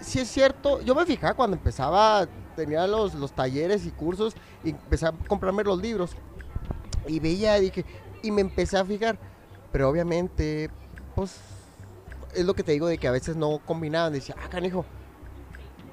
Si 0.00 0.18
es 0.18 0.28
cierto, 0.28 0.80
yo 0.80 0.94
me 0.94 1.04
fijaba 1.04 1.34
cuando 1.34 1.56
empezaba, 1.56 2.26
tenía 2.56 2.86
los, 2.86 3.14
los 3.14 3.32
talleres 3.32 3.86
y 3.86 3.90
cursos 3.90 4.34
y 4.64 4.70
empecé 4.70 5.06
a 5.06 5.12
comprarme 5.12 5.62
los 5.62 5.80
libros. 5.80 6.12
Y 7.06 7.20
veía, 7.20 7.54
dije, 7.54 7.84
y 8.22 8.30
me 8.30 8.40
empecé 8.40 8.78
a 8.78 8.84
fijar. 8.84 9.18
Pero 9.72 9.88
obviamente, 9.88 10.70
pues, 11.14 11.38
es 12.34 12.44
lo 12.44 12.54
que 12.54 12.62
te 12.62 12.72
digo 12.72 12.86
de 12.86 12.98
que 12.98 13.08
a 13.08 13.12
veces 13.12 13.36
no 13.36 13.58
combinaban. 13.58 14.12
Decía, 14.12 14.34
ah, 14.42 14.48
canijo. 14.48 14.84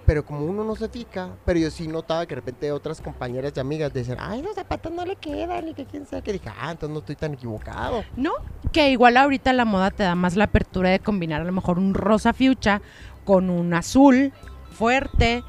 Pero 0.06 0.26
como 0.26 0.46
uno 0.46 0.63
no 0.63 0.74
se 0.78 0.88
fija, 0.88 1.36
pero 1.43 1.60
yo 1.60 1.70
sí 1.70 1.86
notaba 1.86 2.26
que 2.26 2.34
de 2.34 2.39
repente 2.39 2.72
otras 2.72 3.02
compañeras 3.02 3.52
y 3.54 3.60
amigas 3.60 3.91
decían, 3.91 4.17
ay, 4.22 4.41
los 4.41 4.56
zapatos 4.56 4.89
no 4.89 5.06
le 5.06 5.17
quedan, 5.17 5.67
y 5.67 5.74
que 5.74 5.86
quién 5.86 6.06
sabe. 6.06 6.22
Que 6.22 6.32
dije, 6.32 6.50
ah, 6.50 6.72
entonces 6.72 6.93
no 6.93 7.00
estoy 7.00 7.17
tan 7.17 7.34
equivocado. 7.34 8.06
No, 8.15 8.32
que 8.72 8.89
igual 8.89 9.17
ahorita 9.17 9.52
la 9.52 9.65
moda 9.65 9.91
te 9.91 10.04
da 10.04 10.15
más 10.15 10.38
la 10.38 10.46
apertura 10.46 10.91
de 10.91 11.00
combinar 11.00 11.41
a 11.41 11.43
lo 11.43 11.52
mejor 11.52 11.78
un 11.78 11.93
rosa 11.93 12.32
fiucha 12.32 12.82
con 13.28 13.50
un 13.50 13.74
azul 13.74 14.32
fuerte 14.72 15.44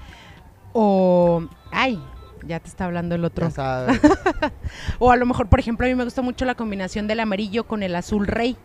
o... 0.73 1.47
Ay, 1.71 2.03
ya 2.45 2.59
te 2.59 2.69
está 2.69 2.87
hablando 2.87 3.14
el 3.14 3.25
otro. 3.25 3.49
O 4.99 5.12
a 5.12 5.17
lo 5.17 5.25
mejor, 5.27 5.49
por 5.49 5.61
ejemplo, 5.61 5.87
a 5.87 5.88
mí 5.88 5.95
me 5.95 6.03
gusta 6.03 6.21
mucho 6.21 6.45
la 6.45 6.57
combinación 6.57 7.07
del 7.07 7.21
amarillo 7.21 7.69
con 7.69 7.85
el 7.85 7.95
azul 7.95 8.27
rey. 8.27 8.57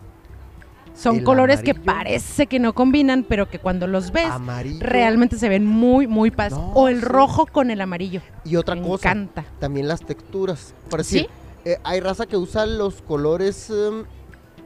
Son 0.95 1.17
¿El 1.17 1.23
colores 1.23 1.61
que 1.61 1.75
parece 1.75 2.47
que 2.47 2.57
no 2.59 2.73
combinan, 2.73 3.23
pero 3.23 3.49
que 3.49 3.59
cuando 3.59 3.85
los 3.87 4.11
ves 4.11 4.29
Amarillo. 4.29 4.79
realmente 4.81 5.37
se 5.37 5.47
ven 5.47 5.65
muy, 5.65 6.07
muy 6.07 6.31
padres. 6.31 6.57
No, 6.57 6.71
o 6.73 6.87
el 6.87 6.99
sí. 6.99 7.05
rojo 7.05 7.45
con 7.45 7.69
el 7.69 7.81
amarillo. 7.81 8.21
Y 8.43 8.55
otra 8.55 8.75
me 8.75 8.81
cosa, 8.81 9.09
encanta. 9.09 9.45
también 9.59 9.87
las 9.87 10.01
texturas. 10.01 10.73
Por 10.89 11.03
¿Sí? 11.03 11.17
decir, 11.17 11.29
eh, 11.65 11.77
hay 11.83 11.99
raza 11.99 12.25
que 12.25 12.37
usa 12.37 12.65
los 12.65 13.01
colores, 13.01 13.69
em, 13.69 14.05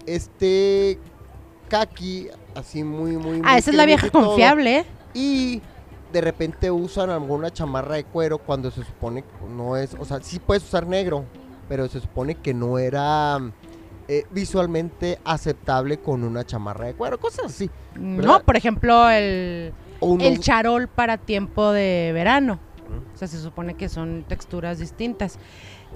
este, 0.05 0.99
kaki, 1.69 2.27
así 2.57 2.83
muy, 2.83 3.13
muy... 3.17 3.37
muy 3.37 3.41
Ah, 3.43 3.57
esa 3.57 3.71
es 3.71 3.75
la 3.77 3.85
vieja 3.85 4.09
todo, 4.09 4.27
confiable, 4.27 4.79
¿eh? 4.79 4.85
Y 5.13 5.61
de 6.11 6.21
repente 6.21 6.71
usan 6.71 7.09
alguna 7.09 7.51
chamarra 7.51 7.95
de 7.95 8.03
cuero 8.03 8.37
cuando 8.37 8.71
se 8.71 8.83
supone 8.83 9.21
que 9.23 9.45
no 9.49 9.75
es, 9.77 9.93
o 9.99 10.05
sea, 10.05 10.21
sí 10.21 10.39
puedes 10.39 10.63
usar 10.63 10.85
negro, 10.87 11.25
pero 11.69 11.87
se 11.87 11.99
supone 11.99 12.35
que 12.35 12.53
no 12.53 12.79
era 12.79 13.39
eh, 14.07 14.25
visualmente 14.31 15.19
aceptable 15.25 15.97
con 15.97 16.23
una 16.23 16.45
chamarra 16.45 16.85
de 16.87 16.93
cuero, 16.93 17.19
cosas 17.19 17.45
así. 17.47 17.69
No, 17.95 18.41
por 18.41 18.55
ejemplo, 18.55 19.09
el, 19.09 19.73
uno- 19.99 20.23
el 20.23 20.39
charol 20.39 20.87
para 20.87 21.17
tiempo 21.17 21.71
de 21.71 22.11
verano. 22.13 22.59
O 23.13 23.17
sea, 23.17 23.27
se 23.27 23.37
supone 23.41 23.73
que 23.73 23.89
son 23.89 24.23
texturas 24.29 24.79
distintas. 24.79 25.37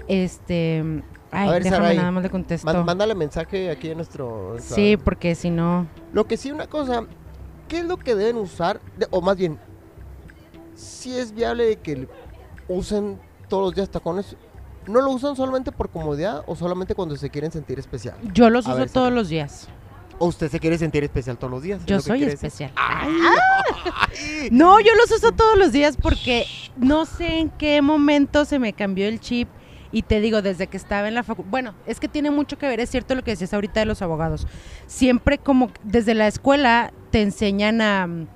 Este. 0.08 1.02
Ay, 1.30 1.48
ver, 1.48 1.62
déjame 1.64 1.82
Sarai, 1.82 1.96
nada 1.96 2.10
más 2.10 2.22
le 2.24 2.30
contesto. 2.30 2.66
Má- 2.70 2.84
mándale 2.84 3.14
mensaje 3.14 3.70
aquí 3.70 3.90
a 3.90 3.94
nuestro... 3.94 4.56
Sí, 4.60 4.98
porque 5.02 5.34
si 5.34 5.48
no. 5.48 5.86
Lo 6.12 6.26
que 6.26 6.36
sí, 6.36 6.50
una 6.50 6.66
cosa, 6.66 7.04
¿qué 7.68 7.78
es 7.78 7.84
lo 7.86 7.96
que 7.96 8.14
deben 8.14 8.36
usar? 8.36 8.80
De- 8.98 9.06
o 9.10 9.22
más 9.22 9.36
bien, 9.38 9.58
si 10.74 11.16
es 11.16 11.32
viable 11.32 11.64
de 11.64 11.76
que 11.76 12.06
usen 12.68 13.18
todos 13.48 13.62
los 13.64 13.74
días 13.74 13.88
tacones, 13.88 14.36
¿no 14.86 15.00
lo 15.00 15.10
usan 15.10 15.34
solamente 15.36 15.72
por 15.72 15.88
comodidad 15.88 16.42
o 16.46 16.54
solamente 16.54 16.94
cuando 16.94 17.16
se 17.16 17.30
quieren 17.30 17.50
sentir 17.50 17.78
especial? 17.78 18.16
Yo 18.34 18.50
los 18.50 18.66
A 18.66 18.70
uso 18.70 18.78
ver, 18.80 18.90
todos 18.90 19.06
Sarai. 19.06 19.16
los 19.18 19.28
días. 19.30 19.68
¿O 20.18 20.26
usted 20.26 20.50
se 20.50 20.60
quiere 20.60 20.76
sentir 20.76 21.02
especial 21.02 21.38
todos 21.38 21.50
los 21.50 21.62
días? 21.62 21.80
¿Es 21.80 21.86
Yo 21.86 21.98
soy 22.00 22.24
especial. 22.24 22.72
¡Ay! 22.76 23.10
No, 24.50 24.78
yo 24.80 24.94
los 24.96 25.10
uso 25.10 25.32
todos 25.32 25.56
los 25.58 25.72
días 25.72 25.96
porque 25.96 26.44
no 26.76 27.06
sé 27.06 27.38
en 27.40 27.50
qué 27.50 27.80
momento 27.82 28.44
se 28.44 28.58
me 28.58 28.72
cambió 28.72 29.08
el 29.08 29.18
chip. 29.18 29.48
Y 29.92 30.02
te 30.02 30.20
digo, 30.20 30.40
desde 30.42 30.66
que 30.68 30.76
estaba 30.78 31.06
en 31.08 31.14
la 31.14 31.22
facultad. 31.22 31.50
Bueno, 31.50 31.74
es 31.86 32.00
que 32.00 32.08
tiene 32.08 32.30
mucho 32.30 32.56
que 32.58 32.66
ver, 32.66 32.80
es 32.80 32.90
cierto 32.90 33.14
lo 33.14 33.22
que 33.22 33.32
decías 33.32 33.52
ahorita 33.52 33.80
de 33.80 33.86
los 33.86 34.00
abogados. 34.02 34.46
Siempre 34.86 35.36
como 35.38 35.70
desde 35.84 36.14
la 36.14 36.26
escuela 36.26 36.92
te 37.10 37.20
enseñan 37.22 37.80
a. 37.82 38.06
mm, 38.06 38.26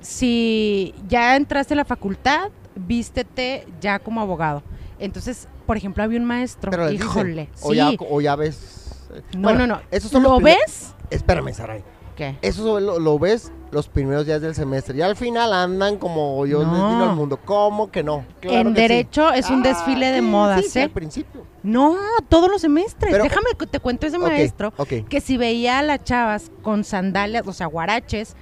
Si 0.00 0.94
ya 1.08 1.36
entraste 1.36 1.74
a 1.74 1.76
la 1.76 1.84
facultad, 1.84 2.50
vístete 2.74 3.66
ya 3.80 3.98
como 4.00 4.20
abogado. 4.20 4.62
Entonces, 4.98 5.46
por 5.66 5.76
ejemplo, 5.76 6.02
había 6.02 6.18
un 6.18 6.24
maestro. 6.24 6.70
Pero 6.70 6.88
dicen, 6.88 7.06
híjole, 7.06 7.48
o, 7.62 7.70
sí. 7.70 7.76
ya, 7.76 7.90
o 8.10 8.20
ya 8.20 8.34
ves... 8.36 9.06
eh, 9.14 9.22
No, 9.34 9.42
bueno, 9.42 9.66
no, 9.66 9.76
no. 9.76 9.82
Esos 9.90 10.10
son 10.10 10.22
¿Lo 10.24 10.40
ves? 10.40 10.94
Espérame, 11.10 11.52
Saray. 11.54 11.82
¿Qué? 12.16 12.36
Eso 12.42 12.78
lo, 12.80 12.98
lo 12.98 13.18
ves 13.18 13.50
los 13.70 13.88
primeros 13.88 14.26
días 14.26 14.42
del 14.42 14.54
semestre. 14.54 14.96
Y 14.98 15.02
al 15.02 15.16
final 15.16 15.52
andan 15.52 15.96
como 15.96 16.44
yo 16.46 16.58
les 16.58 16.68
No. 16.68 16.90
digo 16.90 17.04
al 17.10 17.16
mundo. 17.16 17.38
¿Cómo 17.44 17.90
que 17.90 18.02
no? 18.02 18.24
Claro 18.40 18.68
en 18.68 18.74
que 18.74 18.82
sí. 18.82 18.88
derecho 18.88 19.32
es 19.32 19.48
un 19.48 19.60
Ah, 19.64 19.68
desfile 19.70 20.06
de 20.12 20.18
sí, 20.20 20.26
modas, 20.26 20.66
sí, 20.66 20.78
¿eh? 20.78 20.82
al 20.82 20.90
principio. 20.90 21.46
No, 21.62 21.96
todos 22.28 22.50
los 22.50 22.60
semestres. 22.60 23.10
Pero- 23.12 23.24
Déjame 23.24 23.46
que 23.58 23.66
te 23.66 23.80
cuento 23.80 24.06
ese 24.06 24.18
maestro 24.18 24.74
ok. 24.76 25.08
que 25.08 25.20
si 25.22 25.36
veía 25.38 25.78
a 25.78 25.82
las 25.82 26.04
chavas 26.04 26.50
con 26.62 26.84
sandalias, 26.84 27.46
o 27.46 27.52
sea, 27.54 27.66
guaraches, 27.66 28.36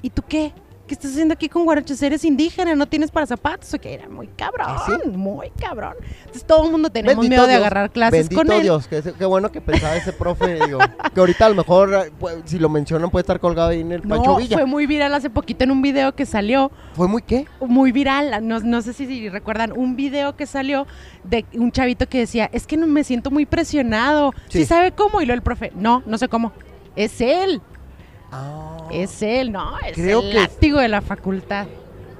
¿y 0.00 0.08
tú 0.10 0.22
qué? 0.26 0.54
¿Qué 0.86 0.94
estás 0.94 1.10
haciendo 1.12 1.34
aquí 1.34 1.48
con 1.48 1.64
guaraches? 1.64 2.00
Eres 2.02 2.24
indígena, 2.24 2.74
no 2.74 2.86
tienes 2.86 3.10
para 3.10 3.26
zapatos. 3.26 3.72
O 3.74 3.78
que 3.78 3.92
era 3.94 4.08
muy 4.08 4.28
cabrón, 4.28 4.66
¿Ah, 4.68 4.84
sí? 4.86 5.08
muy 5.10 5.50
cabrón. 5.50 5.94
Entonces 6.20 6.44
todo 6.44 6.64
el 6.66 6.70
mundo 6.70 6.90
tenemos 6.90 7.16
Bendito 7.16 7.42
miedo 7.42 7.46
de 7.46 7.54
agarrar 7.56 7.90
clases 7.90 8.28
Bendito 8.28 8.42
con 8.42 8.52
él. 8.52 8.62
Dios, 8.62 8.86
que, 8.88 9.02
qué 9.02 9.24
bueno 9.24 9.50
que 9.50 9.60
pensaba 9.60 9.96
ese 9.96 10.12
profe, 10.12 10.54
digo, 10.64 10.78
que 11.12 11.20
ahorita 11.20 11.46
a 11.46 11.48
lo 11.48 11.54
mejor, 11.56 11.92
eh, 11.94 12.12
pues, 12.18 12.36
si 12.44 12.58
lo 12.58 12.68
mencionan, 12.68 13.10
puede 13.10 13.22
estar 13.22 13.40
colgado 13.40 13.70
ahí 13.70 13.80
en 13.80 13.92
el 13.92 14.02
Pancho 14.02 14.30
No, 14.32 14.36
Villa. 14.36 14.56
fue 14.56 14.66
muy 14.66 14.86
viral 14.86 15.12
hace 15.14 15.30
poquito 15.30 15.64
en 15.64 15.70
un 15.70 15.82
video 15.82 16.14
que 16.14 16.26
salió. 16.26 16.70
¿Fue 16.94 17.08
muy 17.08 17.22
qué? 17.22 17.46
muy 17.60 17.92
viral, 17.92 18.46
no, 18.46 18.60
no 18.60 18.80
sé 18.82 18.92
si, 18.92 19.06
si 19.06 19.28
recuerdan, 19.28 19.72
un 19.76 19.96
video 19.96 20.36
que 20.36 20.46
salió 20.46 20.86
de 21.24 21.44
un 21.54 21.72
chavito 21.72 22.08
que 22.08 22.18
decía, 22.20 22.48
es 22.52 22.66
que 22.66 22.76
no 22.76 22.86
me 22.86 23.04
siento 23.04 23.30
muy 23.30 23.44
presionado, 23.46 24.32
Sí. 24.48 24.60
¿sí 24.60 24.64
sabe 24.66 24.92
cómo? 24.92 25.20
Y 25.20 25.26
luego 25.26 25.36
el 25.36 25.42
profe, 25.42 25.72
no, 25.74 26.02
no 26.06 26.16
sé 26.18 26.28
cómo, 26.28 26.52
es 26.94 27.20
él, 27.20 27.60
Ah, 28.32 28.75
es 28.90 29.22
él, 29.22 29.52
no, 29.52 29.78
es 29.80 29.94
Creo 29.94 30.20
el 30.20 30.30
que- 30.30 30.34
látigo 30.34 30.80
de 30.80 30.88
la 30.88 31.00
facultad. 31.02 31.66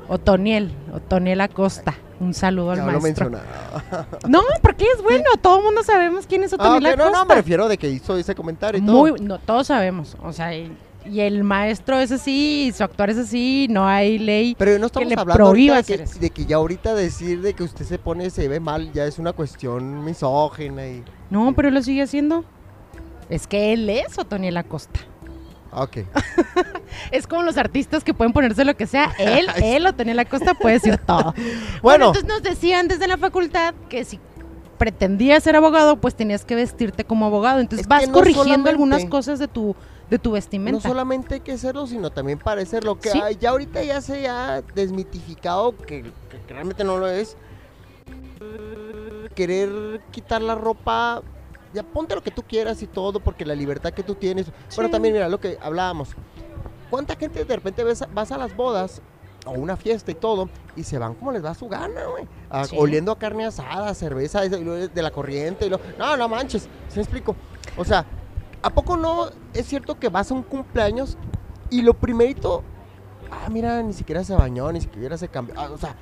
Otoniel, 0.09 0.73
Otoniel 0.95 1.41
Acosta, 1.41 1.95
un 2.21 2.33
saludo 2.33 2.71
al 2.73 2.79
lo 2.79 2.85
maestro. 2.87 3.03
mencionaba. 3.31 4.07
No, 4.29 4.43
porque 4.62 4.85
es 4.85 5.03
bueno, 5.03 5.25
todo 5.43 5.59
el 5.59 5.64
mundo 5.64 5.83
sabemos 5.83 6.27
quién 6.27 6.45
es 6.45 6.53
Ah, 6.53 6.57
Otoniel 6.61 6.93
ok, 6.93 6.99
no, 6.99 7.05
Acosta. 7.05 7.19
no, 7.19 7.27
me 7.27 7.35
refiero 7.35 7.69
de 7.69 7.77
que 7.77 7.89
hizo 7.91 8.17
ese 8.17 8.35
comentario 8.35 8.79
y 8.79 8.83
Muy, 8.83 9.11
todo. 9.12 9.25
no, 9.25 9.39
todos 9.39 9.67
sabemos, 9.67 10.17
o 10.23 10.33
sea, 10.33 10.55
y, 10.57 10.71
y 11.05 11.21
el 11.21 11.43
maestro 11.43 11.99
es 11.99 12.12
así, 12.12 12.67
y 12.69 12.73
su 12.73 12.85
actuar 12.85 13.11
es 13.11 13.19
así, 13.19 13.67
no 13.69 13.85
hay 13.87 14.19
ley. 14.19 14.55
Pero 14.57 14.79
no 14.79 14.87
estamos 14.87 15.12
hablando 15.17 15.53
de 15.53 15.83
que, 15.83 15.99
de 16.21 16.31
que 16.31 16.47
ya 16.47 16.57
ahorita 16.57 16.95
decir 16.95 17.43
de 17.43 17.55
que 17.55 17.64
usted 17.64 17.85
se 17.85 17.99
pone, 17.99 18.31
se 18.31 18.47
ve 18.47 18.61
mal, 18.61 18.93
ya 18.93 19.07
es 19.07 19.19
una 19.19 19.33
cuestión 19.33 20.05
misógina 20.05 20.87
y... 20.87 21.03
No, 21.31 21.53
pero 21.53 21.71
lo 21.73 21.83
sigue 21.83 22.03
haciendo. 22.03 22.45
Es 23.29 23.49
que 23.49 23.73
él 23.73 23.91
es 23.91 24.17
Otoniel 24.21 24.57
Acosta. 24.57 25.01
Ok. 25.73 25.99
Es 27.11 27.27
como 27.27 27.43
los 27.43 27.57
artistas 27.57 28.03
que 28.05 28.14
pueden 28.14 28.33
ponerse 28.33 28.64
lo 28.64 28.77
que 28.77 28.87
sea. 28.87 29.12
Él, 29.19 29.47
él 29.62 29.87
Otoniel 29.87 30.19
Acosta 30.19 30.55
puede 30.55 30.75
decir 30.75 30.99
todo. 30.99 31.35
Bueno, 31.83 32.07
entonces 32.07 32.25
nos 32.29 32.43
decían 32.43 32.89
desde 32.89 33.07
la 33.09 33.17
facultad 33.19 33.75
que 33.89 34.05
si 34.05 34.19
pretendías 34.79 35.43
ser 35.43 35.57
abogado, 35.57 35.97
pues 35.97 36.14
tenías 36.14 36.45
que 36.45 36.55
vestirte 36.55 37.05
como 37.05 37.27
abogado. 37.27 37.61
Entonces 37.61 37.85
Es 37.85 37.89
vas 37.89 38.07
no 38.07 38.12
corrigiendo 38.14 38.69
algunas 38.71 39.05
cosas 39.07 39.39
de 39.39 39.49
tu, 39.49 39.75
de 40.11 40.19
tu 40.19 40.31
no 40.31 40.35
vestimenta. 40.35 40.87
solamente 40.89 41.35
hay 41.35 41.41
que 41.41 41.57
serlo, 41.59 41.87
sino 41.87 42.11
también 42.11 42.39
parecerlo. 42.39 42.99
Que 42.99 43.11
Sí. 43.11 43.21
hay- 43.23 43.37
ya 43.37 43.51
ahorita 43.51 43.83
ya 43.83 44.01
se 44.01 44.29
ha 44.29 44.62
desmitificado, 44.75 45.77
que- 45.77 46.03
que 46.47 46.53
realmente 46.53 46.85
no 46.85 46.99
lo 46.99 47.09
es, 47.09 47.37
querer 49.35 50.01
quitar 50.11 50.43
la 50.43 50.55
ropa, 50.55 51.23
ya 51.77 51.83
ponte 51.85 52.14
lo 52.14 52.22
que 52.22 52.31
tú 52.31 52.43
quieras 52.43 52.83
y 52.83 52.87
todo, 52.87 53.20
porque 53.20 53.45
la 53.45 53.55
libertad 53.55 53.93
que 53.93 54.03
tú 54.03 54.14
tienes. 54.14 54.47
Bueno, 54.74 54.89
Sí. 54.89 54.93
también 54.93 55.14
mira 55.14 55.29
lo 55.29 55.39
que 55.39 55.59
hablábamos. 55.62 56.11
¿Cuánta 56.91 57.14
gente 57.16 57.45
de 57.45 57.55
repente 57.57 57.85
ves, 57.85 58.05
vas 58.14 58.33
a 58.33 58.39
las 58.39 58.55
bodas 58.57 59.01
o 59.45 59.51
una 59.53 59.77
fiesta 59.77 60.11
y 60.11 60.14
todo 60.14 60.49
y 60.77 60.83
se 60.85 60.99
van 60.99 61.14
como 61.14 61.33
les 61.33 61.43
da 61.43 61.55
su 61.55 61.68
gana, 61.68 62.05
güey? 62.07 62.27
A- 62.51 62.64
Sí. 62.64 62.77
Oliendo 62.79 63.12
a 63.12 63.18
carne 63.18 63.45
asada, 63.45 63.93
cerveza 63.95 64.41
de, 64.43 64.89
de 64.89 65.03
la 65.03 65.11
corriente 65.11 65.66
y 65.66 65.68
lo, 65.70 65.79
no, 65.99 66.16
no 66.16 66.29
manches, 66.29 66.68
¿se 66.89 66.97
me 66.97 67.03
explico? 67.03 67.37
O 67.77 67.85
sea, 67.85 68.05
¿a 68.62 68.70
poco 68.70 68.97
no 68.97 69.29
es 69.53 69.66
cierto 69.66 69.99
que 69.99 70.09
vas 70.09 70.31
a 70.31 70.35
un 70.35 70.43
cumpleaños 70.43 71.18
y 71.70 71.83
lo 71.83 71.95
primerito, 71.95 72.62
ah, 73.31 73.49
mira, 73.51 73.83
ni 73.83 73.93
siquiera 73.93 74.22
se 74.24 74.35
bañó, 74.35 74.70
ni 74.72 74.81
siquiera 74.81 75.18
se 75.18 75.29
cambió, 75.29 75.55
ah, 75.59 75.70
o 75.72 75.79
sea, 75.79 75.95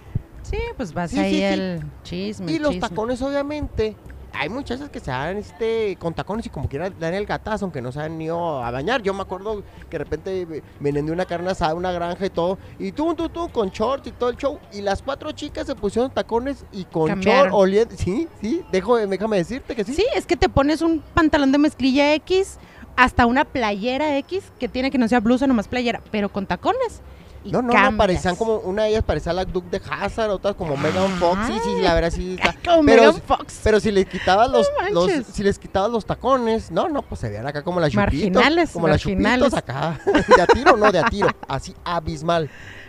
Sí, 0.43 0.59
pues 0.77 0.93
vas 0.93 1.11
Sí, 1.11 1.19
ahí 1.19 1.43
el 1.43 1.83
chisme. 2.03 2.53
y 2.53 2.59
los 2.59 2.73
chisme. 2.73 2.87
tacones 2.89 3.23
obviamente, 3.23 3.97
hay 4.37 4.49
muchachas 4.49 4.91
que 4.91 5.01
se 5.01 5.11
dan 5.11 5.39
este, 5.39 5.97
con 5.97 6.15
tacones 6.15 6.47
y 6.47 6.51
como 6.51 6.69
quieran 6.69 6.95
dan 6.99 7.15
el 7.15 7.27
gatazo, 7.27 7.65
aunque 7.65 7.81
no 7.81 7.93
se 7.93 8.01
han 8.01 8.21
ido 8.21 8.63
a 8.63 8.71
bañar, 8.71 9.03
yo 9.03 9.15
me 9.15 9.23
acuerdo 9.23 9.63
que 9.89 9.99
de 9.99 10.05
repente 10.05 10.63
vienen 10.81 11.07
de 11.07 11.13
una 11.13 11.25
carne 11.25 11.51
asada, 11.51 11.75
una 11.75 11.93
granja 11.93 12.27
y 12.27 12.31
todo, 12.31 12.59
y 12.79 12.93
tú, 12.93 13.15
tú, 13.15 13.29
tú, 13.29 13.49
con 13.51 13.71
shorts 13.71 14.09
y 14.09 14.13
todo 14.13 14.31
el 14.31 14.37
show, 14.37 14.59
y 14.73 14.83
las 14.83 15.03
cuatro 15.03 15.33
chicas 15.33 15.67
se 15.67 15.75
pusieron 15.75 16.11
tacones 16.11 16.65
y 16.73 16.85
con 16.85 17.09
Cambiaron. 17.09 17.51
short 17.51 17.55
oliendo, 17.55 17.95
sí, 17.97 18.29
sí, 18.41 18.63
dejo, 18.71 18.97
déjame 18.97 19.37
decirte 19.37 19.75
que 19.75 19.85
sí. 19.85 19.95
Sí, 19.95 20.07
es 20.15 20.27
que 20.27 20.37
te 20.37 20.49
pones 20.49 20.83
un 20.83 21.01
pantalón 21.15 21.53
de 21.53 21.59
mezclilla 21.59 22.15
X, 22.15 22.59
hasta 22.97 23.27
una 23.27 23.45
playera 23.45 24.17
X, 24.19 24.45
que 24.59 24.69
tiene 24.69 24.91
que 24.91 24.99
no 24.99 25.09
sea 25.09 25.21
blusa, 25.21 25.47
nomás 25.47 25.69
playera, 25.69 26.01
pero 26.11 26.29
con 26.29 26.47
tacones. 26.47 27.03
Y 27.45 27.53
No, 27.53 27.61
no, 27.61 27.73
parecían 27.99 28.37
como, 28.37 28.57
una 28.61 28.85
de 28.85 28.89
ellas 28.91 29.05
parecía 29.05 29.33
la 29.35 29.45
Duke 29.45 29.69
de 29.71 29.83
Hazard, 29.91 30.31
otras 30.31 30.55
como 30.55 30.79
Megan 30.79 31.11
Fox, 31.19 31.39
sí, 31.47 31.53
sí, 31.63 31.83
la 31.83 31.93
verdad 31.93 32.11
sí 32.11 32.37
está. 32.41 32.55
Como 32.65 32.87
Pero, 32.87 33.03
Megan 33.03 33.21
Fox. 33.21 33.61
pero 33.63 33.79
si 33.81 33.91
les 33.93 34.07
quitabas 34.07 34.51
los, 34.51 34.67
No 34.83 34.91
los- 34.95 35.07
manches. 35.09 35.27
si 35.35 35.43
les 35.43 35.59
quitabas 35.59 35.91
los 35.91 36.07
tacones, 36.07 36.71
no, 36.71 36.89
no, 36.89 37.03
pues 37.03 37.21
se 37.21 37.29
veían 37.29 37.47
acá 37.47 37.63
como 37.63 37.81
las 37.81 37.91
chupitos. 37.93 38.13
Marginales, 38.33 38.71
Como 38.71 38.89
las 38.89 39.01
chupitos 39.03 39.53
acá. 39.53 40.01
De 40.37 40.41
a 40.43 40.47
tiro, 40.47 40.77
no, 40.79 40.91
de 40.91 40.99
a 41.01 41.05
tiro. 41.05 41.29
Así 41.47 41.75
abismal. 41.85 42.49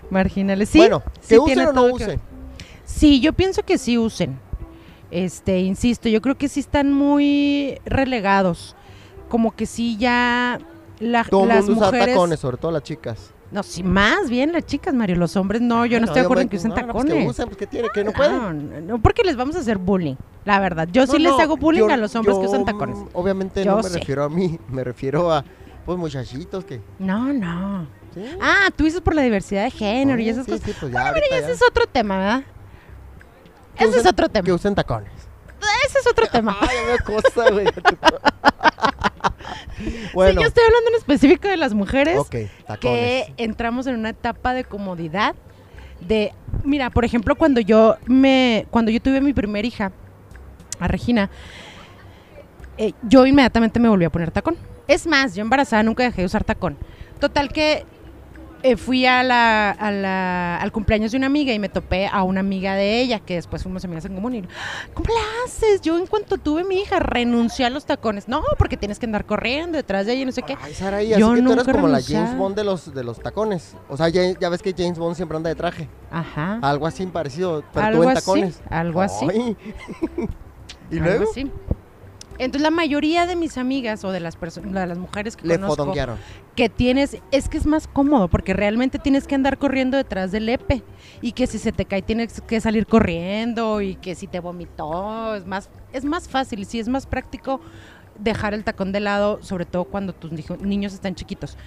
Marginales. 0.09 0.69
Sí, 0.69 0.77
bueno, 0.77 1.03
sí 1.19 1.27
que 1.35 1.39
usen 1.39 1.53
tiene 1.55 1.67
o 1.69 1.73
no 1.73 1.87
que 1.87 1.91
usen. 2.05 2.21
Sí, 2.85 3.19
yo 3.19 3.33
pienso 3.33 3.63
que 3.63 3.77
sí 3.77 3.97
usen. 3.97 4.39
Este, 5.11 5.59
insisto, 5.59 6.07
yo 6.07 6.21
creo 6.21 6.37
que 6.37 6.47
sí 6.47 6.61
están 6.61 6.93
muy 6.93 7.77
relegados. 7.85 8.75
Como 9.27 9.53
que 9.53 9.65
sí 9.65 9.97
ya 9.97 10.59
la- 10.99 11.25
Todo 11.25 11.43
el 11.43 11.49
las 11.49 11.65
mundo 11.65 11.73
usa 11.81 11.87
mujeres. 11.87 12.15
tacones, 12.15 12.39
sobre 12.39 12.55
todo 12.57 12.71
las 12.71 12.83
chicas. 12.83 13.31
No, 13.55 13.63
sí, 13.63 13.83
más 13.83 14.29
bien 14.29 14.51
las 14.51 14.65
chicas, 14.65 14.93
Mario. 14.93 15.15
Los 15.15 15.37
hombres 15.37 15.61
no, 15.61 15.85
yo 15.85 15.97
no, 15.99 16.01
Bueno, 16.01 16.05
estoy 16.07 16.19
de 16.19 16.25
acuerdo 16.25 16.41
en 16.41 16.49
que 16.49 16.57
usen 16.57 16.69
no, 16.71 16.75
no, 16.75 16.81
pues 16.91 17.05
tacones. 17.05 17.23
que 17.23 17.29
usen, 17.29 17.45
pues 17.45 17.57
que 17.57 17.67
tiene, 17.67 17.87
que 17.93 18.03
no 18.03 18.11
pueden. 18.11 18.85
no, 18.85 19.01
porque 19.01 19.23
les 19.23 19.37
vamos 19.37 19.55
a 19.55 19.59
hacer 19.59 19.77
bullying, 19.77 20.15
la 20.43 20.59
verdad. 20.59 20.89
Yo 20.91 21.07
sí 21.07 21.17
les 21.19 21.31
hago 21.39 21.55
bullying 21.55 21.87
yo- 21.87 21.93
a 21.93 21.95
los 21.95 22.13
hombres 22.15 22.37
que 22.37 22.45
usan 22.47 22.65
tacones. 22.65 22.97
Obviamente 23.13 23.63
Yo 23.63 23.77
no 23.77 23.81
me 23.81 23.87
refiero 23.87 24.25
a 24.25 24.29
mí, 24.29 24.59
me 24.67 24.83
refiero 24.83 25.31
a 25.31 25.45
pues 25.85 25.97
muchachitos 25.97 26.65
que. 26.65 26.81
No, 26.99 27.31
no. 27.31 27.87
¿sí? 28.13 28.25
Ah, 28.41 28.67
tú 28.75 28.83
dices 28.83 28.99
por 28.99 29.15
la 29.15 29.21
diversidad 29.21 29.63
de 29.63 29.71
género 29.71 30.19
y 30.21 30.27
esas 30.27 30.45
sí, 30.45 30.51
cosas. 30.51 30.65
sí, 30.65 30.75
pues 30.77 30.91
ya, 30.91 30.99
Mira, 30.99 31.09
ahorita 31.11 31.27
y 31.31 31.39
ese 31.39 31.47
ya. 31.47 31.53
es 31.53 31.61
otro 31.69 31.87
tema, 31.87 32.17
¿verdad? 32.17 32.43
Ese 33.77 33.99
es 33.99 34.05
otro 34.05 34.27
tema. 34.27 34.43
Que 34.45 34.51
usen 34.51 34.75
tacones. 34.75 35.11
Ese 35.87 35.99
es 35.99 36.07
otro 36.07 36.25
tema. 36.31 36.57
Ay, 36.59 36.77
me 36.91 36.99
cosa, 36.99 37.51
güey. 37.51 37.67
bueno, 40.13 40.33
Sí, 40.39 40.43
yo 40.43 40.47
estoy 40.47 40.63
hablando 40.65 40.89
en 40.89 40.95
específico 40.95 41.47
de 41.47 41.57
las 41.57 41.73
mujeres 41.73 42.19
que 42.79 43.33
entramos 43.37 43.87
en 43.87 43.95
una 43.95 44.09
etapa 44.09 44.53
de 44.53 44.63
comodidad. 44.63 45.35
De, 46.01 46.33
mira, 46.63 46.89
por 46.89 47.05
ejemplo, 47.05 47.35
cuando 47.35 47.61
yo 47.61 47.95
me, 48.05 48.67
cuando 48.69 48.91
yo 48.91 49.01
tuve 49.01 49.21
mi 49.21 49.33
primera 49.33 49.65
hija, 49.67 49.91
a 50.79 50.87
Regina, 50.87 51.29
eh, 52.77 52.93
yo 53.03 53.25
inmediatamente 53.25 53.79
me 53.79 53.89
volví 53.89 54.05
a 54.05 54.09
poner 54.09 54.31
tacón. 54.31 54.57
Es 54.87 55.07
más, 55.07 55.35
yo 55.35 55.41
embarazada 55.41 55.83
nunca 55.83 56.03
dejé 56.03 56.21
de 56.21 56.25
usar 56.25 56.43
tacón. 56.43 56.77
Total 57.19 57.51
que 57.51 57.85
eh, 58.63 58.77
fui 58.77 59.05
a 59.05 59.21
la, 59.23 59.71
a 59.71 59.91
la- 59.91 60.57
al 60.57 60.71
cumpleaños 60.71 61.11
de 61.11 61.17
una 61.17 61.27
amiga 61.27 61.53
y 61.53 61.59
me 61.59 61.69
topé 61.69 62.07
a 62.07 62.23
una 62.23 62.39
amiga 62.39 62.75
de 62.75 62.99
ella, 63.01 63.19
que 63.19 63.35
después 63.35 63.61
fuimos 63.63 63.83
amigas 63.85 64.05
en 64.05 64.15
común. 64.15 64.35
Y, 64.35 64.41
¿cómo 64.93 65.07
le 65.09 65.45
haces? 65.45 65.81
Yo 65.81 65.97
en 65.97 66.07
cuanto 66.07 66.37
tuve 66.37 66.63
mi 66.63 66.79
hija 66.79 66.99
renuncié 66.99 67.65
a 67.65 67.69
los 67.69 67.85
tacones. 67.85 68.27
No, 68.27 68.43
porque 68.57 68.77
tienes 68.77 68.99
que 68.99 69.05
andar 69.05 69.25
corriendo 69.25 69.77
detrás 69.77 70.05
de 70.05 70.13
ella 70.13 70.21
y 70.23 70.25
no 70.25 70.31
sé 70.31 70.41
qué. 70.41 70.57
Ay, 70.61 70.73
Saraí, 70.73 71.11
así 71.13 71.19
Yo 71.21 71.33
que 71.33 71.41
tú 71.41 71.51
eres 71.53 71.65
como 71.65 71.87
la. 71.87 72.01
James 72.01 72.37
Bond 72.37 72.55
de 72.55 72.63
los, 72.63 72.93
de 72.93 73.03
los 73.03 73.19
tacones. 73.19 73.75
O 73.89 73.97
sea, 73.97 74.09
ya, 74.09 74.21
ya 74.39 74.49
ves 74.49 74.61
que 74.61 74.73
James 74.77 74.97
Bond 74.97 75.15
siempre 75.15 75.37
anda 75.37 75.49
de 75.49 75.55
traje. 75.55 75.87
Ajá. 76.11 76.59
Algo 76.61 76.87
así 76.87 77.05
parecido, 77.05 77.63
pero 77.73 77.85
Algo 77.85 78.03
tú 78.03 78.09
en 78.09 78.17
así, 78.17 78.25
tacones. 78.25 78.61
algo 78.69 79.01
así. 79.01 79.27
Ay. 79.29 79.57
¿Y 80.91 80.97
algo 80.97 81.05
luego? 81.09 81.31
así. 81.31 81.51
Entonces 82.37 82.61
la 82.61 82.71
mayoría 82.71 83.25
de 83.25 83.35
mis 83.35 83.57
amigas 83.57 84.03
o 84.03 84.11
de 84.11 84.19
las 84.19 84.35
personas, 84.35 84.73
de 84.73 84.87
las 84.87 84.97
mujeres 84.97 85.37
que 85.37 85.47
Le 85.47 85.59
conozco, 85.59 85.93
que 86.55 86.69
tienes, 86.69 87.17
es 87.31 87.49
que 87.49 87.57
es 87.57 87.65
más 87.65 87.87
cómodo 87.87 88.27
porque 88.27 88.53
realmente 88.53 88.99
tienes 88.99 89.27
que 89.27 89.35
andar 89.35 89.57
corriendo 89.57 89.97
detrás 89.97 90.31
del 90.31 90.49
EPE 90.49 90.83
y 91.21 91.31
que 91.31 91.47
si 91.47 91.59
se 91.59 91.71
te 91.71 91.85
cae 91.85 92.01
tienes 92.01 92.41
que 92.41 92.59
salir 92.59 92.87
corriendo 92.87 93.81
y 93.81 93.95
que 93.95 94.15
si 94.15 94.27
te 94.27 94.39
vomitó 94.39 95.35
es 95.35 95.45
más, 95.45 95.69
es 95.93 96.03
más 96.03 96.27
fácil 96.27 96.59
y 96.59 96.65
sí 96.65 96.79
es 96.79 96.87
más 96.87 97.05
práctico 97.07 97.61
dejar 98.19 98.53
el 98.53 98.63
tacón 98.63 98.91
de 98.91 98.99
lado, 98.99 99.39
sobre 99.41 99.65
todo 99.65 99.85
cuando 99.85 100.13
tus 100.13 100.31
niños 100.61 100.93
están 100.93 101.15
chiquitos. 101.15 101.57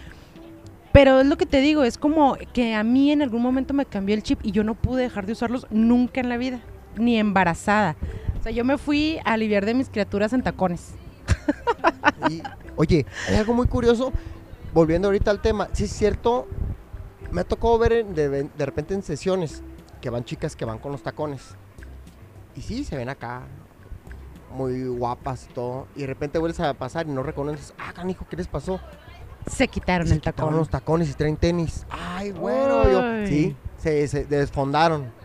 Pero 0.92 1.20
es 1.20 1.26
lo 1.26 1.36
que 1.36 1.46
te 1.46 1.60
digo, 1.60 1.84
es 1.84 1.98
como 1.98 2.36
que 2.52 2.74
a 2.74 2.82
mí 2.82 3.12
en 3.12 3.22
algún 3.22 3.42
momento 3.42 3.74
me 3.74 3.84
cambió 3.84 4.14
el 4.14 4.22
chip 4.22 4.40
y 4.42 4.52
yo 4.52 4.64
no 4.64 4.74
pude 4.74 5.02
dejar 5.02 5.26
de 5.26 5.32
usarlos 5.32 5.66
nunca 5.70 6.20
en 6.20 6.28
la 6.28 6.38
vida, 6.38 6.60
ni 6.96 7.18
embarazada. 7.18 7.96
O 8.39 8.43
sea, 8.43 8.53
yo 8.53 8.64
me 8.64 8.78
fui 8.78 9.18
a 9.24 9.32
aliviar 9.32 9.66
de 9.66 9.74
mis 9.74 9.89
criaturas 9.89 10.32
en 10.32 10.43
tacones. 10.43 10.93
Y, 12.28 12.43
oye, 12.76 13.05
hay 13.28 13.36
algo 13.36 13.55
muy 13.55 13.66
curioso, 13.66 14.12
volviendo 14.72 15.09
ahorita 15.09 15.30
al 15.30 15.41
tema, 15.41 15.68
sí 15.72 15.84
es 15.84 15.93
cierto, 15.93 16.47
me 17.30 17.41
ha 17.43 17.45
tocado 17.45 17.78
ver 17.78 18.05
de, 18.07 18.28
de 18.45 18.66
repente 18.66 18.95
en 18.95 19.03
sesiones 19.03 19.62
que 20.01 20.11
van 20.11 20.24
chicas 20.24 20.57
que 20.57 20.64
van 20.64 20.78
con 20.78 20.93
los 20.93 21.03
tacones. 21.03 21.57
Y 22.57 22.62
sí, 22.62 22.84
se 22.84 22.97
ven 22.97 23.09
acá, 23.09 23.43
muy 24.53 24.84
guapas 24.86 25.47
y 25.51 25.53
todo, 25.53 25.86
y 25.95 26.01
de 26.01 26.07
repente 26.07 26.39
vuelves 26.39 26.61
a 26.61 26.74
pasar 26.74 27.07
y 27.07 27.11
no 27.11 27.22
reconoces, 27.22 27.74
ah, 27.78 27.93
canijo, 27.93 28.26
¿qué 28.28 28.36
les 28.36 28.49
pasó? 28.49 28.80
Se 29.47 29.68
quitaron 29.68 30.07
se 30.07 30.14
el 30.14 30.20
quitaron 30.20 30.36
tacón. 30.36 30.57
los 30.57 30.68
tacones 30.68 31.11
y 31.11 31.14
traen 31.14 31.36
tenis. 31.36 31.86
Ay, 31.91 32.32
bueno, 32.32 32.91
yo, 32.91 33.26
sí, 33.26 33.57
se, 33.78 34.07
se 34.09 34.24
desfondaron. 34.24 35.17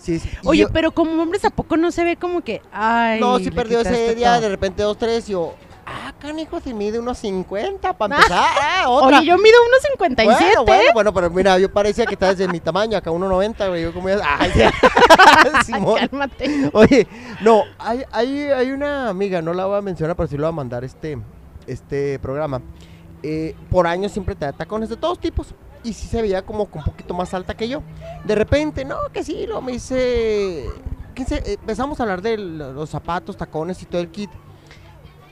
Sí, 0.00 0.18
sí, 0.18 0.30
y 0.42 0.48
Oye, 0.48 0.60
yo- 0.62 0.68
pero 0.72 0.92
como 0.92 1.22
hombres, 1.22 1.44
¿a 1.44 1.50
poco 1.50 1.76
no 1.76 1.90
se 1.92 2.02
ve 2.04 2.16
como 2.16 2.40
que, 2.40 2.62
ay, 2.72 3.20
No, 3.20 3.38
sí 3.38 3.50
perdió 3.50 3.80
ese 3.80 4.14
día, 4.14 4.32
todo? 4.32 4.40
de 4.40 4.48
repente 4.48 4.82
dos, 4.82 4.96
tres, 4.96 5.28
y 5.28 5.32
yo, 5.32 5.54
ah, 5.84 6.14
canijo, 6.18 6.58
si 6.60 6.72
mide 6.72 6.98
unos 6.98 7.18
50 7.18 7.92
para 7.98 8.16
empezar. 8.16 8.44
Ah, 8.62 8.84
otra. 8.88 9.18
Oye, 9.18 9.26
yo 9.26 9.36
mido 9.36 9.56
unos 9.68 9.80
57. 9.90 10.40
Bueno, 10.56 10.64
bueno, 10.64 10.92
bueno, 10.94 11.12
pero 11.14 11.30
mira, 11.30 11.58
yo 11.58 11.70
parecía 11.70 12.06
que 12.06 12.14
estabas 12.14 12.38
de 12.38 12.48
mi 12.48 12.60
tamaño, 12.60 12.96
acá 12.96 13.10
1.90, 13.10 13.68
güey. 13.68 13.82
Yo 13.82 13.92
como 13.92 14.08
ya. 14.08 14.20
Ay, 14.38 14.50
ya. 14.56 14.72
Simón. 15.66 15.98
Cálmate. 15.98 16.70
Oye, 16.72 17.06
no, 17.42 17.64
hay, 17.78 18.02
hay, 18.10 18.42
hay 18.44 18.70
una 18.70 19.08
amiga, 19.10 19.42
no 19.42 19.52
la 19.52 19.66
voy 19.66 19.76
a 19.78 19.82
mencionar, 19.82 20.16
pero 20.16 20.28
sí 20.28 20.36
lo 20.36 20.44
voy 20.44 20.48
a 20.48 20.52
mandar 20.52 20.82
este, 20.82 21.18
este 21.66 22.18
programa. 22.20 22.62
Eh, 23.22 23.54
por 23.70 23.86
años 23.86 24.12
siempre 24.12 24.34
te 24.34 24.46
da 24.46 24.52
tacones 24.52 24.88
de 24.88 24.96
todos 24.96 25.18
tipos. 25.18 25.48
Y 25.82 25.92
sí 25.94 26.06
se 26.08 26.20
veía 26.20 26.42
como 26.42 26.64
un 26.72 26.84
poquito 26.84 27.14
más 27.14 27.32
alta 27.32 27.56
que 27.56 27.68
yo. 27.68 27.82
De 28.24 28.34
repente, 28.34 28.84
no, 28.84 28.98
que 29.12 29.24
sí, 29.24 29.46
lo 29.46 29.62
me 29.62 29.72
dice. 29.72 30.66
¿qué 31.14 31.24
sé? 31.24 31.36
Eh, 31.46 31.56
Empezamos 31.60 31.98
a 31.98 32.02
hablar 32.04 32.20
de 32.22 32.36
los 32.38 32.90
zapatos, 32.90 33.36
tacones 33.36 33.82
y 33.82 33.86
todo 33.86 34.00
el 34.00 34.08
kit. 34.10 34.30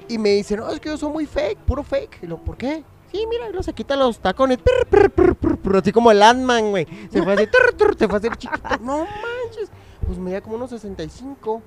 Y 0.09 0.17
me 0.19 0.31
dice, 0.31 0.57
no, 0.57 0.71
es 0.71 0.81
que 0.81 0.89
yo 0.89 0.97
soy 0.97 1.13
muy 1.13 1.27
fake, 1.27 1.59
puro 1.59 1.83
fake. 1.83 2.21
Y 2.23 2.27
lo, 2.27 2.39
¿por 2.39 2.57
qué? 2.57 2.83
Sí, 3.13 3.25
mira, 3.29 3.47
luego 3.49 3.63
se 3.63 3.73
quita 3.75 3.95
los 3.97 4.19
tacones, 4.19 4.59
así 5.75 5.93
como 5.93 6.11
el 6.11 6.23
Ant-Man, 6.23 6.71
güey. 6.71 6.87
Se 7.11 7.23
fue 7.23 7.33
así, 7.35 7.47
se 7.99 8.09
fue 8.09 8.19
así 8.19 8.29
chiquito. 8.37 8.69
No 8.83 8.99
manches. 9.01 9.71
Pues 10.07 10.19
medía 10.19 10.41
como 10.41 10.57
unos 10.57 10.71
65 10.71 11.63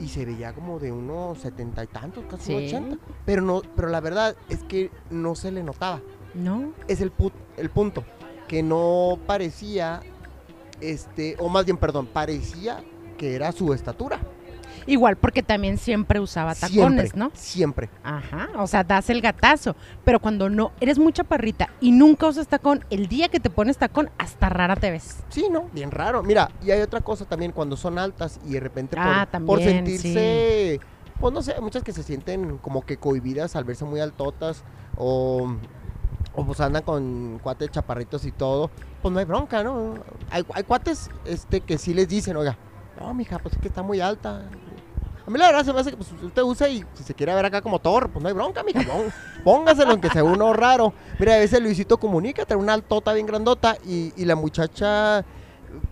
y 0.00 0.08
se 0.08 0.24
veía 0.24 0.52
como 0.52 0.78
de 0.78 0.90
unos 0.92 1.38
70 1.38 1.84
y 1.84 1.86
tantos, 1.88 2.24
casi 2.28 2.44
Sí. 2.46 2.66
80. 2.74 2.96
Pero, 3.24 3.42
no, 3.42 3.62
pero 3.76 3.88
la 3.88 4.00
verdad 4.00 4.34
es 4.48 4.62
que 4.64 4.90
no 5.10 5.34
se 5.36 5.50
le 5.52 5.62
notaba. 5.62 6.00
No. 6.34 6.72
Es 6.88 7.00
el, 7.00 7.14
pu- 7.16 7.32
el 7.56 7.70
punto. 7.70 8.04
Que 8.48 8.62
no 8.62 9.18
parecía, 9.26 10.00
este, 10.80 11.36
o 11.38 11.48
más 11.48 11.64
bien, 11.64 11.76
perdón, 11.76 12.06
parecía 12.06 12.82
que 13.16 13.34
era 13.34 13.52
su 13.52 13.72
estatura. 13.72 14.18
Igual 14.86 15.16
porque 15.16 15.42
también 15.42 15.76
siempre 15.76 16.20
usaba 16.20 16.54
tacones, 16.54 17.10
siempre, 17.10 17.10
¿no? 17.14 17.30
Siempre. 17.34 17.90
Ajá, 18.02 18.48
o 18.56 18.66
sea, 18.66 18.82
das 18.82 19.10
el 19.10 19.20
gatazo. 19.20 19.76
Pero 20.04 20.20
cuando 20.20 20.48
no, 20.48 20.72
eres 20.80 20.98
muy 20.98 21.12
chaparrita 21.12 21.68
y 21.80 21.92
nunca 21.92 22.26
usas 22.26 22.48
tacón, 22.48 22.84
el 22.88 23.06
día 23.06 23.28
que 23.28 23.40
te 23.40 23.50
pones 23.50 23.76
tacón, 23.76 24.10
hasta 24.16 24.48
rara 24.48 24.76
te 24.76 24.90
ves. 24.90 25.18
Sí, 25.28 25.46
¿no? 25.50 25.68
Bien 25.72 25.90
raro. 25.90 26.22
Mira, 26.22 26.50
y 26.64 26.70
hay 26.70 26.80
otra 26.80 27.02
cosa 27.02 27.26
también 27.26 27.52
cuando 27.52 27.76
son 27.76 27.98
altas 27.98 28.40
y 28.46 28.52
de 28.54 28.60
repente 28.60 28.96
por, 28.96 29.04
Ah, 29.06 29.28
por 29.46 29.58
también, 29.60 29.84
sentirse, 29.86 30.80
pues 31.20 31.34
no 31.34 31.42
sé, 31.42 31.60
muchas 31.60 31.82
que 31.84 31.92
se 31.92 32.02
sienten 32.02 32.56
como 32.58 32.80
que 32.80 32.96
cohibidas 32.96 33.56
al 33.56 33.64
verse 33.64 33.84
muy 33.84 34.00
altotas 34.00 34.64
o, 34.96 35.56
o 36.34 36.44
pues 36.44 36.60
andan 36.60 36.82
con 36.82 37.40
cuates 37.42 37.70
chaparritos 37.70 38.24
y 38.24 38.32
todo, 38.32 38.70
pues 39.02 39.12
no 39.12 39.18
hay 39.18 39.24
bronca, 39.24 39.62
¿no? 39.62 39.94
Hay, 40.30 40.44
hay 40.54 40.62
cuates 40.62 41.10
este, 41.24 41.60
que 41.60 41.78
sí 41.78 41.94
les 41.94 42.08
dicen, 42.08 42.36
oiga, 42.36 42.56
no, 42.98 43.12
mija, 43.14 43.38
pues 43.38 43.54
es 43.54 43.60
que 43.60 43.68
está 43.68 43.82
muy 43.82 44.00
alta. 44.00 44.42
A 45.26 45.30
mí 45.30 45.38
la 45.38 45.46
verdad 45.46 45.64
se 45.64 45.72
me 45.72 45.80
hace 45.80 45.90
que 45.90 45.96
pues, 45.96 46.10
usted 46.22 46.42
usa 46.42 46.68
y 46.68 46.84
si 46.94 47.04
se 47.04 47.14
quiere 47.14 47.34
ver 47.34 47.44
acá 47.44 47.62
como 47.62 47.78
Thor, 47.78 48.10
pues 48.10 48.22
no 48.22 48.28
hay 48.28 48.34
bronca, 48.34 48.62
mija. 48.62 48.80
Póngaselo 49.44 49.92
aunque 49.92 50.10
sea 50.10 50.24
uno 50.24 50.52
raro. 50.52 50.92
Mira, 51.18 51.34
a 51.34 51.38
veces 51.38 51.60
Luisito 51.60 51.98
comunica, 51.98 52.44
trae 52.44 52.58
una 52.58 52.74
altota 52.74 53.12
bien 53.12 53.26
grandota 53.26 53.76
y, 53.86 54.12
y 54.16 54.24
la 54.24 54.34
muchacha 54.34 55.24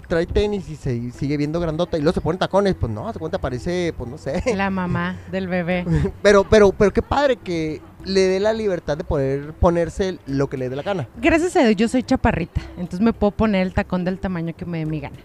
trae 0.09 0.27
tenis 0.27 0.69
y 0.69 0.77
se 0.77 1.11
sigue 1.13 1.37
viendo 1.37 1.61
grandota 1.61 1.99
y 1.99 2.01
luego 2.01 2.15
se 2.15 2.21
pone 2.21 2.39
tacones, 2.39 2.75
pues 2.75 2.91
no, 2.91 3.13
se 3.13 3.19
cuenta, 3.19 3.39
parece, 3.39 3.95
pues 3.97 4.11
no 4.11 4.19
sé. 4.19 4.43
La 4.57 4.71
mamá 4.71 5.17
del 5.31 5.49
bebé. 5.49 5.85
Pero, 6.23 6.45
pero, 6.45 6.73
pero 6.73 6.93
qué 6.93 7.03
padre 7.03 7.37
que 7.37 7.81
le 8.05 8.23
dé 8.23 8.41
la 8.41 8.53
libertad 8.53 8.97
de 8.97 9.05
poder 9.05 9.53
ponerse 9.55 10.19
lo 10.27 10.49
que 10.49 10.57
le 10.57 10.69
dé 10.69 10.77
la 10.77 10.83
gana. 10.83 11.09
Gracias 11.21 11.57
a 11.57 11.61
Dios 11.65 11.77
yo 11.77 11.89
soy 11.89 12.03
chaparrita, 12.03 12.61
entonces 12.73 13.01
me 13.01 13.13
puedo 13.13 13.31
poner 13.31 13.67
el 13.67 13.75
tacón 13.75 14.05
del 14.05 14.19
tamaño 14.19 14.55
que 14.57 14.65
me 14.65 14.79
dé 14.79 14.87
mi 14.87 15.01
gana. 15.01 15.19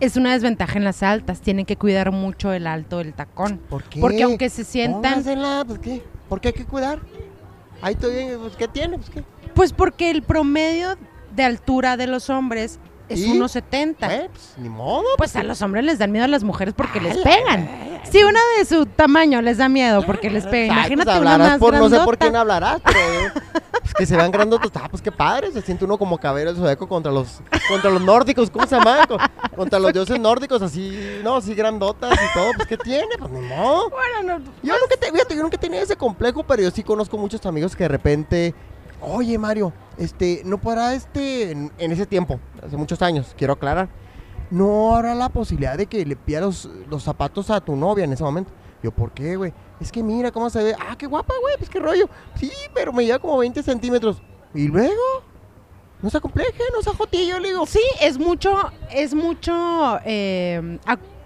Es 0.00 0.16
una 0.16 0.32
desventaja 0.32 0.78
en 0.78 0.84
las 0.84 1.02
altas, 1.02 1.40
tienen 1.40 1.66
que 1.66 1.76
cuidar 1.76 2.12
mucho 2.12 2.52
el 2.52 2.66
alto 2.66 2.98
del 2.98 3.14
tacón. 3.14 3.58
¿Por 3.68 3.82
qué? 3.84 4.00
Porque 4.00 4.22
aunque 4.22 4.48
se 4.48 4.64
sientan, 4.64 5.14
Póngasela, 5.14 5.64
pues 5.66 5.78
qué, 5.80 6.02
¿por 6.28 6.40
qué 6.40 6.48
hay 6.48 6.54
que 6.54 6.64
cuidar? 6.64 7.00
Ahí 7.82 7.94
estoy 7.94 8.14
bien, 8.14 8.38
pues 8.40 8.56
¿qué 8.56 8.68
tiene? 8.68 8.98
Pues 8.98 9.10
qué. 9.10 9.24
pues 9.54 9.72
porque 9.72 10.10
el 10.10 10.22
promedio 10.22 10.96
de 11.34 11.44
altura 11.44 11.96
de 11.96 12.06
los 12.06 12.30
hombres 12.30 12.78
es 13.08 13.20
¿Y? 13.20 13.38
1.70. 13.38 13.96
Eh, 14.10 14.30
pues 14.32 14.54
ni 14.58 14.68
modo. 14.68 15.04
Pues 15.16 15.34
a 15.36 15.42
los 15.42 15.60
hombres 15.62 15.84
les 15.84 15.98
dan 15.98 16.12
miedo 16.12 16.24
a 16.24 16.28
las 16.28 16.44
mujeres 16.44 16.74
porque 16.76 17.00
les 17.00 17.16
pegan. 17.18 17.68
Si 18.10 18.22
una 18.22 18.40
de 18.58 18.64
su 18.64 18.86
tamaño 18.86 19.42
les 19.42 19.58
da 19.58 19.68
miedo 19.68 20.02
porque 20.06 20.30
les 20.30 20.46
pega, 20.46 20.72
Ay, 20.74 20.78
imagínate 20.80 21.10
pues 21.10 21.20
una 21.20 21.38
más 21.38 21.58
por, 21.58 21.74
no 21.74 21.88
sé 21.90 21.98
por 22.00 22.16
quién 22.16 22.36
hablarás, 22.36 22.80
pero 22.82 22.98
pues 23.82 23.94
que 23.94 24.06
se 24.06 24.16
vean 24.16 24.30
grandotas, 24.30 24.70
ah, 24.76 24.88
pues 24.88 25.02
qué 25.02 25.12
padre, 25.12 25.50
se 25.52 25.60
siente 25.60 25.84
uno 25.84 25.98
como 25.98 26.16
cabero 26.18 26.50
del 26.52 26.58
zodiaco 26.60 26.88
contra 26.88 27.12
los 27.12 27.40
contra 27.68 27.90
los 27.90 28.00
nórdicos, 28.00 28.50
¿cómo 28.50 28.66
se 28.66 28.76
llama? 28.76 29.06
Con- 29.06 29.18
contra 29.56 29.78
los 29.78 29.92
dioses 29.92 30.18
nórdicos, 30.20 30.62
así, 30.62 31.18
no, 31.22 31.36
así 31.36 31.54
grandotas 31.54 32.12
y 32.14 32.38
todo, 32.38 32.52
pues 32.56 32.68
qué 32.68 32.76
tiene, 32.78 33.08
pues 33.18 33.30
ni 33.30 33.40
modo. 33.40 33.90
Bueno, 33.90 34.38
no, 34.38 34.44
Yo 34.62 34.74
nunca, 34.78 34.96
te, 34.98 35.10
fíjate, 35.12 35.36
yo 35.36 35.42
nunca 35.42 35.58
tenía 35.58 35.82
ese 35.82 35.96
complejo, 35.96 36.44
pero 36.44 36.62
yo 36.62 36.70
sí 36.70 36.82
conozco 36.82 37.18
muchos 37.18 37.44
amigos 37.44 37.74
que 37.76 37.84
de 37.84 37.88
repente, 37.88 38.54
oye 39.00 39.38
Mario, 39.38 39.72
este, 39.96 40.42
no 40.44 40.58
podrá 40.58 40.94
este, 40.94 41.52
en, 41.52 41.72
en 41.78 41.92
ese 41.92 42.06
tiempo, 42.06 42.38
hace 42.62 42.76
muchos 42.76 43.00
años, 43.02 43.34
quiero 43.36 43.54
aclarar, 43.54 43.88
no 44.50 44.94
habrá 44.94 45.14
la 45.14 45.28
posibilidad 45.28 45.76
de 45.76 45.86
que 45.86 46.04
le 46.04 46.16
pidas 46.16 46.42
los, 46.42 46.70
los 46.88 47.02
zapatos 47.02 47.50
a 47.50 47.60
tu 47.60 47.76
novia 47.76 48.04
en 48.04 48.12
ese 48.12 48.24
momento. 48.24 48.50
Yo, 48.82 48.92
¿por 48.92 49.10
qué, 49.10 49.36
güey? 49.36 49.52
Es 49.80 49.90
que 49.90 50.02
mira 50.02 50.30
cómo 50.30 50.50
se 50.50 50.62
ve. 50.62 50.74
Ah, 50.78 50.96
qué 50.96 51.06
guapa, 51.06 51.34
güey, 51.40 51.56
pues 51.58 51.68
qué 51.68 51.80
rollo. 51.80 52.08
Sí, 52.36 52.50
pero 52.74 52.92
me 52.92 53.04
lleva 53.04 53.18
como 53.18 53.36
20 53.38 53.62
centímetros. 53.62 54.22
¿Y 54.54 54.68
luego? 54.68 54.94
No 56.00 56.10
se 56.10 56.20
compleje, 56.20 56.62
no 56.72 56.82
se 56.82 56.96
jotillo, 56.96 57.40
le 57.40 57.48
digo. 57.48 57.66
Sí, 57.66 57.82
es 58.00 58.18
mucho, 58.18 58.56
es 58.90 59.14
mucho, 59.14 59.98
eh, 60.04 60.78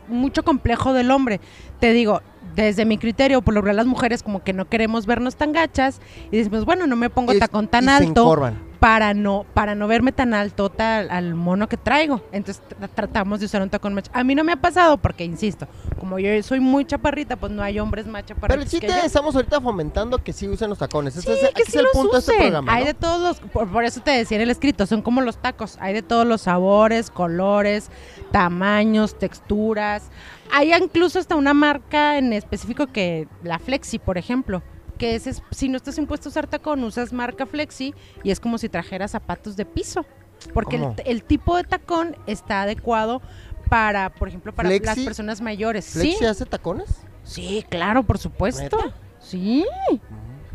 mucho 0.08 0.42
complejo 0.44 0.92
del 0.94 1.10
hombre. 1.10 1.40
Te 1.78 1.92
digo, 1.92 2.22
desde 2.54 2.84
mi 2.84 2.98
criterio, 2.98 3.42
por 3.42 3.54
lo 3.54 3.60
general 3.60 3.76
las 3.76 3.86
mujeres 3.86 4.22
como 4.22 4.42
que 4.42 4.52
no 4.52 4.68
queremos 4.68 5.06
vernos 5.06 5.36
tan 5.36 5.52
gachas 5.52 6.00
y 6.30 6.36
decimos, 6.36 6.64
bueno, 6.64 6.86
no 6.86 6.96
me 6.96 7.10
pongo 7.10 7.34
tacón 7.34 7.68
tan 7.68 7.84
y 7.84 7.86
se 7.86 7.92
alto 7.92 8.22
encorvan. 8.22 8.71
Para 8.82 9.14
no, 9.14 9.46
para 9.54 9.76
no 9.76 9.86
verme 9.86 10.10
tan 10.10 10.34
altota 10.34 10.98
al, 10.98 11.10
al 11.12 11.34
mono 11.36 11.68
que 11.68 11.76
traigo. 11.76 12.20
Entonces 12.32 12.60
tra- 12.80 12.88
tratamos 12.92 13.38
de 13.38 13.46
usar 13.46 13.62
un 13.62 13.70
tacón 13.70 13.94
ch- 13.94 14.10
A 14.12 14.24
mí 14.24 14.34
no 14.34 14.42
me 14.42 14.50
ha 14.50 14.56
pasado 14.56 14.96
porque, 14.96 15.24
insisto, 15.24 15.68
como 16.00 16.18
yo 16.18 16.42
soy 16.42 16.58
muy 16.58 16.84
chaparrita, 16.84 17.36
pues 17.36 17.52
no 17.52 17.62
hay 17.62 17.78
hombres 17.78 18.08
más 18.08 18.24
Pero 18.24 18.34
el 18.34 18.40
chaparritos 18.68 18.80
que 18.80 18.88
yo. 18.88 18.94
estamos 19.06 19.36
ahorita 19.36 19.60
fomentando 19.60 20.18
que 20.24 20.32
sí 20.32 20.48
usen 20.48 20.68
los 20.68 20.78
tacones. 20.80 21.14
Sí, 21.14 21.20
es, 21.20 21.26
que 21.54 21.62
sí 21.64 21.68
es 21.68 21.74
el 21.76 21.84
los 21.84 21.92
punto 21.92 22.14
de 22.14 22.18
este 22.18 22.36
programa. 22.36 22.74
Hay 22.74 22.84
de 22.84 22.94
todos 22.94 23.20
los, 23.20 23.50
por, 23.52 23.68
por 23.70 23.84
eso 23.84 24.00
te 24.00 24.10
decía 24.10 24.38
en 24.38 24.42
el 24.42 24.50
escrito, 24.50 24.84
son 24.84 25.00
como 25.00 25.20
los 25.20 25.36
tacos, 25.36 25.76
hay 25.78 25.94
de 25.94 26.02
todos 26.02 26.26
los 26.26 26.40
sabores, 26.40 27.08
colores, 27.08 27.88
tamaños, 28.32 29.16
texturas. 29.16 30.10
Hay 30.52 30.74
incluso 30.74 31.20
hasta 31.20 31.36
una 31.36 31.54
marca 31.54 32.18
en 32.18 32.32
específico 32.32 32.88
que, 32.88 33.28
la 33.44 33.60
Flexi, 33.60 34.00
por 34.00 34.18
ejemplo, 34.18 34.60
que 35.02 35.16
es, 35.16 35.26
es- 35.26 35.42
si 35.50 35.68
no 35.68 35.76
estás 35.76 35.98
impuesto 35.98 36.28
a 36.28 36.30
usar 36.30 36.46
tacón, 36.46 36.84
usas 36.84 37.12
marca 37.12 37.44
Flexi 37.44 37.92
y 38.22 38.30
es 38.30 38.38
como 38.38 38.56
si 38.56 38.68
trajeras 38.68 39.10
zapatos 39.10 39.56
de 39.56 39.64
piso. 39.64 40.06
Porque 40.54 40.80
el, 41.04 41.24
tipo 41.24 41.56
de 41.56 41.64
tacón 41.64 42.16
está 42.28 42.62
adecuado 42.62 43.20
para, 43.68 44.10
por 44.10 44.28
ejemplo, 44.28 44.54
para 44.54 44.70
las 44.70 44.98
personas 45.00 45.40
mayores. 45.40 45.86
¿Flexi 45.86 46.18
Sí, 46.18 46.24
hace 46.24 46.46
tacones? 46.46 47.00
sí, 47.24 47.64
claro, 47.68 48.04
por 48.04 48.18
supuesto. 48.18 48.78
Sí. 49.18 49.64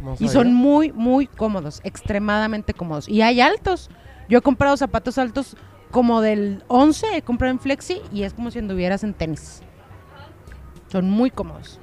No 0.02 0.16
Y 0.18 0.30
son 0.30 0.54
muy, 0.54 0.94
muy 0.94 1.28
cómodos, 1.28 1.82
extremadamente 1.84 2.74
cómodos. 2.74 3.10
Y 3.10 3.24
hay 3.24 3.42
altos. 3.42 3.90
Yo 4.30 4.38
he 4.38 4.42
comprado 4.42 4.78
zapatos 4.78 5.18
altos 5.18 5.58
como 5.92 6.22
del 6.22 6.64
11, 6.70 7.18
he 7.18 7.22
comprado 7.22 7.52
en 7.52 7.60
Flexi 7.60 8.02
y 8.14 8.24
es 8.24 8.34
como 8.34 8.50
si 8.52 8.60
anduvieras 8.60 9.04
en 9.04 9.14
tenis. 9.14 9.62
Son 10.90 11.10
muy 11.10 11.32
cómodos. 11.32 11.82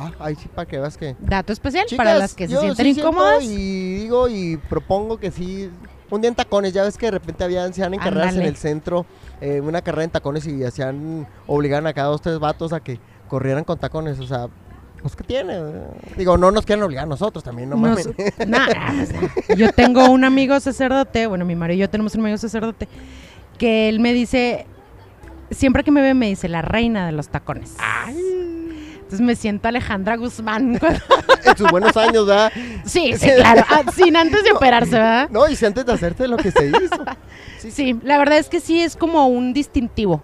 Va, 0.00 0.12
ahí 0.18 0.34
sí 0.34 0.48
para 0.54 0.66
que 0.66 0.78
veas 0.78 0.96
que... 0.96 1.16
Dato 1.20 1.52
especial 1.52 1.86
Chicas, 1.86 2.04
para 2.04 2.18
las 2.18 2.34
que 2.34 2.48
se 2.48 2.58
sienten 2.58 2.94
sí 2.94 3.00
incómodas. 3.00 3.44
Y 3.44 3.94
digo 3.94 4.28
y 4.28 4.56
propongo 4.56 5.18
que 5.18 5.30
sí... 5.30 5.70
Un 6.10 6.20
día 6.20 6.28
en 6.28 6.34
tacones, 6.34 6.72
ya 6.72 6.82
ves 6.82 6.98
que 6.98 7.06
de 7.06 7.12
repente 7.12 7.44
habían, 7.44 7.72
se 7.72 7.84
han 7.84 7.94
en 7.94 8.00
carreras 8.00 8.34
en 8.34 8.42
el 8.42 8.56
centro, 8.56 9.06
eh, 9.40 9.60
una 9.60 9.80
carrera 9.80 10.02
en 10.02 10.10
tacones 10.10 10.44
y 10.44 10.64
hacían, 10.64 11.28
obligaban 11.46 11.86
a 11.86 11.92
cada 11.92 12.08
dos, 12.08 12.20
tres 12.20 12.40
vatos 12.40 12.72
a 12.72 12.80
que 12.80 12.98
corrieran 13.28 13.62
con 13.62 13.78
tacones, 13.78 14.18
o 14.18 14.26
sea, 14.26 14.48
pues 15.00 15.14
¿qué 15.14 15.22
tiene? 15.22 15.60
Digo, 16.16 16.36
no 16.36 16.50
nos 16.50 16.66
quieren 16.66 16.82
obligar 16.82 17.04
a 17.04 17.06
nosotros 17.06 17.44
también, 17.44 17.70
no 17.70 17.76
Nos- 17.76 18.06
mames. 18.06 18.36
nah. 18.48 18.66
Yo 19.56 19.72
tengo 19.72 20.10
un 20.10 20.24
amigo 20.24 20.58
sacerdote, 20.58 21.28
bueno, 21.28 21.44
mi 21.44 21.54
marido 21.54 21.76
y 21.76 21.80
yo 21.80 21.90
tenemos 21.90 22.14
un 22.16 22.22
amigo 22.22 22.38
sacerdote, 22.38 22.88
que 23.56 23.88
él 23.88 24.00
me 24.00 24.12
dice, 24.12 24.66
siempre 25.50 25.84
que 25.84 25.92
me 25.92 26.00
ve 26.02 26.14
me 26.14 26.26
dice, 26.26 26.48
la 26.48 26.62
reina 26.62 27.06
de 27.06 27.12
los 27.12 27.28
tacones. 27.28 27.76
Entonces 29.10 29.26
me 29.26 29.34
siento 29.34 29.66
Alejandra 29.66 30.16
Guzmán. 30.16 30.78
en 31.44 31.56
sus 31.56 31.68
buenos 31.68 31.96
años, 31.96 32.28
¿verdad? 32.28 32.52
sí, 32.84 33.12
sí, 33.18 33.28
claro. 33.34 33.64
Ah, 33.68 33.82
sin 33.92 34.16
antes 34.16 34.44
de 34.44 34.52
operarse, 34.52 34.92
¿verdad? 34.92 35.28
No, 35.30 35.48
y 35.48 35.56
si 35.56 35.66
antes 35.66 35.84
de 35.84 35.92
hacerte 35.92 36.28
lo 36.28 36.36
que 36.36 36.52
se 36.52 36.68
hizo. 36.68 37.04
Sí, 37.58 37.70
Sí, 37.72 38.00
la 38.04 38.16
verdad 38.16 38.38
es 38.38 38.48
que 38.48 38.58
sí 38.60 38.80
es 38.80 38.96
como 38.96 39.26
un 39.26 39.52
distintivo. 39.52 40.22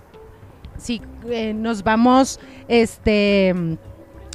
Sí, 0.78 1.02
eh, 1.28 1.52
nos 1.52 1.82
vamos, 1.82 2.40
este, 2.68 3.54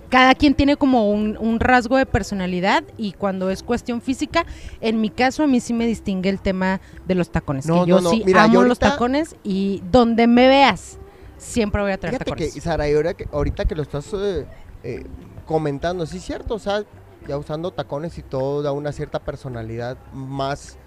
cada 0.10 0.36
quien 0.36 0.54
tiene 0.54 0.76
como 0.76 1.10
un, 1.10 1.38
un 1.40 1.60
rasgo 1.60 1.96
de 1.98 2.06
personalidad 2.06 2.84
y 2.98 3.14
cuando 3.14 3.50
es 3.50 3.64
cuestión 3.64 4.02
física, 4.02 4.46
en 4.82 5.00
mi 5.02 5.10
caso 5.10 5.44
a 5.44 5.48
mí 5.48 5.62
sí 5.62 5.74
me 5.74 5.88
distingue 5.88 6.30
el 6.30 6.42
tema 6.42 6.82
de 7.08 7.16
los 7.16 7.32
tacones. 7.32 7.66
No, 7.66 7.86
que 7.86 7.90
yo 7.90 7.96
no, 7.96 8.02
no, 8.02 8.10
sí 8.12 8.24
mira, 8.26 8.44
amo 8.44 8.54
yo 8.54 8.64
los 8.64 8.78
tacones 8.78 9.36
y 9.44 9.82
donde 9.92 10.28
me 10.28 10.48
veas, 10.48 11.00
siempre 11.42 11.82
voy 11.82 11.92
a 11.92 11.98
traer 11.98 12.14
Fíjate 12.16 12.32
que, 12.32 12.46
tacones. 12.46 12.64
Sara, 12.64 12.90
y 12.90 12.94
ahora 12.94 13.14
que, 13.14 13.28
ahorita 13.32 13.66
que 13.66 13.76
lo 13.76 13.82
estás 13.82 14.14
eh, 14.14 14.46
eh, 14.84 15.06
comentando, 15.46 16.06
sí 16.06 16.18
es 16.18 16.24
cierto, 16.24 16.56
o 16.56 16.60
sea, 16.60 16.84
ya 17.28 17.38
usando 17.38 17.72
tacones 17.72 18.18
y 18.18 18.22
todo, 18.22 18.62
da 18.62 18.72
una 18.72 18.92
cierta 18.92 19.20
personalidad 19.20 19.98
más 20.14 20.78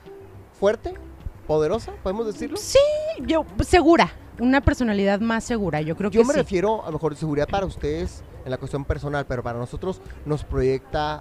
fuerte, 0.58 0.94
poderosa, 1.46 1.92
podemos 2.02 2.26
decirlo. 2.26 2.56
Sí, 2.56 2.78
yo 3.26 3.44
segura, 3.64 4.12
una 4.38 4.60
personalidad 4.60 5.20
más 5.20 5.44
segura, 5.44 5.80
yo 5.80 5.96
creo 5.96 6.10
Yo 6.10 6.20
que 6.22 6.26
me 6.26 6.32
sí. 6.32 6.40
refiero 6.40 6.82
a 6.82 6.86
lo 6.86 6.92
mejor 6.92 7.16
seguridad 7.16 7.48
para 7.48 7.66
ustedes 7.66 8.22
en 8.44 8.50
la 8.50 8.58
cuestión 8.58 8.84
personal, 8.84 9.26
pero 9.26 9.42
para 9.42 9.58
nosotros 9.58 10.00
nos 10.24 10.44
proyecta 10.44 11.20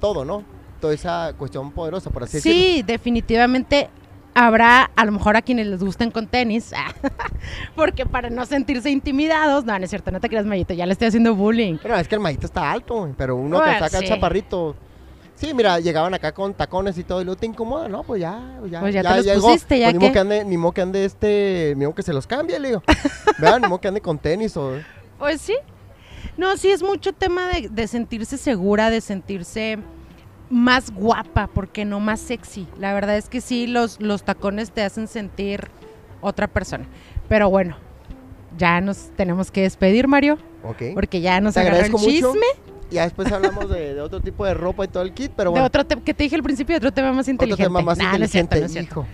todo, 0.00 0.24
¿no? 0.24 0.44
Toda 0.80 0.94
esa 0.94 1.34
cuestión 1.36 1.72
poderosa, 1.72 2.10
por 2.10 2.22
así 2.22 2.38
decirlo. 2.38 2.58
Sí, 2.60 2.82
definitivamente 2.82 3.90
habrá 4.34 4.90
a 4.96 5.04
lo 5.04 5.12
mejor 5.12 5.36
a 5.36 5.42
quienes 5.42 5.66
les 5.66 5.80
gusten 5.82 6.10
con 6.10 6.26
tenis, 6.26 6.72
porque 7.74 8.06
para 8.06 8.30
no 8.30 8.46
sentirse 8.46 8.90
intimidados, 8.90 9.64
no, 9.64 9.78
no 9.78 9.84
es 9.84 9.90
cierto, 9.90 10.10
no 10.10 10.20
te 10.20 10.28
creas, 10.28 10.46
Mayito, 10.46 10.74
ya 10.74 10.86
le 10.86 10.92
estoy 10.92 11.08
haciendo 11.08 11.34
bullying. 11.34 11.78
Pero 11.82 11.96
es 11.96 12.08
que 12.08 12.14
el 12.14 12.20
maíto 12.20 12.46
está 12.46 12.70
alto, 12.70 13.12
pero 13.16 13.36
uno 13.36 13.58
que 13.58 13.64
Bueno, 13.70 13.86
acá 13.86 13.98
sí. 13.98 14.06
chaparrito. 14.06 14.76
Sí, 15.34 15.54
mira, 15.54 15.80
llegaban 15.80 16.12
acá 16.12 16.32
con 16.32 16.52
tacones 16.52 16.98
y 16.98 17.04
todo, 17.04 17.22
y 17.22 17.24
luego 17.24 17.40
te 17.40 17.46
incomoda, 17.46 17.88
¿no? 17.88 18.02
Pues 18.02 18.20
ya, 18.20 18.58
ya. 18.70 18.80
Pues 18.80 18.92
ya 18.94 19.02
te 19.02 19.16
los 19.16 19.24
llegó. 19.24 19.48
pusiste, 19.48 19.78
¿ya 19.78 19.86
Pues 19.86 19.94
ni 19.94 20.00
modo 20.00 20.12
que 20.12 20.18
ande, 20.18 20.44
ni 20.44 20.56
modo 20.58 20.72
que 20.72 20.82
ande 20.82 21.04
este, 21.06 21.72
ni 21.78 21.84
modo 21.86 21.94
que 21.94 22.02
se 22.02 22.12
los 22.12 22.26
cambie, 22.26 22.58
le 22.58 22.68
digo. 22.68 22.82
Ni 23.38 23.68
modo 23.68 23.80
que 23.80 23.88
ande 23.88 24.00
con 24.00 24.18
tenis 24.18 24.56
o... 24.56 24.72
Pues 25.18 25.40
sí. 25.40 25.54
No, 26.36 26.56
sí 26.56 26.68
es 26.70 26.82
mucho 26.82 27.12
tema 27.12 27.48
de, 27.48 27.68
de 27.70 27.86
sentirse 27.86 28.36
segura, 28.36 28.90
de 28.90 29.00
sentirse 29.00 29.78
más 30.50 30.92
guapa, 30.92 31.46
porque 31.46 31.84
no 31.84 32.00
más 32.00 32.20
sexy. 32.20 32.66
La 32.78 32.92
verdad 32.92 33.16
es 33.16 33.28
que 33.28 33.40
sí, 33.40 33.66
los, 33.66 34.00
los 34.00 34.24
tacones 34.24 34.72
te 34.72 34.82
hacen 34.82 35.06
sentir 35.08 35.68
otra 36.20 36.46
persona. 36.48 36.84
Pero 37.28 37.48
bueno, 37.48 37.76
ya 38.58 38.80
nos 38.80 39.10
tenemos 39.16 39.50
que 39.50 39.62
despedir, 39.62 40.08
Mario, 40.08 40.38
Ok. 40.64 40.82
porque 40.94 41.20
ya 41.20 41.40
nos 41.40 41.56
agarró 41.56 41.76
el 41.76 41.84
agradezco 41.84 41.98
mucho. 41.98 42.32
chisme. 42.32 42.46
Ya 42.90 43.04
después 43.04 43.30
hablamos 43.30 43.70
de, 43.70 43.94
de 43.94 44.00
otro 44.00 44.20
tipo 44.20 44.44
de 44.44 44.52
ropa 44.52 44.84
y 44.84 44.88
todo 44.88 45.04
el 45.04 45.14
kit, 45.14 45.30
pero 45.36 45.50
De 45.50 45.52
bueno. 45.52 45.66
otro 45.66 45.86
te- 45.86 45.94
que 46.02 46.12
te 46.12 46.24
dije 46.24 46.34
al 46.34 46.42
principio, 46.42 46.72
de 46.74 46.78
otro 46.78 46.92
tema 46.92 47.12
más 47.12 47.22
otro 47.26 47.30
inteligente. 47.30 47.62
tema 47.62 47.80
más 47.82 47.98
Nah, 47.98 48.18
no 48.18 48.24
es 48.24 48.30
cierto, 48.32 48.56
inteligente, 48.56 48.60
no 48.60 48.66
es 48.66 48.72
cierto. 48.72 49.06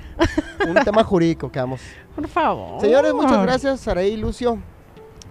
hijo. 0.65 0.71
Un 0.71 0.83
tema 0.83 1.05
jurídico 1.05 1.53
que 1.53 1.59
vamos. 1.59 1.83
Por 2.17 2.27
favor. 2.27 2.81
Señores, 2.81 3.13
muchas 3.13 3.43
gracias, 3.43 3.81
Saraí 3.81 4.13
y 4.13 4.17
Lucio. 4.17 4.59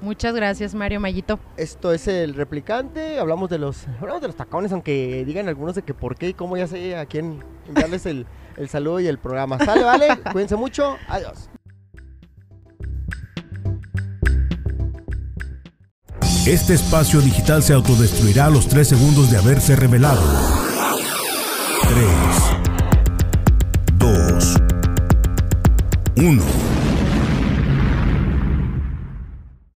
Muchas 0.06 0.36
gracias, 0.36 0.76
Mario 0.76 0.99
Mayito. 0.99 1.39
Esto 1.58 1.91
es 1.91 2.08
el 2.08 2.36
replicante. 2.36 3.18
Hablamos 3.18 3.49
de 3.49 3.58
los, 3.58 3.88
hablamos 3.99 4.22
de 4.22 4.28
los 4.28 4.36
tacones, 4.36 4.72
aunque 4.72 5.26
digan 5.26 5.49
algunos 5.49 5.74
de 5.74 5.82
que 5.82 5.95
por 5.95 6.16
qué 6.16 6.30
y 6.30 6.34
cómo 6.36 6.56
ya 6.58 6.68
sé 6.68 6.95
a 6.95 7.08
quién 7.08 7.43
darles 7.74 8.06
el, 8.06 8.28
el 8.56 8.70
saludo 8.70 8.99
y 8.99 9.08
el 9.08 9.18
programa. 9.18 9.58
Sale, 9.58 9.84
vale. 9.84 10.10
Cuídense 10.32 10.58
mucho. 10.58 10.95
Adiós. 11.08 11.49
Este 16.45 16.76
espacio 16.76 17.20
digital 17.22 17.64
se 17.64 17.74
autodestruirá 17.74 18.45
a 18.45 18.49
los 18.51 18.68
3 18.68 18.88
segundos 18.88 19.32
de 19.32 19.39
haberse 19.39 19.76
revelado. 19.76 20.22
3, 21.89 22.08
2, 23.97 24.56
1. 26.18 26.64